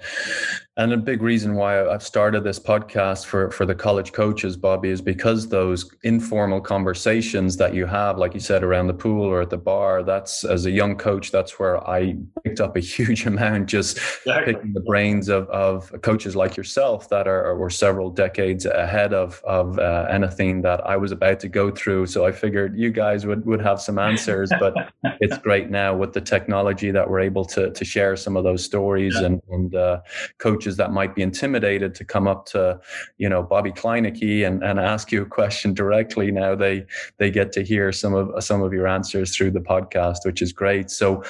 And 0.76 0.92
a 0.92 0.96
big 0.96 1.20
reason 1.20 1.56
why 1.56 1.84
I've 1.84 2.02
started 2.02 2.44
this 2.44 2.58
podcast 2.60 3.26
for, 3.26 3.50
for 3.50 3.66
the 3.66 3.74
college 3.74 4.12
coaches, 4.12 4.56
Bobby, 4.56 4.90
is 4.90 5.02
because 5.02 5.48
those 5.48 5.90
informal 6.04 6.60
conversations 6.60 7.56
that 7.56 7.74
you 7.74 7.86
have, 7.86 8.18
like 8.18 8.34
you 8.34 8.40
said, 8.40 8.62
around 8.62 8.86
the 8.86 8.94
pool 8.94 9.24
or 9.24 9.42
at 9.42 9.50
the 9.50 9.58
bar, 9.58 10.04
that's 10.04 10.44
as 10.44 10.66
a 10.66 10.70
young 10.70 10.96
coach, 10.96 11.32
that's 11.32 11.58
where 11.58 11.86
I 11.86 12.16
picked 12.44 12.60
up 12.60 12.76
a 12.76 12.80
huge 12.96 13.26
amount 13.26 13.68
just 13.68 13.96
exactly. 13.96 14.54
picking 14.54 14.72
the 14.72 14.80
brains 14.80 15.28
of, 15.28 15.48
of 15.50 15.92
coaches 16.02 16.36
like 16.36 16.56
yourself 16.56 17.08
that 17.08 17.26
are 17.26 17.56
were 17.56 17.68
several 17.68 18.08
decades 18.08 18.64
ahead 18.64 19.12
of, 19.12 19.42
of 19.44 19.76
uh, 19.80 20.06
anything 20.08 20.62
that 20.62 20.86
I 20.86 20.96
was 20.96 21.10
about 21.10 21.40
to 21.40 21.48
go 21.48 21.72
through. 21.72 22.06
So 22.06 22.24
I 22.24 22.30
figured 22.30 22.78
you 22.78 22.90
guys 22.90 23.26
would, 23.26 23.44
would 23.44 23.60
have 23.60 23.82
some 23.82 23.98
answers, 23.98 24.52
but 24.60 24.74
it's 25.20 25.36
great 25.38 25.68
now 25.68 25.96
with 25.96 26.12
the 26.12 26.20
technology 26.20 26.92
that 26.92 27.10
we're 27.10 27.20
able 27.20 27.44
to, 27.46 27.70
to 27.72 27.84
share 27.84 28.14
some 28.14 28.36
of 28.36 28.44
those 28.44 28.64
stories 28.64 29.16
yeah. 29.18 29.26
and, 29.26 29.42
and 29.50 29.74
uh, 29.74 30.00
coaches 30.38 30.59
coaches 30.60 30.76
that 30.76 30.92
might 30.92 31.14
be 31.14 31.22
intimidated 31.22 31.94
to 31.94 32.04
come 32.04 32.28
up 32.28 32.44
to, 32.44 32.78
you 33.16 33.28
know, 33.28 33.42
Bobby 33.42 33.72
Kleinecke 33.72 34.46
and, 34.46 34.62
and 34.62 34.78
ask 34.78 35.10
you 35.10 35.22
a 35.22 35.26
question 35.26 35.72
directly. 35.72 36.30
Now 36.30 36.54
they 36.54 36.84
they 37.18 37.30
get 37.30 37.52
to 37.52 37.62
hear 37.62 37.92
some 37.92 38.14
of 38.14 38.44
some 38.44 38.62
of 38.62 38.72
your 38.72 38.86
answers 38.86 39.34
through 39.34 39.52
the 39.52 39.60
podcast, 39.60 40.18
which 40.24 40.42
is 40.42 40.52
great. 40.52 40.90
So, 40.90 41.22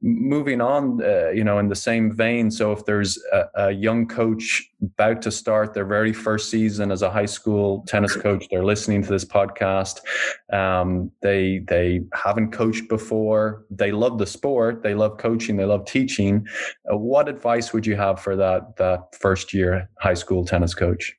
moving 0.00 0.60
on, 0.62 1.02
uh, 1.02 1.30
you 1.30 1.44
know, 1.44 1.58
in 1.58 1.68
the 1.68 1.76
same 1.76 2.10
vein. 2.10 2.50
So 2.50 2.72
if 2.72 2.86
there's 2.86 3.18
a, 3.32 3.44
a 3.54 3.70
young 3.72 4.06
coach 4.06 4.62
about 4.82 5.20
to 5.22 5.30
start 5.30 5.74
their 5.74 5.84
very 5.84 6.12
first 6.12 6.50
season 6.50 6.90
as 6.90 7.02
a 7.02 7.10
high 7.10 7.26
school 7.26 7.84
tennis 7.86 8.16
coach, 8.16 8.46
they're 8.50 8.64
listening 8.64 9.02
to 9.02 9.10
this 9.10 9.24
podcast. 9.24 10.00
Um, 10.52 11.10
they 11.20 11.58
they 11.68 12.00
haven't 12.14 12.52
coached 12.52 12.88
before. 12.88 13.64
They 13.70 13.92
love 13.92 14.18
the 14.18 14.26
sport. 14.26 14.82
They 14.82 14.94
love 14.94 15.18
coaching. 15.18 15.56
They 15.56 15.66
love 15.66 15.84
teaching. 15.84 16.46
Uh, 16.90 16.96
what 16.96 17.28
advice 17.28 17.72
would 17.72 17.86
you 17.86 17.96
have 17.96 18.20
for 18.20 18.36
that 18.36 18.76
that 18.78 19.14
first 19.20 19.52
year 19.52 19.88
high 20.00 20.14
school 20.14 20.44
tennis 20.44 20.74
coach? 20.74 21.18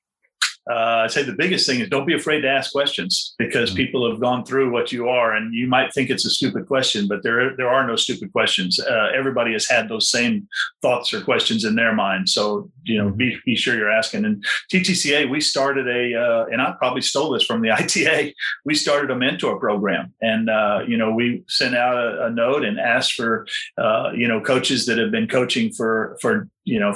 uh, 0.70 1.02
I'd 1.04 1.12
say 1.12 1.24
the 1.24 1.34
biggest 1.34 1.66
thing 1.66 1.80
is 1.80 1.90
don't 1.90 2.06
be 2.06 2.14
afraid 2.14 2.42
to 2.42 2.50
ask 2.50 2.72
questions 2.72 3.34
because 3.40 3.70
mm-hmm. 3.70 3.78
people 3.78 4.10
have 4.10 4.20
gone 4.20 4.46
through 4.46 4.72
what 4.72 4.92
you 4.92 5.10
are, 5.10 5.34
and 5.34 5.54
you 5.54 5.68
might 5.68 5.92
think 5.94 6.12
it's 6.12 6.26
a 6.26 6.30
stupid 6.30 6.68
question, 6.68 7.08
but 7.08 7.24
there 7.24 7.56
there 7.58 7.70
are 7.70 7.88
no 7.88 7.96
stupid 7.96 8.32
questions. 8.32 8.80
Uh, 8.80 9.10
everybody 9.16 9.54
has 9.54 9.68
had 9.68 9.90
those 9.90 10.08
same 10.08 10.48
thoughts 10.84 11.12
or 11.12 11.22
questions 11.22 11.64
in 11.66 11.76
their 11.76 11.96
mind, 11.96 12.30
so 12.30 12.70
you 12.84 13.02
know 13.02 13.10
be 13.10 13.36
be 13.46 13.56
sure 13.56 13.76
you're 13.76 13.92
asking. 13.92 14.26
And 14.26 14.46
TTCA, 14.72 15.28
we 15.30 15.42
started 15.42 15.88
a, 15.88 16.16
uh, 16.16 16.46
and 16.52 16.62
I 16.62 16.74
probably 16.78 17.02
stole 17.02 17.32
this 17.32 17.44
from 17.44 17.62
the 17.62 17.72
ITA. 17.80 18.36
We 18.64 18.76
started 18.76 19.10
a 19.10 19.16
mentor 19.16 19.60
program, 19.60 20.14
and 20.22 20.52
uh, 20.52 20.82
you 20.88 20.98
know 20.98 21.12
we 21.12 21.44
sent 21.48 21.76
out 21.76 21.98
a, 21.98 22.28
a 22.28 22.30
note 22.30 22.64
and 22.64 22.80
asked 22.80 23.14
for 23.14 23.48
uh, 23.80 24.12
you 24.14 24.28
know 24.28 24.40
coaches 24.40 24.86
that 24.86 25.00
have 25.00 25.10
been 25.10 25.28
coaching 25.28 25.72
for 25.72 26.16
for 26.22 26.48
you 26.66 26.80
know, 26.80 26.96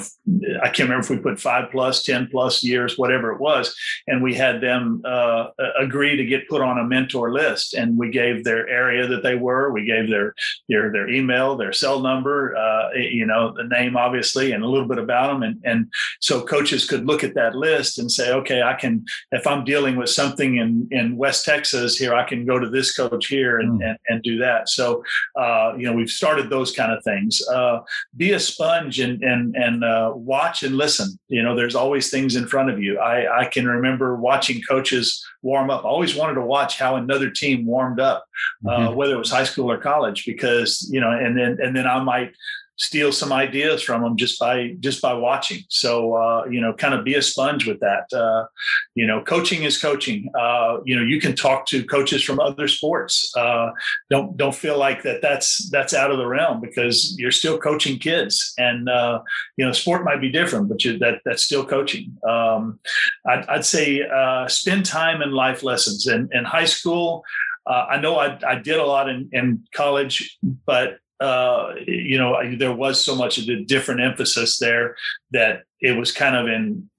I 0.62 0.68
can't 0.68 0.88
remember 0.88 1.04
if 1.04 1.10
we 1.10 1.18
put 1.18 1.40
five 1.40 1.70
plus, 1.70 2.02
10 2.02 2.28
plus 2.30 2.62
years, 2.62 2.96
whatever 2.96 3.32
it 3.32 3.40
was. 3.40 3.74
And 4.06 4.22
we 4.22 4.34
had 4.34 4.60
them 4.60 5.02
uh, 5.04 5.48
agree 5.78 6.16
to 6.16 6.24
get 6.24 6.48
put 6.48 6.60
on 6.60 6.78
a 6.78 6.84
mentor 6.84 7.32
list. 7.32 7.74
And 7.74 7.98
we 7.98 8.10
gave 8.10 8.44
their 8.44 8.68
area 8.68 9.06
that 9.08 9.22
they 9.22 9.34
were, 9.34 9.72
we 9.72 9.84
gave 9.84 10.08
their, 10.08 10.34
their, 10.68 10.92
their 10.92 11.08
email, 11.08 11.56
their 11.56 11.72
cell 11.72 12.00
number, 12.00 12.56
uh, 12.56 12.90
you 12.92 13.26
know, 13.26 13.52
the 13.54 13.64
name, 13.64 13.96
obviously, 13.96 14.52
and 14.52 14.62
a 14.62 14.68
little 14.68 14.88
bit 14.88 14.98
about 14.98 15.32
them. 15.32 15.42
And, 15.42 15.60
and 15.64 15.92
so 16.20 16.42
coaches 16.42 16.88
could 16.88 17.06
look 17.06 17.24
at 17.24 17.34
that 17.34 17.56
list 17.56 17.98
and 17.98 18.10
say, 18.10 18.32
okay, 18.32 18.62
I 18.62 18.74
can, 18.74 19.04
if 19.32 19.46
I'm 19.46 19.64
dealing 19.64 19.96
with 19.96 20.10
something 20.10 20.56
in, 20.56 20.88
in 20.90 21.16
West 21.16 21.44
Texas 21.44 21.96
here, 21.96 22.14
I 22.14 22.24
can 22.24 22.46
go 22.46 22.58
to 22.58 22.68
this 22.68 22.94
coach 22.94 23.26
here 23.26 23.58
and, 23.58 23.80
mm. 23.80 23.88
and, 23.88 23.98
and, 24.08 24.22
do 24.24 24.38
that. 24.38 24.70
So, 24.70 25.04
uh, 25.38 25.74
you 25.76 25.84
know, 25.86 25.92
we've 25.92 26.08
started 26.08 26.48
those 26.48 26.72
kind 26.72 26.92
of 26.92 27.02
things. 27.04 27.42
Uh, 27.48 27.80
be 28.16 28.32
a 28.32 28.40
sponge 28.40 29.00
and, 29.00 29.22
and, 29.22 29.53
and 29.54 29.84
uh, 29.84 30.12
watch 30.14 30.62
and 30.62 30.76
listen. 30.76 31.18
You 31.28 31.42
know, 31.42 31.54
there's 31.54 31.74
always 31.74 32.10
things 32.10 32.36
in 32.36 32.46
front 32.46 32.70
of 32.70 32.82
you. 32.82 32.98
I, 32.98 33.42
I 33.42 33.44
can 33.46 33.66
remember 33.66 34.16
watching 34.16 34.62
coaches 34.62 35.24
warm 35.42 35.70
up. 35.70 35.84
I 35.84 35.88
always 35.88 36.14
wanted 36.14 36.34
to 36.34 36.42
watch 36.42 36.78
how 36.78 36.96
another 36.96 37.30
team 37.30 37.66
warmed 37.66 38.00
up, 38.00 38.24
uh, 38.66 38.70
mm-hmm. 38.70 38.94
whether 38.94 39.14
it 39.14 39.18
was 39.18 39.30
high 39.30 39.44
school 39.44 39.70
or 39.70 39.78
college, 39.78 40.24
because 40.26 40.88
you 40.90 41.00
know, 41.00 41.10
and 41.10 41.36
then 41.36 41.58
and 41.62 41.76
then 41.76 41.86
I 41.86 42.02
might 42.02 42.34
steal 42.76 43.12
some 43.12 43.32
ideas 43.32 43.82
from 43.82 44.02
them 44.02 44.16
just 44.16 44.38
by 44.38 44.74
just 44.80 45.00
by 45.00 45.14
watching. 45.14 45.60
So 45.68 46.14
uh, 46.14 46.44
you 46.50 46.60
know 46.60 46.72
kind 46.72 46.94
of 46.94 47.04
be 47.04 47.14
a 47.14 47.22
sponge 47.22 47.66
with 47.66 47.80
that. 47.80 48.12
Uh, 48.12 48.46
you 48.94 49.06
know 49.06 49.22
coaching 49.22 49.62
is 49.62 49.80
coaching. 49.80 50.30
Uh, 50.38 50.78
you 50.84 50.96
know 50.96 51.02
you 51.02 51.20
can 51.20 51.36
talk 51.36 51.66
to 51.66 51.84
coaches 51.84 52.22
from 52.22 52.40
other 52.40 52.68
sports. 52.68 53.32
Uh, 53.36 53.70
don't 54.10 54.36
don't 54.36 54.54
feel 54.54 54.78
like 54.78 55.02
that 55.02 55.22
that's 55.22 55.70
that's 55.70 55.94
out 55.94 56.10
of 56.10 56.18
the 56.18 56.26
realm 56.26 56.60
because 56.60 57.16
you're 57.18 57.30
still 57.30 57.58
coaching 57.58 57.98
kids. 57.98 58.54
And 58.58 58.88
uh, 58.88 59.20
you 59.56 59.64
know 59.64 59.72
sport 59.72 60.04
might 60.04 60.20
be 60.20 60.30
different 60.30 60.68
but 60.68 60.84
you, 60.84 60.98
that 60.98 61.20
that's 61.24 61.44
still 61.44 61.64
coaching. 61.64 62.16
Um, 62.28 62.80
I'd, 63.26 63.46
I'd, 63.46 63.64
say 63.64 64.02
uh, 64.02 64.46
spend 64.46 64.84
time 64.84 65.22
in 65.22 65.32
life 65.32 65.62
lessons. 65.62 66.06
And 66.06 66.30
in 66.32 66.44
high 66.44 66.66
school 66.66 67.24
I 67.66 67.98
know 67.98 68.18
I, 68.18 68.38
I 68.46 68.56
did 68.56 68.76
a 68.76 68.84
lot 68.84 69.08
in, 69.08 69.28
in 69.32 69.64
college, 69.74 70.36
but 70.66 70.98
uh, 71.20 71.74
you 71.86 72.18
know, 72.18 72.56
there 72.56 72.74
was 72.74 73.02
so 73.02 73.14
much 73.14 73.38
of 73.38 73.48
a 73.48 73.62
different 73.64 74.00
emphasis 74.00 74.58
there 74.58 74.96
that 75.30 75.62
it 75.80 75.96
was 75.96 76.10
kind 76.10 76.36
of 76.36 76.48
in, 76.48 76.90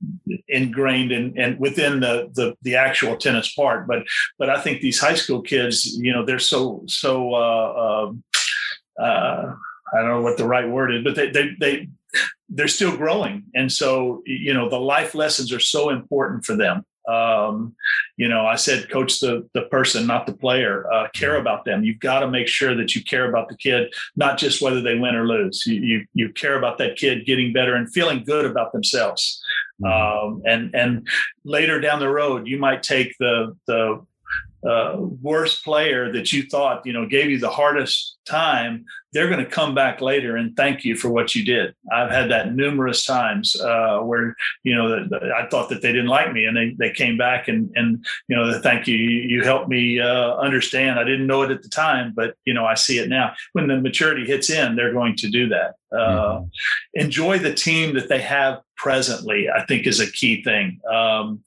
ingrained 0.48 1.12
in, 1.12 1.38
in 1.38 1.58
within 1.58 2.00
the, 2.00 2.30
the, 2.34 2.56
the 2.62 2.76
actual 2.76 3.18
tennis 3.18 3.54
part. 3.54 3.88
But 3.88 4.06
but 4.40 4.50
I 4.50 4.62
think 4.62 4.82
these 4.82 5.00
high 5.00 5.16
school 5.16 5.42
kids, 5.42 5.86
you 5.98 6.14
know, 6.14 6.26
they're 6.26 6.40
so 6.40 6.84
so 6.88 7.34
uh, 7.34 8.06
um, 8.08 8.24
uh, 9.00 9.54
I 9.94 9.98
don't 9.98 10.10
know 10.10 10.22
what 10.22 10.38
the 10.38 10.48
right 10.48 10.68
word 10.68 10.96
is, 10.96 11.04
but 11.04 11.16
they 11.16 11.30
they 11.30 11.50
they 11.60 11.90
they're 12.50 12.68
still 12.68 12.96
growing, 12.96 13.44
and 13.54 13.72
so 13.72 14.22
you 14.26 14.54
know 14.54 14.70
the 14.70 14.80
life 14.80 15.14
lessons 15.16 15.52
are 15.52 15.60
so 15.60 15.90
important 15.90 16.46
for 16.46 16.56
them. 16.56 16.86
Um, 17.08 17.76
you 18.18 18.28
know, 18.28 18.46
I 18.46 18.56
said, 18.56 18.90
coach 18.90 19.20
the 19.20 19.48
the 19.54 19.64
person, 19.64 20.08
not 20.08 20.26
the 20.26 20.34
player. 20.34 20.92
Uh, 20.92 21.08
care 21.14 21.38
about 21.38 21.66
them. 21.66 21.84
You've 21.84 22.00
got 22.00 22.20
to 22.20 22.30
make 22.30 22.48
sure 22.48 22.76
that 22.76 22.96
you 22.96 23.04
care 23.04 23.30
about 23.30 23.50
the 23.50 23.58
kid, 23.58 23.94
not 24.16 24.38
just 24.38 24.62
whether 24.62 24.82
they 24.82 24.98
win 24.98 25.16
or 25.16 25.28
lose. 25.28 25.64
You 25.66 25.82
you, 25.82 26.06
you 26.14 26.30
care 26.30 26.58
about 26.58 26.78
that 26.80 26.98
kid 26.98 27.26
getting 27.26 27.54
better 27.54 27.76
and 27.76 27.92
feeling 27.92 28.24
good 28.24 28.46
about 28.46 28.72
themselves. 28.72 29.42
Mm-hmm. 29.82 30.28
Um, 30.28 30.42
and 30.46 30.76
and 30.76 31.08
later 31.44 31.80
down 31.80 32.00
the 32.00 32.10
road, 32.10 32.48
you 32.48 32.58
might 32.58 32.84
take 32.84 33.16
the 33.20 33.56
the 33.68 34.06
uh, 34.68 34.98
worst 35.22 35.64
player 35.64 36.12
that 36.12 36.34
you 36.34 36.44
thought 36.44 36.86
you 36.86 36.94
know 36.94 37.06
gave 37.06 37.30
you 37.30 37.40
the 37.40 37.50
hardest 37.50 38.18
time 38.26 38.86
they're 39.16 39.30
going 39.30 39.44
to 39.44 39.50
come 39.50 39.74
back 39.74 40.02
later 40.02 40.36
and 40.36 40.58
thank 40.58 40.84
you 40.84 40.94
for 40.94 41.10
what 41.10 41.34
you 41.34 41.46
did. 41.46 41.74
I've 41.90 42.12
had 42.12 42.30
that 42.32 42.54
numerous 42.54 43.06
times 43.06 43.56
uh, 43.56 44.00
where 44.00 44.36
you 44.64 44.76
know 44.76 44.90
the, 44.90 45.08
the, 45.08 45.34
i 45.34 45.48
thought 45.48 45.70
that 45.70 45.82
they 45.82 45.94
didn't 45.94 46.10
like 46.10 46.34
me 46.34 46.46
and 46.46 46.58
they, 46.58 46.76
they 46.78 46.92
came 46.92 47.18
back 47.18 47.48
and 47.48 47.72
and 47.76 48.06
you 48.28 48.36
know 48.36 48.60
thank 48.60 48.88
you 48.88 48.98
you, 48.98 49.42
helped 49.44 49.70
me 49.70 50.02
uh, 50.02 50.36
understand. 50.36 51.00
I 51.00 51.06
didn't 51.06 51.28
know 51.28 51.44
it 51.44 51.52
at 51.52 51.64
the 51.64 51.70
time 51.70 52.14
but 52.14 52.36
you 52.46 52.54
know 52.54 52.66
i 52.66 52.74
see 52.74 53.00
it 53.00 53.08
now. 53.08 53.34
When 53.54 53.68
the 53.68 53.80
maturity 53.80 54.26
hits 54.26 54.50
in 54.50 54.76
they're 54.76 54.94
going 54.94 55.16
to 55.18 55.30
do 55.30 55.48
that. 55.50 55.76
Uh, 55.96 56.40
mm-hmm. 56.40 56.46
enjoy 56.96 57.40
the 57.40 57.54
team 57.54 57.94
that 57.94 58.10
they 58.10 58.20
have 58.20 58.60
presently 58.78 59.48
i 59.50 59.66
think 59.66 59.86
is 59.88 60.00
a 60.00 60.12
key 60.12 60.44
thing. 60.44 60.80
Um, 60.92 61.44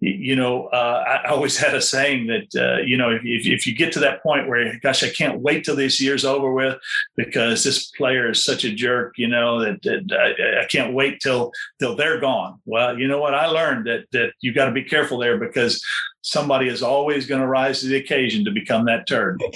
you 0.00 0.34
know 0.36 0.66
uh, 0.66 1.04
I, 1.24 1.28
always 1.30 1.56
had 1.64 1.74
a 1.74 1.80
saying 1.80 2.26
that 2.28 2.54
uh, 2.56 2.82
you 2.82 2.96
know 2.96 3.10
if, 3.10 3.22
if, 3.24 3.66
you 3.66 3.74
get 3.74 3.92
to 3.92 4.00
that 4.00 4.22
point 4.22 4.48
where 4.48 4.78
gosh 4.82 5.04
i 5.04 5.08
can't 5.08 5.40
wait 5.40 5.64
till 5.64 5.76
this 5.76 6.00
year's 6.00 6.24
over 6.24 6.52
with 6.52 6.78
because 7.16 7.62
this 7.62 7.90
player 7.92 8.30
is 8.30 8.44
such 8.44 8.64
a 8.64 8.74
jerk 8.74 9.14
you 9.16 9.28
know 9.28 9.60
that, 9.60 9.82
that 9.82 10.02
I, 10.12 10.62
I, 10.62 10.66
can't 10.66 10.94
wait 10.94 11.20
till 11.20 11.52
till 11.78 11.96
they're 11.96 12.20
gone. 12.20 12.60
Well 12.64 12.98
you 12.98 13.08
know 13.08 13.18
what? 13.18 13.34
I 13.34 13.46
learned 13.46 13.86
that 13.86 14.04
that 14.12 14.32
you 14.40 14.52
got 14.52 14.66
to 14.66 14.72
be 14.72 14.84
careful 14.84 15.18
there 15.18 15.38
because 15.38 15.82
somebody 16.22 16.68
is 16.68 16.82
always 16.82 17.26
going 17.26 17.40
to 17.40 17.46
rise 17.46 17.80
to 17.80 17.86
the 17.86 17.96
occasion 17.96 18.44
to 18.44 18.50
become 18.50 18.86
that 18.86 19.06
turd. 19.06 19.42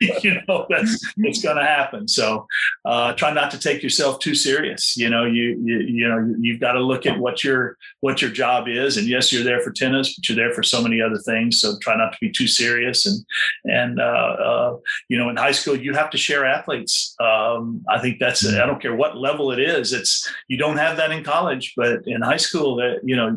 you 0.00 0.40
know, 0.46 0.66
that's 0.68 1.00
it's 1.18 1.42
going 1.42 1.56
to 1.56 1.64
happen. 1.64 2.06
So 2.06 2.46
uh, 2.84 3.14
try 3.14 3.32
not 3.32 3.50
to 3.52 3.58
take 3.58 3.82
yourself 3.82 4.18
too 4.18 4.34
serious. 4.34 4.96
You 4.96 5.08
know, 5.08 5.24
you 5.24 5.60
you, 5.64 5.78
you 5.78 6.08
know 6.08 6.34
you've 6.40 6.60
got 6.60 6.72
to 6.72 6.80
look 6.80 7.06
at 7.06 7.18
what 7.18 7.42
your 7.42 7.76
what 8.00 8.20
your 8.20 8.30
job 8.30 8.68
is. 8.68 8.96
And 8.96 9.06
yes, 9.06 9.32
you're 9.32 9.44
there 9.44 9.60
for 9.60 9.70
tennis, 9.70 10.14
but 10.14 10.28
you're 10.28 10.36
there 10.36 10.54
for 10.54 10.62
so 10.62 10.82
many 10.82 11.00
other 11.00 11.18
things. 11.18 11.60
So 11.60 11.78
try 11.80 11.96
not 11.96 12.12
to 12.12 12.18
be 12.20 12.30
too 12.30 12.46
serious. 12.46 13.06
And 13.06 13.24
and 13.64 14.00
uh, 14.00 14.02
uh, 14.04 14.76
you 15.08 15.18
know, 15.18 15.30
in 15.30 15.36
high 15.36 15.52
school, 15.52 15.76
you 15.76 15.94
have 15.94 16.10
to 16.10 16.18
share 16.18 16.44
athletes. 16.44 17.14
Um, 17.20 17.84
I 17.88 17.98
think 18.00 18.18
that's 18.18 18.46
I 18.46 18.66
don't 18.66 18.82
care 18.82 18.94
what 18.94 19.16
level 19.16 19.52
it 19.52 19.60
is. 19.60 19.92
It's 19.92 20.28
you 20.48 20.58
don't 20.58 20.76
have 20.76 20.96
that 20.96 21.12
in 21.12 21.24
college, 21.24 21.74
but 21.76 22.00
in 22.06 22.22
high 22.22 22.36
school, 22.36 22.76
that 22.76 23.00
you 23.04 23.16
know 23.16 23.36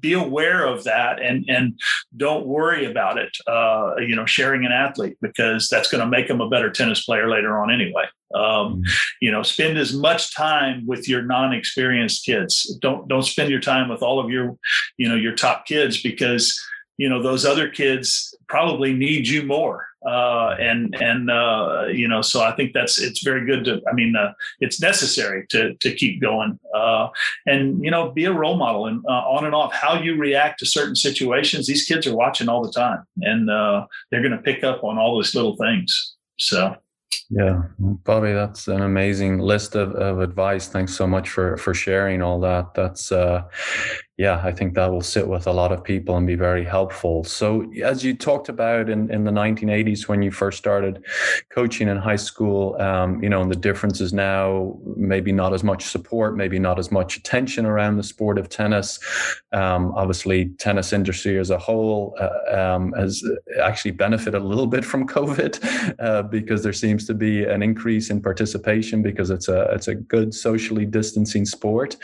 be 0.00 0.12
aware 0.12 0.66
of 0.66 0.84
that 0.84 1.20
and 1.20 1.44
and 1.48 1.78
don't 2.16 2.46
worry 2.46 2.84
about 2.84 3.18
it. 3.18 3.36
Uh, 3.46 3.94
you 3.98 4.14
know, 4.14 4.26
sharing 4.26 4.64
an 4.64 4.72
athlete 4.72 5.16
because 5.20 5.68
that's 5.68 5.90
going 5.90 6.00
to 6.00 6.06
make 6.06 6.28
them 6.28 6.40
a 6.40 6.48
better 6.48 6.70
tennis 6.70 7.04
player 7.04 7.28
later 7.28 7.58
on 7.58 7.70
anyway. 7.70 8.04
Um, 8.34 8.42
mm-hmm. 8.42 8.82
you 9.20 9.30
know, 9.30 9.42
spend 9.42 9.78
as 9.78 9.94
much 9.94 10.34
time 10.34 10.86
with 10.86 11.08
your 11.08 11.22
non-experienced 11.22 12.24
kids. 12.24 12.76
Don't 12.80 13.08
don't 13.08 13.22
spend 13.22 13.50
your 13.50 13.60
time 13.60 13.88
with 13.88 14.02
all 14.02 14.20
of 14.20 14.30
your, 14.30 14.56
you 14.96 15.08
know, 15.08 15.16
your 15.16 15.34
top 15.34 15.66
kids 15.66 16.02
because 16.02 16.58
you 16.98 17.08
know 17.08 17.22
those 17.22 17.44
other 17.44 17.68
kids 17.68 18.34
probably 18.48 18.92
need 18.92 19.26
you 19.26 19.42
more 19.42 19.87
uh, 20.06 20.54
and 20.60 20.94
and 21.00 21.30
uh, 21.30 21.86
you 21.90 22.06
know 22.06 22.22
so 22.22 22.42
i 22.42 22.52
think 22.52 22.72
that's 22.72 23.00
it's 23.00 23.22
very 23.22 23.44
good 23.44 23.64
to 23.64 23.80
i 23.90 23.92
mean 23.92 24.14
uh, 24.16 24.32
it's 24.60 24.80
necessary 24.80 25.46
to 25.48 25.74
to 25.74 25.92
keep 25.94 26.20
going 26.20 26.58
uh, 26.74 27.08
and 27.46 27.82
you 27.84 27.90
know 27.90 28.10
be 28.10 28.24
a 28.24 28.32
role 28.32 28.56
model 28.56 28.86
and 28.86 29.04
uh, 29.08 29.22
on 29.28 29.44
and 29.44 29.54
off 29.54 29.72
how 29.72 30.00
you 30.00 30.16
react 30.16 30.58
to 30.58 30.66
certain 30.66 30.96
situations 30.96 31.66
these 31.66 31.84
kids 31.84 32.06
are 32.06 32.16
watching 32.16 32.48
all 32.48 32.62
the 32.62 32.72
time 32.72 33.02
and 33.22 33.50
uh, 33.50 33.84
they're 34.10 34.22
going 34.22 34.32
to 34.32 34.42
pick 34.42 34.62
up 34.64 34.84
on 34.84 34.98
all 34.98 35.16
those 35.16 35.34
little 35.34 35.56
things 35.56 36.16
so 36.38 36.76
yeah, 37.30 37.62
Bobby, 37.78 38.32
that's 38.32 38.68
an 38.68 38.82
amazing 38.82 39.38
list 39.38 39.74
of, 39.74 39.92
of 39.92 40.20
advice. 40.20 40.68
Thanks 40.68 40.94
so 40.94 41.06
much 41.06 41.28
for 41.28 41.56
for 41.58 41.74
sharing 41.74 42.22
all 42.22 42.40
that. 42.40 42.74
That's 42.74 43.12
uh, 43.12 43.44
yeah, 44.18 44.40
I 44.42 44.50
think 44.50 44.74
that 44.74 44.90
will 44.90 45.00
sit 45.00 45.28
with 45.28 45.46
a 45.46 45.52
lot 45.52 45.70
of 45.70 45.84
people 45.84 46.16
and 46.16 46.26
be 46.26 46.34
very 46.34 46.64
helpful. 46.64 47.22
So, 47.22 47.70
as 47.84 48.04
you 48.04 48.14
talked 48.16 48.48
about 48.48 48.90
in, 48.90 49.08
in 49.12 49.22
the 49.22 49.30
1980s 49.30 50.08
when 50.08 50.22
you 50.22 50.32
first 50.32 50.58
started 50.58 51.04
coaching 51.50 51.86
in 51.86 51.96
high 51.96 52.16
school, 52.16 52.74
um, 52.80 53.22
you 53.22 53.28
know, 53.28 53.40
and 53.40 53.48
the 53.48 53.54
differences 53.54 54.12
now, 54.12 54.76
maybe 54.96 55.30
not 55.30 55.54
as 55.54 55.62
much 55.62 55.84
support, 55.84 56.36
maybe 56.36 56.58
not 56.58 56.80
as 56.80 56.90
much 56.90 57.16
attention 57.16 57.64
around 57.64 57.96
the 57.96 58.02
sport 58.02 58.38
of 58.38 58.48
tennis. 58.48 58.98
Um, 59.52 59.92
obviously, 59.94 60.46
tennis 60.58 60.92
industry 60.92 61.38
as 61.38 61.50
a 61.50 61.58
whole 61.58 62.16
uh, 62.18 62.60
um, 62.60 62.92
has 62.94 63.22
actually 63.62 63.92
benefited 63.92 64.42
a 64.42 64.44
little 64.44 64.66
bit 64.66 64.84
from 64.84 65.06
COVID 65.16 65.94
uh, 66.00 66.22
because 66.22 66.64
there 66.64 66.72
seems 66.72 67.06
to 67.06 67.14
be 67.14 67.44
an 67.44 67.62
increase 67.62 68.10
in 68.10 68.20
participation 68.20 69.00
because 69.00 69.30
it's 69.30 69.46
a 69.46 69.70
it's 69.70 69.86
a 69.86 69.94
good 69.94 70.34
socially 70.34 70.86
distancing 70.86 71.46
sport. 71.46 71.96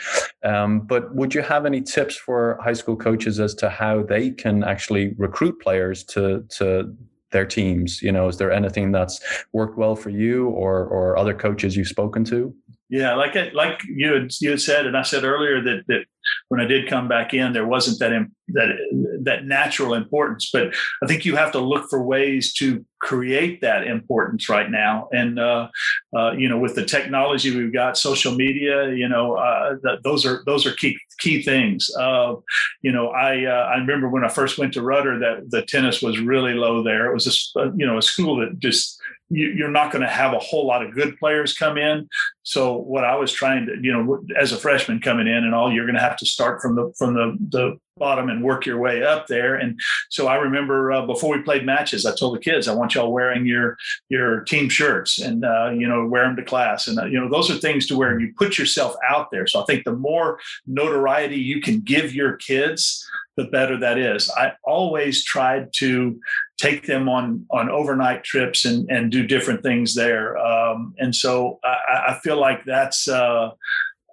Um, 0.45 0.79
but 0.79 1.13
would 1.13 1.35
you 1.35 1.41
have 1.41 1.65
any 1.65 1.81
tips? 1.81 2.04
Tips 2.05 2.17
for 2.17 2.59
high 2.63 2.73
school 2.73 2.95
coaches 2.95 3.39
as 3.39 3.53
to 3.55 3.69
how 3.69 4.03
they 4.03 4.31
can 4.31 4.63
actually 4.63 5.13
recruit 5.17 5.59
players 5.59 6.03
to 6.03 6.43
to 6.49 6.95
their 7.31 7.45
teams? 7.45 8.01
You 8.01 8.11
know, 8.11 8.27
is 8.27 8.37
there 8.37 8.51
anything 8.51 8.91
that's 8.91 9.19
worked 9.53 9.77
well 9.77 9.95
for 9.95 10.09
you 10.09 10.49
or 10.49 10.85
or 10.85 11.17
other 11.17 11.33
coaches 11.33 11.75
you've 11.75 11.87
spoken 11.87 12.23
to? 12.25 12.53
Yeah, 12.89 13.15
like 13.15 13.35
like 13.53 13.81
you 13.87 14.13
had, 14.13 14.31
you 14.39 14.51
had 14.51 14.61
said, 14.61 14.85
and 14.85 14.95
I 14.95 15.01
said 15.01 15.23
earlier 15.23 15.61
that 15.61 15.83
that 15.87 16.05
when 16.49 16.61
I 16.61 16.65
did 16.65 16.89
come 16.89 17.07
back 17.07 17.33
in, 17.33 17.53
there 17.53 17.67
wasn't 17.67 17.99
that 17.99 18.27
that 18.49 19.19
that 19.23 19.45
natural 19.45 19.93
importance. 19.93 20.49
But 20.51 20.73
I 21.03 21.07
think 21.07 21.25
you 21.25 21.35
have 21.35 21.51
to 21.53 21.59
look 21.59 21.89
for 21.89 22.03
ways 22.03 22.53
to 22.53 22.85
create 22.99 23.61
that 23.61 23.85
importance 23.85 24.49
right 24.49 24.69
now. 24.69 25.07
And 25.11 25.39
uh, 25.39 25.69
uh, 26.15 26.31
you 26.31 26.49
know, 26.49 26.57
with 26.57 26.75
the 26.75 26.85
technology 26.85 27.55
we've 27.55 27.73
got, 27.73 27.97
social 27.97 28.33
media, 28.35 28.91
you 28.93 29.07
know, 29.07 29.35
uh, 29.35 29.75
those 30.03 30.25
are 30.25 30.43
those 30.45 30.65
are 30.65 30.73
key 30.73 30.97
key 31.19 31.41
things. 31.41 31.89
Uh, 31.95 32.35
you 32.81 32.91
know, 32.91 33.09
I 33.09 33.45
uh, 33.45 33.69
I 33.73 33.77
remember 33.77 34.09
when 34.09 34.23
I 34.23 34.29
first 34.29 34.57
went 34.57 34.73
to 34.73 34.81
Rudder 34.81 35.19
that 35.19 35.51
the 35.51 35.63
tennis 35.63 36.01
was 36.01 36.19
really 36.19 36.53
low 36.53 36.83
there. 36.83 37.09
It 37.09 37.13
was 37.13 37.51
a 37.57 37.71
you 37.75 37.85
know 37.85 37.97
a 37.97 38.01
school 38.01 38.37
that 38.37 38.59
just 38.59 38.99
you're 39.29 39.71
not 39.71 39.91
going 39.91 40.03
to 40.03 40.09
have 40.09 40.33
a 40.33 40.39
whole 40.39 40.67
lot 40.67 40.85
of 40.85 40.93
good 40.93 41.17
players 41.17 41.55
come 41.55 41.77
in. 41.77 42.07
So 42.43 42.75
what 42.77 43.03
I 43.03 43.15
was 43.15 43.31
trying 43.31 43.65
to, 43.65 43.75
you 43.81 43.91
know, 43.91 44.23
as 44.39 44.51
a 44.51 44.57
freshman 44.57 44.99
coming 44.99 45.25
in 45.25 45.43
and 45.43 45.55
all, 45.55 45.73
you're 45.73 45.85
going 45.85 45.95
to 45.95 46.01
have 46.01 46.14
to 46.17 46.25
start 46.25 46.61
from 46.61 46.75
the 46.75 46.93
from 46.97 47.13
the 47.13 47.37
the 47.49 47.79
bottom 47.97 48.29
and 48.29 48.43
work 48.43 48.65
your 48.65 48.77
way 48.77 49.03
up 49.03 49.27
there. 49.27 49.55
And 49.55 49.79
so 50.09 50.27
I 50.27 50.35
remember 50.35 50.91
uh, 50.91 51.05
before 51.05 51.35
we 51.35 51.43
played 51.43 51.65
matches, 51.65 52.05
I 52.05 52.13
told 52.13 52.35
the 52.35 52.41
kids, 52.41 52.67
I 52.67 52.73
want 52.73 52.93
y'all 52.93 53.11
wearing 53.11 53.45
your 53.45 53.77
your 54.09 54.41
team 54.41 54.67
shirts 54.69 55.19
and 55.19 55.45
uh, 55.45 55.71
you 55.71 55.87
know 55.87 56.05
wear 56.05 56.23
them 56.23 56.35
to 56.35 56.43
class. 56.43 56.87
And 56.87 56.99
uh, 56.99 57.05
you 57.05 57.19
know 57.19 57.29
those 57.29 57.49
are 57.49 57.55
things 57.55 57.87
to 57.87 57.97
where 57.97 58.19
you 58.19 58.33
put 58.37 58.57
yourself 58.57 58.95
out 59.07 59.31
there. 59.31 59.47
So 59.47 59.61
I 59.61 59.65
think 59.65 59.85
the 59.85 59.93
more 59.93 60.39
notoriety 60.67 61.37
you 61.37 61.61
can 61.61 61.79
give 61.81 62.13
your 62.13 62.35
kids, 62.37 63.05
the 63.37 63.45
better 63.45 63.77
that 63.77 63.97
is. 63.97 64.29
I 64.31 64.53
always 64.63 65.23
tried 65.23 65.71
to 65.73 66.19
take 66.57 66.85
them 66.85 67.09
on 67.09 67.45
on 67.51 67.69
overnight 67.69 68.23
trips 68.23 68.65
and 68.65 68.89
and 68.89 69.11
do 69.11 69.27
different 69.27 69.61
things 69.61 69.93
there. 69.93 70.37
Um, 70.37 70.95
and 70.97 71.13
so 71.13 71.59
I, 71.63 72.13
I, 72.13 72.19
feel 72.23 72.39
like 72.39 72.63
that's 72.63 73.09
uh, 73.09 73.49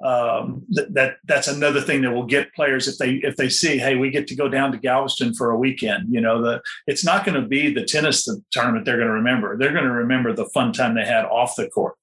um, 0.02 0.64
th- 0.74 0.88
that 0.92 1.16
that's 1.24 1.48
another 1.48 1.80
thing 1.80 2.02
that 2.02 2.12
will 2.12 2.26
get 2.26 2.54
players 2.54 2.88
if 2.88 2.98
they 2.98 3.14
if 3.16 3.36
they 3.36 3.48
see 3.48 3.78
hey 3.78 3.96
we 3.96 4.10
get 4.10 4.26
to 4.28 4.34
go 4.34 4.48
down 4.48 4.72
to 4.72 4.78
Galveston 4.78 5.34
for 5.34 5.50
a 5.50 5.58
weekend 5.58 6.12
you 6.12 6.20
know 6.20 6.42
the 6.42 6.60
it's 6.86 7.04
not 7.04 7.24
going 7.24 7.40
to 7.40 7.46
be 7.46 7.72
the 7.72 7.84
tennis 7.84 8.28
tournament 8.50 8.84
they're 8.84 8.96
going 8.96 9.08
to 9.08 9.14
remember. 9.14 9.56
They're 9.56 9.72
going 9.72 9.84
to 9.84 9.90
remember 9.90 10.32
the 10.32 10.46
fun 10.46 10.72
time 10.72 10.94
they 10.94 11.04
had 11.04 11.24
off 11.24 11.56
the 11.56 11.68
court. 11.68 11.94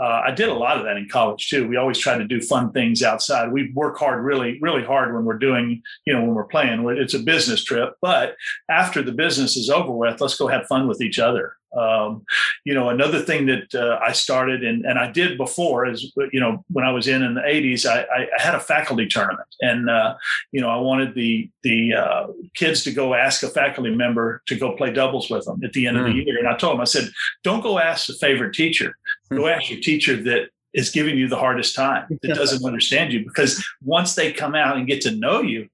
Uh, 0.00 0.22
I 0.26 0.30
did 0.30 0.48
a 0.48 0.54
lot 0.54 0.78
of 0.78 0.84
that 0.84 0.96
in 0.96 1.08
college 1.08 1.48
too. 1.48 1.68
We 1.68 1.76
always 1.76 1.98
try 1.98 2.16
to 2.16 2.24
do 2.24 2.40
fun 2.40 2.72
things 2.72 3.02
outside. 3.02 3.52
We 3.52 3.72
work 3.72 3.98
hard 3.98 4.24
really 4.24 4.58
really 4.60 4.84
hard 4.84 5.14
when 5.14 5.24
we're 5.24 5.38
doing 5.38 5.82
you 6.06 6.12
know 6.12 6.22
when 6.22 6.34
we're 6.34 6.44
playing. 6.44 6.86
It's 6.98 7.14
a 7.14 7.18
business 7.18 7.62
trip 7.64 7.94
but 8.00 8.36
after 8.68 9.02
the 9.02 9.12
business 9.12 9.56
is 9.56 9.70
over 9.70 9.92
with 9.92 10.20
let's 10.20 10.36
go 10.36 10.46
have 10.48 10.66
fun 10.66 10.88
with 10.88 11.00
each 11.00 11.18
other 11.18 11.57
um, 11.76 12.24
you 12.64 12.74
know, 12.74 12.88
another 12.88 13.20
thing 13.20 13.46
that 13.46 13.74
uh, 13.74 13.98
I 14.02 14.12
started 14.12 14.64
and, 14.64 14.84
and 14.84 14.98
I 14.98 15.10
did 15.10 15.36
before 15.36 15.86
is, 15.86 16.12
you 16.32 16.40
know, 16.40 16.64
when 16.70 16.84
I 16.84 16.90
was 16.90 17.08
in 17.08 17.22
in 17.22 17.34
the 17.34 17.40
80s, 17.40 17.86
I, 17.86 18.02
I 18.02 18.28
had 18.36 18.54
a 18.54 18.60
faculty 18.60 19.06
tournament, 19.06 19.48
and 19.60 19.90
uh, 19.90 20.14
you 20.52 20.60
know, 20.60 20.70
I 20.70 20.76
wanted 20.76 21.14
the 21.14 21.50
the 21.62 21.94
uh, 21.94 22.26
kids 22.54 22.84
to 22.84 22.92
go 22.92 23.14
ask 23.14 23.42
a 23.42 23.48
faculty 23.48 23.94
member 23.94 24.42
to 24.46 24.56
go 24.56 24.76
play 24.76 24.92
doubles 24.92 25.28
with 25.30 25.44
them 25.44 25.60
at 25.62 25.72
the 25.72 25.86
end 25.86 25.96
mm. 25.96 26.00
of 26.00 26.06
the 26.06 26.12
hmm. 26.12 26.26
year. 26.26 26.38
And 26.38 26.48
I 26.48 26.56
told 26.56 26.74
them, 26.74 26.80
I 26.80 26.84
said, 26.84 27.10
don't 27.44 27.62
go 27.62 27.78
ask 27.78 28.06
the 28.06 28.14
favorite 28.14 28.54
teacher, 28.54 28.96
go 29.30 29.42
hmm. 29.42 29.48
ask 29.48 29.70
your 29.70 29.80
teacher 29.80 30.16
that 30.22 30.48
is 30.74 30.90
giving 30.90 31.16
you 31.16 31.28
the 31.28 31.36
hardest 31.36 31.74
time 31.74 32.06
that 32.22 32.34
doesn't 32.34 32.64
understand 32.64 33.12
you 33.12 33.24
because 33.24 33.64
once 33.82 34.14
they 34.14 34.32
come 34.32 34.54
out 34.54 34.76
and 34.76 34.86
get 34.86 35.00
to 35.02 35.10
know 35.10 35.40
you 35.40 35.68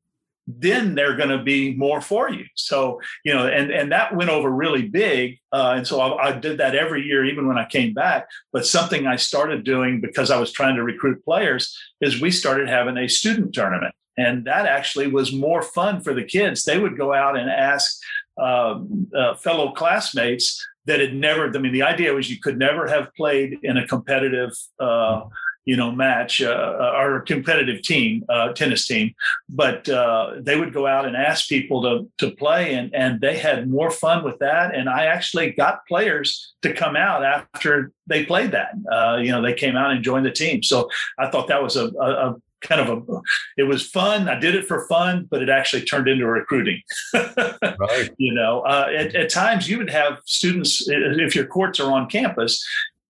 then 0.46 0.94
they're 0.94 1.16
going 1.16 1.30
to 1.30 1.42
be 1.42 1.74
more 1.74 2.00
for 2.00 2.28
you. 2.30 2.44
So, 2.54 3.00
you 3.24 3.32
know, 3.32 3.46
and, 3.46 3.70
and 3.70 3.90
that 3.92 4.14
went 4.14 4.30
over 4.30 4.50
really 4.50 4.88
big. 4.88 5.38
Uh, 5.52 5.74
and 5.76 5.86
so 5.86 6.00
I, 6.00 6.28
I, 6.28 6.32
did 6.32 6.58
that 6.58 6.74
every 6.74 7.02
year, 7.02 7.24
even 7.24 7.48
when 7.48 7.56
I 7.56 7.64
came 7.64 7.94
back. 7.94 8.28
But 8.52 8.66
something 8.66 9.06
I 9.06 9.16
started 9.16 9.64
doing 9.64 10.00
because 10.00 10.30
I 10.30 10.38
was 10.38 10.52
trying 10.52 10.76
to 10.76 10.82
recruit 10.82 11.24
players 11.24 11.76
is 12.00 12.20
we 12.20 12.30
started 12.30 12.68
having 12.68 12.98
a 12.98 13.08
student 13.08 13.54
tournament. 13.54 13.94
And 14.16 14.44
that 14.44 14.66
actually 14.66 15.08
was 15.08 15.32
more 15.32 15.62
fun 15.62 16.00
for 16.00 16.14
the 16.14 16.24
kids. 16.24 16.64
They 16.64 16.78
would 16.78 16.96
go 16.96 17.12
out 17.12 17.36
and 17.36 17.50
ask 17.50 17.98
uh, 18.38 18.80
uh, 19.16 19.34
fellow 19.36 19.72
classmates 19.72 20.64
that 20.86 21.00
had 21.00 21.14
never, 21.14 21.48
I 21.54 21.58
mean, 21.58 21.72
the 21.72 21.82
idea 21.82 22.12
was 22.12 22.30
you 22.30 22.38
could 22.38 22.58
never 22.58 22.86
have 22.86 23.12
played 23.14 23.58
in 23.62 23.76
a 23.76 23.86
competitive 23.86 24.52
uh, 24.78 25.22
you 25.64 25.76
know 25.76 25.90
match 25.90 26.42
uh, 26.42 26.48
uh, 26.48 26.92
our 26.94 27.20
competitive 27.20 27.82
team 27.82 28.24
uh, 28.28 28.52
tennis 28.52 28.86
team. 28.86 29.14
But 29.48 29.88
uh, 29.88 30.34
they 30.40 30.58
would 30.58 30.72
go 30.72 30.86
out 30.86 31.06
and 31.06 31.16
ask 31.16 31.48
people 31.48 31.82
to 31.82 32.10
to 32.18 32.34
play 32.34 32.74
and 32.74 32.94
and 32.94 33.20
they 33.20 33.38
had 33.38 33.68
more 33.68 33.90
fun 33.90 34.24
with 34.24 34.38
that. 34.38 34.74
And 34.74 34.88
i 34.88 35.06
actually 35.06 35.52
got 35.52 35.86
players 35.86 36.54
to 36.62 36.72
come 36.72 36.96
out 36.96 37.24
after 37.24 37.92
they 38.06 38.24
played 38.24 38.52
that. 38.52 38.74
Uh, 38.90 39.16
you 39.16 39.30
know 39.30 39.42
they 39.42 39.54
came 39.54 39.76
out 39.76 39.90
and 39.90 40.04
joined 40.04 40.26
the 40.26 40.32
team. 40.32 40.62
So 40.62 40.88
i 41.18 41.30
thought 41.30 41.48
that 41.48 41.62
was 41.62 41.76
a, 41.76 41.86
a, 41.86 42.10
a 42.28 42.36
kind 42.60 42.80
of 42.80 42.88
a 42.88 43.20
it 43.56 43.64
was 43.64 43.86
fun. 43.86 44.28
I 44.28 44.38
did 44.38 44.54
it 44.54 44.66
for 44.66 44.86
fun 44.88 45.26
but 45.30 45.42
it 45.42 45.48
actually 45.48 45.84
turned 45.84 46.08
into 46.08 46.26
recruiting. 46.26 46.80
Right. 47.76 48.10
you 48.18 48.32
know 48.32 48.60
uh, 48.60 48.88
at, 48.96 49.14
at, 49.14 49.30
times 49.30 49.68
you 49.68 49.78
would 49.78 49.90
have 49.90 50.18
students 50.26 50.86
if 50.88 51.34
your 51.34 51.46
courts 51.46 51.80
are 51.80 51.90
on 51.90 52.08
campus 52.08 52.64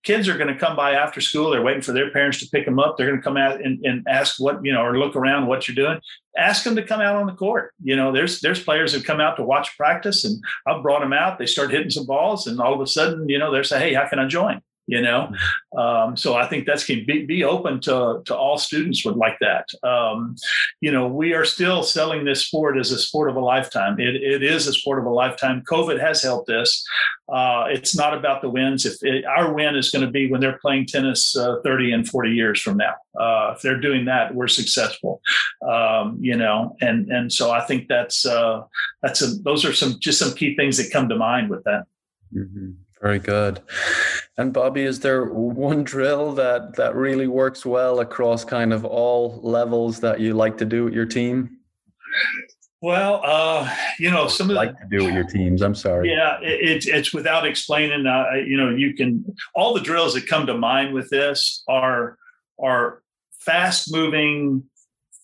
kids 0.05 0.29
are 0.29 0.37
going 0.37 0.53
to 0.53 0.59
come 0.59 0.75
by 0.75 0.93
after 0.93 1.19
school. 1.19 1.49
They're 1.49 1.63
waiting 1.63 1.81
for 1.81 1.91
their 1.91 2.11
parents 2.11 2.39
to 2.39 2.49
pick 2.49 2.63
them 2.63 2.79
up. 2.79 2.95
They're 2.95 3.07
going 3.07 3.19
to 3.19 3.23
come 3.23 3.37
out 3.37 3.59
and, 3.59 3.83
and 3.83 4.05
ask 4.07 4.39
what, 4.39 4.63
you 4.63 4.71
know, 4.71 4.81
or 4.81 4.97
look 4.97 5.15
around 5.15 5.47
what 5.47 5.67
you're 5.67 5.75
doing. 5.75 5.99
Ask 6.37 6.63
them 6.63 6.75
to 6.75 6.83
come 6.83 7.01
out 7.01 7.15
on 7.15 7.25
the 7.25 7.33
court. 7.33 7.73
You 7.83 7.95
know, 7.95 8.11
there's 8.11 8.39
there's 8.39 8.63
players 8.63 8.93
that 8.93 9.03
come 9.03 9.19
out 9.19 9.35
to 9.37 9.43
watch 9.43 9.75
practice 9.75 10.23
and 10.23 10.41
I've 10.67 10.83
brought 10.83 11.01
them 11.01 11.13
out. 11.13 11.39
They 11.39 11.45
start 11.45 11.71
hitting 11.71 11.89
some 11.89 12.05
balls 12.05 12.47
and 12.47 12.59
all 12.61 12.73
of 12.73 12.81
a 12.81 12.87
sudden, 12.87 13.27
you 13.27 13.39
know, 13.39 13.51
they're 13.51 13.63
saying, 13.63 13.81
Hey, 13.81 13.93
how 13.93 14.07
can 14.07 14.19
I 14.19 14.27
join? 14.27 14.61
You 14.87 15.01
know? 15.01 15.29
Mm-hmm. 15.31 15.79
um, 15.79 16.17
so 16.17 16.35
i 16.35 16.47
think 16.47 16.65
that's 16.65 16.85
can 16.85 17.05
be, 17.05 17.25
be 17.25 17.43
open 17.43 17.79
to, 17.81 18.21
to 18.25 18.35
all 18.35 18.57
students 18.57 19.03
would 19.05 19.15
like 19.15 19.37
that. 19.41 19.67
Um, 19.83 20.35
you 20.81 20.91
know 20.91 21.07
we 21.07 21.33
are 21.33 21.45
still 21.45 21.83
selling 21.83 22.25
this 22.25 22.45
sport 22.45 22.77
as 22.77 22.91
a 22.91 22.99
sport 22.99 23.29
of 23.29 23.35
a 23.35 23.39
lifetime. 23.39 23.99
It, 23.99 24.15
it 24.15 24.43
is 24.43 24.67
a 24.67 24.73
sport 24.73 24.99
of 24.99 25.05
a 25.05 25.09
lifetime. 25.09 25.63
Covid 25.69 25.99
has 25.99 26.21
helped 26.21 26.49
us. 26.49 26.85
Uh, 27.27 27.65
it's 27.69 27.95
not 27.95 28.15
about 28.15 28.41
the 28.41 28.49
wins. 28.49 28.85
If 28.85 28.97
it, 29.01 29.25
our 29.25 29.53
win 29.53 29.75
is 29.75 29.89
going 29.89 30.05
to 30.05 30.11
be 30.11 30.29
when 30.29 30.41
they're 30.41 30.59
playing 30.59 30.85
tennis 30.85 31.35
uh, 31.35 31.57
30 31.63 31.91
and 31.91 32.07
40 32.07 32.31
years 32.31 32.61
from 32.61 32.77
now. 32.77 32.93
Uh, 33.19 33.53
if 33.55 33.61
they're 33.61 33.79
doing 33.79 34.05
that 34.05 34.35
we're 34.35 34.47
successful. 34.47 35.21
Um, 35.67 36.17
you 36.21 36.37
know 36.37 36.75
and 36.81 37.09
and 37.09 37.31
so 37.31 37.51
i 37.51 37.61
think 37.61 37.87
that's 37.87 38.25
uh, 38.25 38.61
that's 39.01 39.21
a, 39.21 39.27
those 39.41 39.65
are 39.65 39.73
some 39.73 39.97
just 39.99 40.19
some 40.19 40.33
key 40.33 40.55
things 40.55 40.77
that 40.77 40.91
come 40.91 41.09
to 41.09 41.15
mind 41.15 41.49
with 41.49 41.63
that. 41.63 41.83
Mm-hmm. 42.35 42.71
Very 43.01 43.19
good. 43.19 43.61
And 44.37 44.51
Bobby, 44.51 44.83
is 44.83 44.99
there 44.99 45.25
one 45.25 45.83
drill 45.83 46.33
that 46.33 46.75
that 46.75 46.95
really 46.95 47.27
works 47.27 47.65
well 47.65 47.99
across 47.99 48.43
kind 48.43 48.73
of 48.73 48.83
all 48.83 49.39
levels 49.43 49.99
that 50.01 50.19
you 50.19 50.33
like 50.33 50.57
to 50.57 50.65
do 50.65 50.85
with 50.85 50.93
your 50.93 51.05
team? 51.05 51.57
Well, 52.81 53.21
uh, 53.23 53.73
you 53.99 54.11
know, 54.11 54.27
some 54.27 54.49
of 54.49 54.55
like 54.55 54.73
the, 54.73 54.83
to 54.83 54.99
do 54.99 55.05
with 55.05 55.13
your 55.13 55.23
teams. 55.23 55.61
I'm 55.61 55.75
sorry. 55.75 56.11
Yeah, 56.11 56.39
it, 56.41 56.85
it's 56.85 57.13
without 57.13 57.45
explaining. 57.45 58.05
Uh, 58.05 58.25
you 58.45 58.57
know, 58.57 58.69
you 58.69 58.93
can 58.93 59.25
all 59.55 59.73
the 59.73 59.81
drills 59.81 60.13
that 60.13 60.27
come 60.27 60.45
to 60.47 60.53
mind 60.53 60.93
with 60.93 61.09
this 61.09 61.63
are 61.67 62.17
are 62.59 63.01
fast 63.39 63.91
moving, 63.91 64.63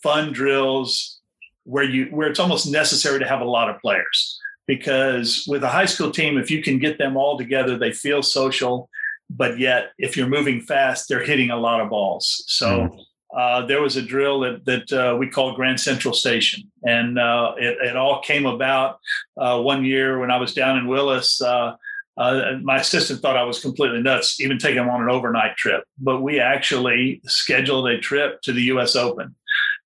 fun 0.02 0.32
drills 0.32 1.20
where 1.64 1.84
you 1.84 2.06
where 2.06 2.28
it's 2.28 2.40
almost 2.40 2.72
necessary 2.72 3.20
to 3.20 3.28
have 3.28 3.42
a 3.42 3.46
lot 3.46 3.70
of 3.70 3.80
players 3.80 4.40
because 4.76 5.46
with 5.48 5.64
a 5.64 5.70
high 5.70 5.86
school 5.86 6.12
team, 6.12 6.38
if 6.38 6.50
you 6.50 6.64
can 6.64 6.80
get 6.80 6.98
them 6.98 7.18
all 7.18 7.38
together, 7.38 7.78
they 7.78 7.92
feel 7.92 8.22
social, 8.24 8.90
but 9.30 9.60
yet 9.60 9.92
if 9.98 10.16
you're 10.16 10.30
moving 10.30 10.62
fast, 10.62 11.10
they're 11.10 11.24
hitting 11.32 11.52
a 11.52 11.58
lot 11.58 11.82
of 11.82 11.90
balls. 11.90 12.44
So. 12.48 12.68
Mm 12.88 13.00
uh, 13.36 13.66
there 13.66 13.82
was 13.82 13.96
a 13.96 14.02
drill 14.02 14.42
that 14.42 14.66
that 14.66 14.92
uh, 14.92 15.16
we 15.16 15.28
called 15.28 15.56
Grand 15.56 15.80
Central 15.80 16.14
Station, 16.14 16.70
and 16.84 17.18
uh, 17.18 17.54
it, 17.58 17.78
it, 17.82 17.96
all 17.96 18.22
came 18.22 18.46
about 18.46 19.00
uh, 19.38 19.60
one 19.62 19.86
year 19.86 20.20
when 20.20 20.32
I 20.32 20.38
was 20.38 20.54
down 20.54 20.78
in 20.78 20.88
Willis. 20.88 21.42
Uh, 21.42 21.76
uh, 22.18 22.58
my 22.62 22.78
assistant 22.78 23.22
thought 23.22 23.38
I 23.38 23.44
was 23.44 23.62
completely 23.62 24.02
nuts, 24.02 24.40
even 24.42 24.58
taking 24.58 24.82
him 24.82 24.90
on 24.90 25.02
an 25.02 25.10
overnight 25.10 25.56
trip. 25.56 25.86
But 25.98 26.22
we 26.22 26.42
actually 26.42 27.22
scheduled 27.26 27.88
a 27.88 28.00
trip 28.00 28.42
to 28.42 28.52
the 28.52 28.64
U.S. 28.64 28.98
Open, 28.98 29.34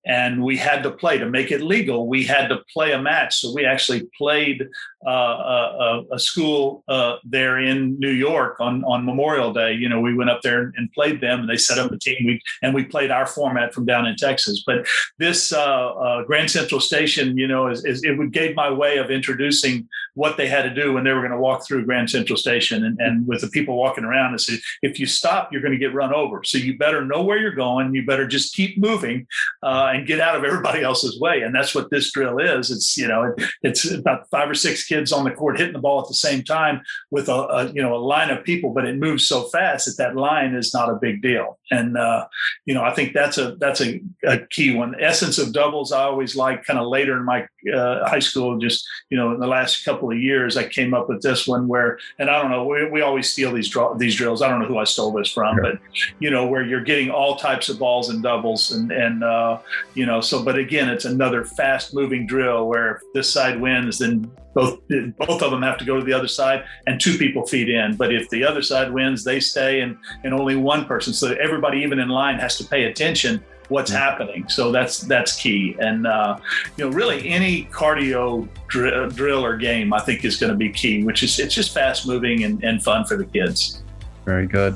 and 0.05 0.43
we 0.43 0.55
had 0.55 0.83
to 0.83 0.91
play 0.91 1.17
to 1.17 1.29
make 1.29 1.51
it 1.51 1.61
legal. 1.61 2.07
We 2.07 2.23
had 2.23 2.47
to 2.49 2.59
play 2.71 2.91
a 2.91 3.01
match, 3.01 3.37
so 3.37 3.53
we 3.53 3.65
actually 3.65 4.07
played 4.17 4.67
uh, 5.05 5.09
a, 5.09 6.03
a, 6.13 6.19
school 6.19 6.83
uh, 6.87 7.17
there 7.23 7.59
in 7.59 7.97
New 7.99 8.11
York 8.11 8.59
on 8.59 8.83
on 8.85 9.05
Memorial 9.05 9.53
Day. 9.53 9.73
You 9.73 9.89
know, 9.89 9.99
we 9.99 10.15
went 10.15 10.29
up 10.29 10.41
there 10.41 10.71
and 10.75 10.91
played 10.93 11.21
them, 11.21 11.41
and 11.41 11.49
they 11.49 11.57
set 11.57 11.77
up 11.77 11.91
a 11.91 11.97
team. 11.97 12.17
We 12.25 12.41
and 12.61 12.73
we 12.73 12.85
played 12.85 13.11
our 13.11 13.25
format 13.25 13.73
from 13.73 13.85
down 13.85 14.05
in 14.05 14.15
Texas. 14.15 14.63
But 14.65 14.87
this 15.17 15.51
uh, 15.51 15.93
uh 15.95 16.23
Grand 16.23 16.51
Central 16.51 16.79
Station, 16.79 17.37
you 17.37 17.47
know, 17.47 17.67
is, 17.67 17.83
is, 17.85 18.01
it 18.03 18.31
gave 18.31 18.55
my 18.55 18.69
way 18.69 18.97
of 18.97 19.09
introducing 19.09 19.87
what 20.13 20.37
they 20.37 20.47
had 20.47 20.63
to 20.63 20.73
do 20.73 20.93
when 20.93 21.03
they 21.03 21.11
were 21.11 21.21
going 21.21 21.31
to 21.31 21.37
walk 21.37 21.65
through 21.65 21.85
Grand 21.85 22.09
Central 22.09 22.37
Station, 22.37 22.85
and, 22.85 22.99
and 22.99 23.27
with 23.27 23.41
the 23.41 23.49
people 23.49 23.75
walking 23.75 24.03
around, 24.03 24.31
and 24.31 24.41
said, 24.41 24.59
if 24.81 24.99
you 24.99 25.05
stop, 25.05 25.51
you're 25.51 25.61
going 25.61 25.73
to 25.73 25.77
get 25.77 25.93
run 25.93 26.13
over. 26.13 26.43
So 26.43 26.57
you 26.57 26.77
better 26.77 27.03
know 27.03 27.23
where 27.23 27.37
you're 27.37 27.51
going. 27.51 27.93
You 27.93 28.05
better 28.05 28.27
just 28.27 28.55
keep 28.55 28.77
moving 28.77 29.27
uh, 29.61 29.94
and 29.95 30.07
get 30.07 30.19
out 30.19 30.35
of 30.35 30.43
everybody 30.43 30.83
else's 30.83 31.19
way. 31.19 31.41
And 31.41 31.53
that's 31.55 31.73
what 31.73 31.89
this 31.89 32.11
drill 32.11 32.39
is. 32.39 32.71
It's 32.71 32.97
you 32.97 33.07
know, 33.07 33.23
it, 33.23 33.43
it's 33.63 33.89
about 33.89 34.29
five 34.29 34.49
or 34.49 34.55
six 34.55 34.83
kids 34.83 34.95
kids 34.95 35.11
on 35.11 35.23
the 35.23 35.31
court 35.31 35.57
hitting 35.57 35.73
the 35.73 35.79
ball 35.79 36.01
at 36.01 36.07
the 36.07 36.13
same 36.13 36.43
time 36.43 36.81
with 37.11 37.29
a, 37.29 37.33
a 37.33 37.71
you 37.71 37.81
know 37.81 37.95
a 37.95 37.97
line 37.97 38.29
of 38.29 38.43
people, 38.43 38.71
but 38.71 38.85
it 38.85 38.97
moves 38.97 39.27
so 39.27 39.43
fast 39.43 39.85
that 39.85 39.97
that 39.97 40.15
line 40.15 40.55
is 40.55 40.73
not 40.73 40.89
a 40.89 40.95
big 40.95 41.21
deal. 41.21 41.59
And 41.71 41.97
uh, 41.97 42.27
you 42.65 42.73
know, 42.73 42.83
I 42.83 42.93
think 42.93 43.13
that's 43.13 43.37
a 43.37 43.55
that's 43.55 43.81
a, 43.81 44.01
a 44.23 44.39
key 44.47 44.75
one. 44.75 44.95
Essence 44.99 45.37
of 45.37 45.53
doubles, 45.53 45.91
I 45.91 46.03
always 46.03 46.35
like 46.35 46.65
kind 46.65 46.79
of 46.79 46.87
later 46.87 47.17
in 47.17 47.25
my 47.25 47.45
uh, 47.73 48.07
high 48.07 48.19
school. 48.19 48.57
Just 48.57 48.87
you 49.09 49.17
know, 49.17 49.33
in 49.33 49.39
the 49.39 49.47
last 49.47 49.83
couple 49.85 50.11
of 50.11 50.17
years, 50.17 50.57
I 50.57 50.67
came 50.67 50.93
up 50.93 51.09
with 51.09 51.21
this 51.21 51.47
one 51.47 51.67
where, 51.67 51.99
and 52.19 52.29
I 52.29 52.41
don't 52.41 52.51
know, 52.51 52.65
we, 52.65 52.89
we 52.89 53.01
always 53.01 53.31
steal 53.31 53.51
these 53.51 53.69
draw, 53.69 53.93
these 53.93 54.15
drills. 54.15 54.41
I 54.41 54.49
don't 54.49 54.59
know 54.59 54.67
who 54.67 54.77
I 54.77 54.83
stole 54.83 55.11
this 55.11 55.31
from, 55.31 55.55
sure. 55.55 55.63
but 55.63 55.79
you 56.19 56.29
know, 56.29 56.45
where 56.45 56.63
you're 56.63 56.83
getting 56.83 57.09
all 57.09 57.35
types 57.35 57.69
of 57.69 57.79
balls 57.79 58.09
and 58.09 58.21
doubles, 58.21 58.71
and 58.71 58.91
and 58.91 59.23
uh, 59.23 59.59
you 59.93 60.05
know, 60.05 60.21
so 60.21 60.43
but 60.43 60.57
again, 60.57 60.89
it's 60.89 61.05
another 61.05 61.45
fast 61.45 61.93
moving 61.93 62.25
drill 62.25 62.67
where 62.67 62.95
if 62.95 63.01
this 63.13 63.31
side 63.31 63.59
wins, 63.59 63.99
then 63.99 64.31
both 64.55 64.79
both 65.17 65.43
of 65.43 65.51
them 65.51 65.61
have 65.61 65.77
to 65.77 65.85
go 65.85 65.97
to 65.97 66.03
the 66.03 66.13
other 66.13 66.27
side 66.27 66.63
and 66.87 66.99
two 66.99 67.17
people 67.17 67.45
feed 67.45 67.69
in. 67.69 67.95
But 67.95 68.11
if 68.11 68.29
the 68.29 68.43
other 68.43 68.63
side 68.63 68.91
wins 68.91 69.23
they 69.23 69.39
stay 69.39 69.81
and 69.81 69.97
and 70.23 70.33
only 70.33 70.55
one 70.55 70.85
person. 70.85 71.13
So 71.13 71.33
everybody 71.33 71.79
even 71.81 71.99
in 71.99 72.09
line 72.09 72.39
has 72.39 72.57
to 72.57 72.65
pay 72.65 72.85
attention 72.85 73.43
what's 73.67 73.91
happening. 73.91 74.47
So 74.47 74.71
that's 74.71 75.01
that's 75.01 75.35
key. 75.35 75.75
And 75.79 76.07
uh, 76.07 76.37
you 76.77 76.85
know 76.85 76.95
really 76.95 77.27
any 77.27 77.65
cardio 77.65 78.47
dr- 78.67 79.15
drill 79.15 79.43
or 79.45 79.57
game 79.57 79.93
i 79.93 79.99
think 79.99 80.25
is 80.25 80.37
going 80.37 80.51
to 80.51 80.57
be 80.57 80.69
key 80.69 81.03
which 81.03 81.21
is 81.23 81.37
it's 81.39 81.53
just 81.53 81.73
fast 81.73 82.07
moving 82.07 82.43
and, 82.43 82.63
and 82.63 82.81
fun 82.83 83.05
for 83.05 83.17
the 83.17 83.25
kids. 83.25 83.83
Very 84.25 84.47
good 84.47 84.75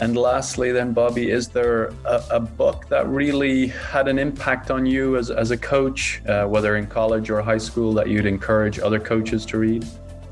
and 0.00 0.16
lastly, 0.16 0.72
then, 0.72 0.94
Bobby, 0.94 1.30
is 1.30 1.48
there 1.48 1.92
a, 2.06 2.22
a, 2.30 2.40
book 2.40 2.88
that 2.88 3.06
really 3.06 3.66
had 3.66 4.08
an 4.08 4.18
impact 4.18 4.70
on 4.70 4.86
you 4.86 5.18
as, 5.18 5.30
as 5.30 5.50
a 5.50 5.58
coach, 5.58 6.22
uh, 6.26 6.46
whether 6.46 6.76
in 6.76 6.86
college 6.86 7.28
or 7.28 7.42
high 7.42 7.58
school, 7.58 7.92
that 7.92 8.08
you'd 8.08 8.24
encourage 8.24 8.78
other 8.78 8.98
coaches 8.98 9.44
to 9.46 9.58
read? 9.58 9.86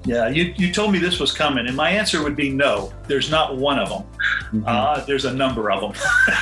Yeah, 0.08 0.28
you, 0.28 0.54
you 0.56 0.72
told 0.72 0.92
me 0.92 0.98
this 0.98 1.20
was 1.20 1.32
coming, 1.32 1.66
and 1.66 1.76
my 1.76 1.90
answer 1.90 2.22
would 2.22 2.34
be 2.34 2.48
no. 2.48 2.90
There's 3.06 3.30
not 3.30 3.56
one 3.56 3.78
of 3.78 3.90
them. 3.90 4.02
Mm-hmm. 4.52 4.64
Uh, 4.66 5.04
there's 5.04 5.26
a 5.26 5.32
number 5.32 5.70
of 5.70 5.80
them. 5.82 5.92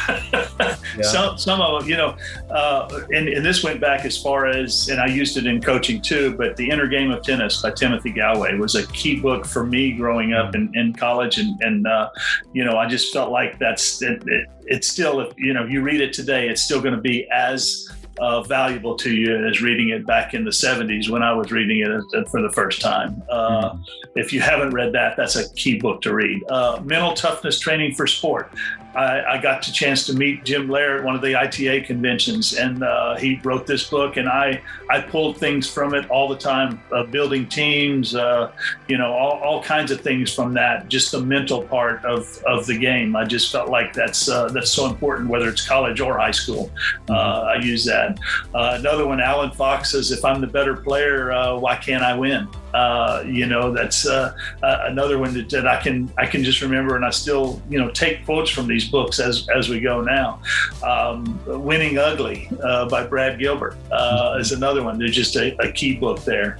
yeah. 0.33 1.03
Some 1.03 1.37
some 1.37 1.61
of 1.61 1.81
them, 1.81 1.91
you 1.91 1.97
know, 1.97 2.17
uh, 2.49 3.03
and, 3.12 3.29
and 3.29 3.45
this 3.45 3.64
went 3.64 3.81
back 3.81 4.05
as 4.05 4.17
far 4.17 4.47
as, 4.47 4.89
and 4.89 5.01
I 5.01 5.07
used 5.07 5.37
it 5.37 5.47
in 5.47 5.61
coaching 5.61 6.01
too. 6.01 6.37
But 6.37 6.57
the 6.57 6.71
Inner 6.71 6.87
Game 6.87 7.11
of 7.11 7.23
Tennis 7.25 7.61
by 7.61 7.73
Timothy 7.73 8.12
Gallwey 8.12 8.57
was 8.59 8.77
a 8.77 8.87
key 8.89 9.19
book 9.19 9.45
for 9.45 9.67
me 9.67 9.93
growing 9.93 10.33
up 10.33 10.55
in, 10.55 10.71
in 10.77 10.93
college, 10.93 11.39
and 11.39 11.61
and 11.61 11.87
uh, 11.89 12.11
you 12.53 12.64
know, 12.64 12.79
I 12.79 12.87
just 12.87 13.12
felt 13.12 13.33
like 13.33 13.59
that's 13.59 14.01
it, 14.01 14.23
it, 14.27 14.49
it's 14.67 14.89
still, 14.89 15.21
if 15.21 15.33
you 15.37 15.53
know, 15.53 15.64
you 15.64 15.83
read 15.83 16.01
it 16.01 16.12
today, 16.12 16.49
it's 16.49 16.62
still 16.62 16.81
going 16.81 16.95
to 16.95 17.01
be 17.01 17.29
as 17.31 17.89
uh, 18.19 18.43
valuable 18.43 18.97
to 18.97 19.14
you 19.14 19.47
as 19.47 19.61
reading 19.61 19.91
it 19.91 20.07
back 20.07 20.35
in 20.35 20.45
the 20.45 20.51
70s 20.51 21.09
when 21.09 21.23
I 21.23 21.33
was 21.33 21.53
reading 21.53 21.81
it 21.81 22.29
for 22.29 22.43
the 22.43 22.51
first 22.51 22.81
time. 22.81 23.23
Uh, 23.31 23.71
mm-hmm. 23.71 23.83
If 24.17 24.33
you 24.33 24.41
haven't 24.41 24.71
read 24.71 24.93
that, 24.93 25.17
that's 25.17 25.37
a 25.37 25.53
key 25.55 25.79
book 25.79 26.03
to 26.03 26.14
read. 26.14 26.43
Uh, 26.49 26.81
Mental 26.85 27.12
Toughness 27.12 27.59
Training 27.59 27.95
for 27.95 28.07
Sport. 28.07 28.51
I, 28.97 29.34
I, 29.34 29.42
got 29.42 29.64
the 29.64 29.72
chance 29.72 30.07
to 30.07 30.14
meet 30.14 30.42
Jim 30.44 30.68
Loehr 30.68 30.99
at 30.99 31.05
one 31.05 31.14
of 31.14 31.20
the 31.20 31.36
ITA 31.36 31.82
conventions, 31.82 32.55
and 32.55 32.82
uh, 32.82 33.16
he 33.16 33.38
wrote 33.44 33.66
this 33.66 33.88
book, 33.88 34.16
and 34.16 34.26
I 34.28 34.62
I 34.88 35.01
pulled 35.01 35.36
things 35.36 35.70
from 35.70 35.94
it 35.94 36.09
all 36.09 36.28
the 36.28 36.38
time, 36.38 36.80
uh, 36.92 37.05
building 37.05 37.47
teams, 37.47 38.14
uh, 38.14 38.53
you 38.88 38.97
know, 38.97 39.12
all, 39.12 39.38
all 39.40 39.62
kinds 39.62 39.90
of 39.90 40.01
things 40.01 40.34
from 40.34 40.55
that. 40.55 40.88
Just 40.88 41.12
the 41.12 41.20
mental 41.20 41.62
part 41.62 42.05
of, 42.05 42.42
of 42.47 42.66
the 42.66 42.78
game. 42.78 43.16
I 43.16 43.24
just 43.24 43.53
felt 43.53 43.68
like 43.68 43.92
that's 43.92 44.30
uh, 44.30 44.49
that's 44.49 44.70
so 44.70 44.86
important, 44.86 45.28
whether 45.28 45.49
it's 45.49 45.66
college 45.66 46.01
or 46.01 46.18
high 46.18 46.30
school. 46.30 46.70
Uh, 47.11 47.53
I 47.55 47.57
use 47.57 47.84
that. 47.84 48.18
Uh, 48.55 48.76
another 48.78 49.07
one, 49.07 49.20
Allen 49.20 49.51
Fox 49.51 49.92
says, 49.92 50.11
"If 50.11 50.24
I'm 50.24 50.40
the 50.40 50.47
better 50.47 50.74
player, 50.74 51.59
why 51.59 51.76
can't 51.76 52.03
I 52.03 52.16
win?" 52.16 52.49
Uh, 52.77 53.22
you 53.27 53.47
know, 53.47 53.72
that's 53.72 54.07
uh, 54.07 54.37
uh, 54.62 54.79
another 54.83 55.18
one 55.18 55.33
that, 55.33 55.49
that, 55.49 55.66
I 55.66 55.81
can 55.81 56.12
I 56.18 56.27
can 56.27 56.45
just 56.45 56.61
remember, 56.61 56.95
and 56.95 57.07
I 57.07 57.11
still 57.11 57.62
you 57.70 57.79
know 57.79 57.91
take 57.91 58.22
quotes 58.27 58.51
from 58.51 58.68
these 58.68 58.87
books 58.87 59.18
as 59.18 59.49
as 59.49 59.70
we 59.70 59.81
go 59.81 60.03
now. 60.03 60.43
Um, 60.85 61.41
Winning 61.47 61.97
Ugly 61.97 62.51
uh, 62.62 62.87
by 62.87 63.07
Brad 63.07 63.39
Gilbert 63.39 63.79
uh, 63.91 64.37
is 64.39 64.53
another 64.53 64.83
one. 64.83 64.99
There's 64.99 65.16
just 65.16 65.37
a, 65.37 65.57
a 65.66 65.72
key 65.72 65.97
book 65.97 66.22
there. 66.24 66.59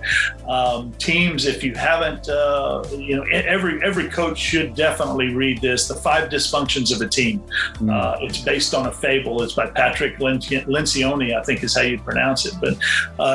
Um, 0.49 0.93
teams, 0.93 1.45
if 1.45 1.63
you 1.63 1.75
haven't, 1.75 2.29
you 2.99 3.17
know, 3.17 3.25
every 3.31 3.85
every 3.85 4.09
coach 4.09 4.39
should 4.39 4.75
definitely 4.75 5.35
read 5.35 5.61
this. 5.61 5.87
The 5.87 5.97
Five 5.97 6.31
Dysfunctions 6.31 6.95
of 6.95 7.03
a 7.03 7.09
Team. 7.09 7.43
Mm. 7.75 8.23
it's 8.23 8.41
based 8.41 8.73
on 8.73 8.87
a 8.87 8.93
fable. 8.93 9.43
It's 9.43 9.53
by 9.53 9.67
Patrick 9.67 10.17
Lencioni, 10.19 11.39
I 11.39 11.43
think 11.43 11.63
is 11.63 11.77
how 11.77 11.83
you 11.83 11.99
pronounce 11.99 12.47
it, 12.47 12.55
but 12.59 12.79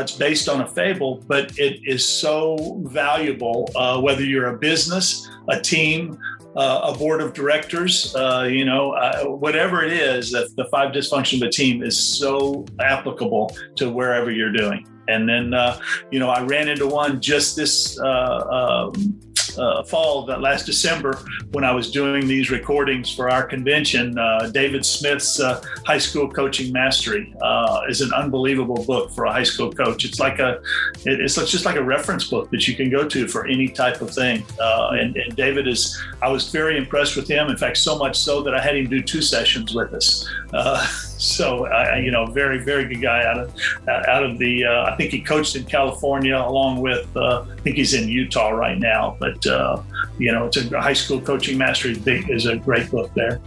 it's 0.02 0.14
based 0.14 0.50
on 0.50 0.62
a 0.62 0.68
fable. 0.68 1.24
But 1.28 1.60
it 1.60 1.80
is 1.86 2.08
so 2.08 2.71
valuable, 2.84 3.70
uh, 3.76 4.00
whether 4.00 4.24
you're 4.24 4.56
a 4.56 4.58
business, 4.58 5.30
a 5.50 5.60
team, 5.60 6.18
uh, 6.56 6.92
a 6.94 6.98
board 6.98 7.22
of 7.22 7.34
directors, 7.34 8.14
uh, 8.16 8.48
you 8.50 8.66
know, 8.66 8.92
uh, 8.92 9.24
whatever 9.24 9.84
it 9.84 9.94
is, 9.94 10.32
that 10.32 10.54
the 10.58 10.66
five 10.66 10.92
dysfunction 10.92 11.42
of 11.42 11.48
a 11.48 11.52
team 11.52 11.82
is 11.82 11.98
so 11.98 12.66
applicable 12.80 13.56
to 13.76 13.90
wherever 13.90 14.32
you're 14.32 14.52
doing. 14.52 14.86
And 15.08 15.28
then, 15.28 15.54
uh, 15.54 15.80
you 16.12 16.20
know, 16.20 16.30
I 16.30 16.42
ran 16.44 16.68
into 16.68 16.88
one 16.88 17.22
just 17.22 17.56
this 17.56 18.00
uh, 18.00 18.92
um, 18.96 19.20
uh, 19.58 19.84
fall 19.84 20.26
that 20.26 20.42
last 20.42 20.66
December 20.66 21.20
when 21.52 21.64
I 21.64 21.72
was 21.72 21.92
doing 21.92 22.28
these 22.28 22.50
recordings 22.52 23.14
for 23.14 23.30
our 23.30 23.44
convention. 23.44 24.18
Uh, 24.18 24.50
David 24.52 24.86
Smith's 24.86 25.40
uh, 25.40 25.64
High 25.86 25.98
School 25.98 26.30
Coaching 26.30 26.72
Mastery 26.72 27.34
uh, 27.42 27.82
is 27.90 28.02
an 28.02 28.14
unbelievable 28.14 28.84
book 28.86 29.12
for 29.12 29.26
a 29.26 29.32
high 29.32 29.44
school 29.44 29.72
coach. 29.72 30.06
It's 30.06 30.20
like 30.20 30.40
a 30.40 30.62
it's 31.06 31.36
just 31.36 31.66
like 31.66 31.76
a 31.76 31.84
reference 31.84 32.30
book 32.30 32.50
that 32.52 32.68
you 32.68 32.76
can 32.76 32.90
go 32.90 33.08
to 33.08 33.28
for 33.28 33.48
any 33.48 33.68
type 33.68 34.02
of 34.02 34.12
thing. 34.12 34.44
Uh, 34.60 34.90
and, 35.00 35.16
and, 35.16 35.36
David 35.36 35.68
is 35.68 36.00
I 36.22 36.30
was 36.30 36.52
very 36.52 36.78
impressed 36.78 37.16
with 37.16 37.28
him. 37.28 37.50
In 37.50 37.58
fact, 37.58 37.78
so 37.78 37.98
much 37.98 38.18
so 38.18 38.42
that 38.44 38.54
I 38.54 38.62
had 38.62 38.76
him 38.76 38.90
do 38.90 39.02
two 39.02 39.22
sessions 39.22 39.74
with 39.74 39.94
us. 39.94 40.28
So 41.22 41.68
uh, 41.68 41.96
you 42.02 42.10
know, 42.10 42.26
very 42.26 42.58
very 42.64 42.86
good 42.86 43.02
guy 43.02 43.24
out 43.26 43.38
of 43.38 43.54
out 43.88 44.24
of 44.24 44.40
the. 44.40 44.66
Uh, 44.66 44.92
I 44.92 44.96
think 44.96 45.12
he 45.12 45.22
coached 45.22 45.56
in 45.56 45.66
California 45.66 46.36
along 46.36 46.82
with. 46.82 47.08
Uh, 47.16 47.46
I 47.48 47.62
think 47.62 47.76
he's 47.76 47.94
in 47.94 48.10
Utah 48.10 48.50
right 48.50 48.78
now. 48.78 49.18
But 49.20 49.46
uh, 49.46 49.84
you 50.18 50.32
know, 50.32 50.48
it's 50.48 50.58
a 50.58 50.82
high 50.82 50.94
school 50.94 51.22
coaching 51.22 51.58
mastery. 51.58 51.98
Big 51.98 52.30
is 52.30 52.48
a 52.48 52.58
great 52.58 52.90
book 52.90 53.14
there. 53.14 53.40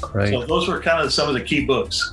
Great. 0.00 0.30
So 0.30 0.44
those 0.44 0.66
were 0.68 0.80
kind 0.80 1.04
of 1.04 1.12
some 1.12 1.28
of 1.28 1.34
the 1.34 1.40
key 1.40 1.64
books. 1.64 2.10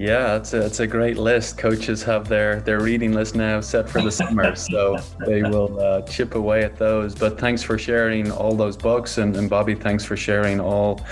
Yeah, 0.00 0.36
it's 0.36 0.54
a, 0.54 0.64
it's 0.64 0.80
a 0.80 0.86
great 0.86 1.18
list. 1.18 1.58
Coaches 1.58 2.02
have 2.04 2.26
their, 2.26 2.62
their 2.62 2.80
reading 2.80 3.12
list 3.12 3.34
now 3.34 3.60
set 3.60 3.86
for 3.86 4.00
the 4.00 4.10
summer, 4.10 4.56
so 4.56 4.96
they 5.26 5.42
will 5.42 5.78
uh, 5.78 6.00
chip 6.02 6.36
away 6.36 6.64
at 6.64 6.78
those. 6.78 7.14
But 7.14 7.38
thanks 7.38 7.62
for 7.62 7.76
sharing 7.76 8.32
all 8.32 8.54
those 8.54 8.78
books, 8.78 9.18
and, 9.18 9.36
and 9.36 9.50
Bobby, 9.50 9.74
thanks 9.74 10.02
for 10.02 10.16
sharing 10.16 10.58
all 10.58 11.02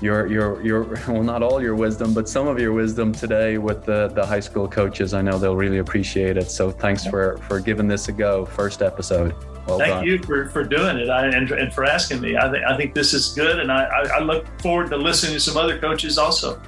your 0.00 0.26
your 0.26 0.60
your 0.66 0.82
well, 1.06 1.22
not 1.22 1.44
all 1.44 1.62
your 1.62 1.76
wisdom, 1.76 2.12
but 2.12 2.28
some 2.28 2.48
of 2.48 2.58
your 2.58 2.72
wisdom 2.72 3.12
today 3.12 3.56
with 3.56 3.84
the 3.84 4.08
the 4.08 4.26
high 4.26 4.40
school 4.40 4.66
coaches. 4.66 5.14
I 5.14 5.22
know 5.22 5.38
they'll 5.38 5.54
really 5.54 5.78
appreciate 5.78 6.36
it. 6.36 6.50
So 6.50 6.72
thanks 6.72 7.06
for 7.06 7.36
for 7.46 7.60
giving 7.60 7.86
this 7.86 8.08
a 8.08 8.12
go. 8.12 8.46
First 8.46 8.82
episode. 8.82 9.32
Well 9.68 9.78
Thank 9.78 9.92
done. 9.92 10.04
you 10.04 10.18
for, 10.18 10.48
for 10.50 10.64
doing 10.64 10.98
it 10.98 11.08
I, 11.08 11.28
and, 11.28 11.50
and 11.52 11.72
for 11.72 11.84
asking 11.84 12.20
me. 12.20 12.36
I 12.36 12.50
think 12.50 12.64
I 12.64 12.76
think 12.76 12.94
this 12.94 13.14
is 13.14 13.32
good, 13.32 13.60
and 13.60 13.70
I, 13.70 13.84
I 13.84 14.18
look 14.18 14.44
forward 14.60 14.90
to 14.90 14.96
listening 14.96 15.34
to 15.34 15.40
some 15.40 15.56
other 15.56 15.78
coaches 15.78 16.18
also. 16.18 16.60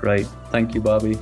Great. 0.00 0.26
Thank 0.50 0.74
you, 0.74 0.80
Bobby. 0.80 1.18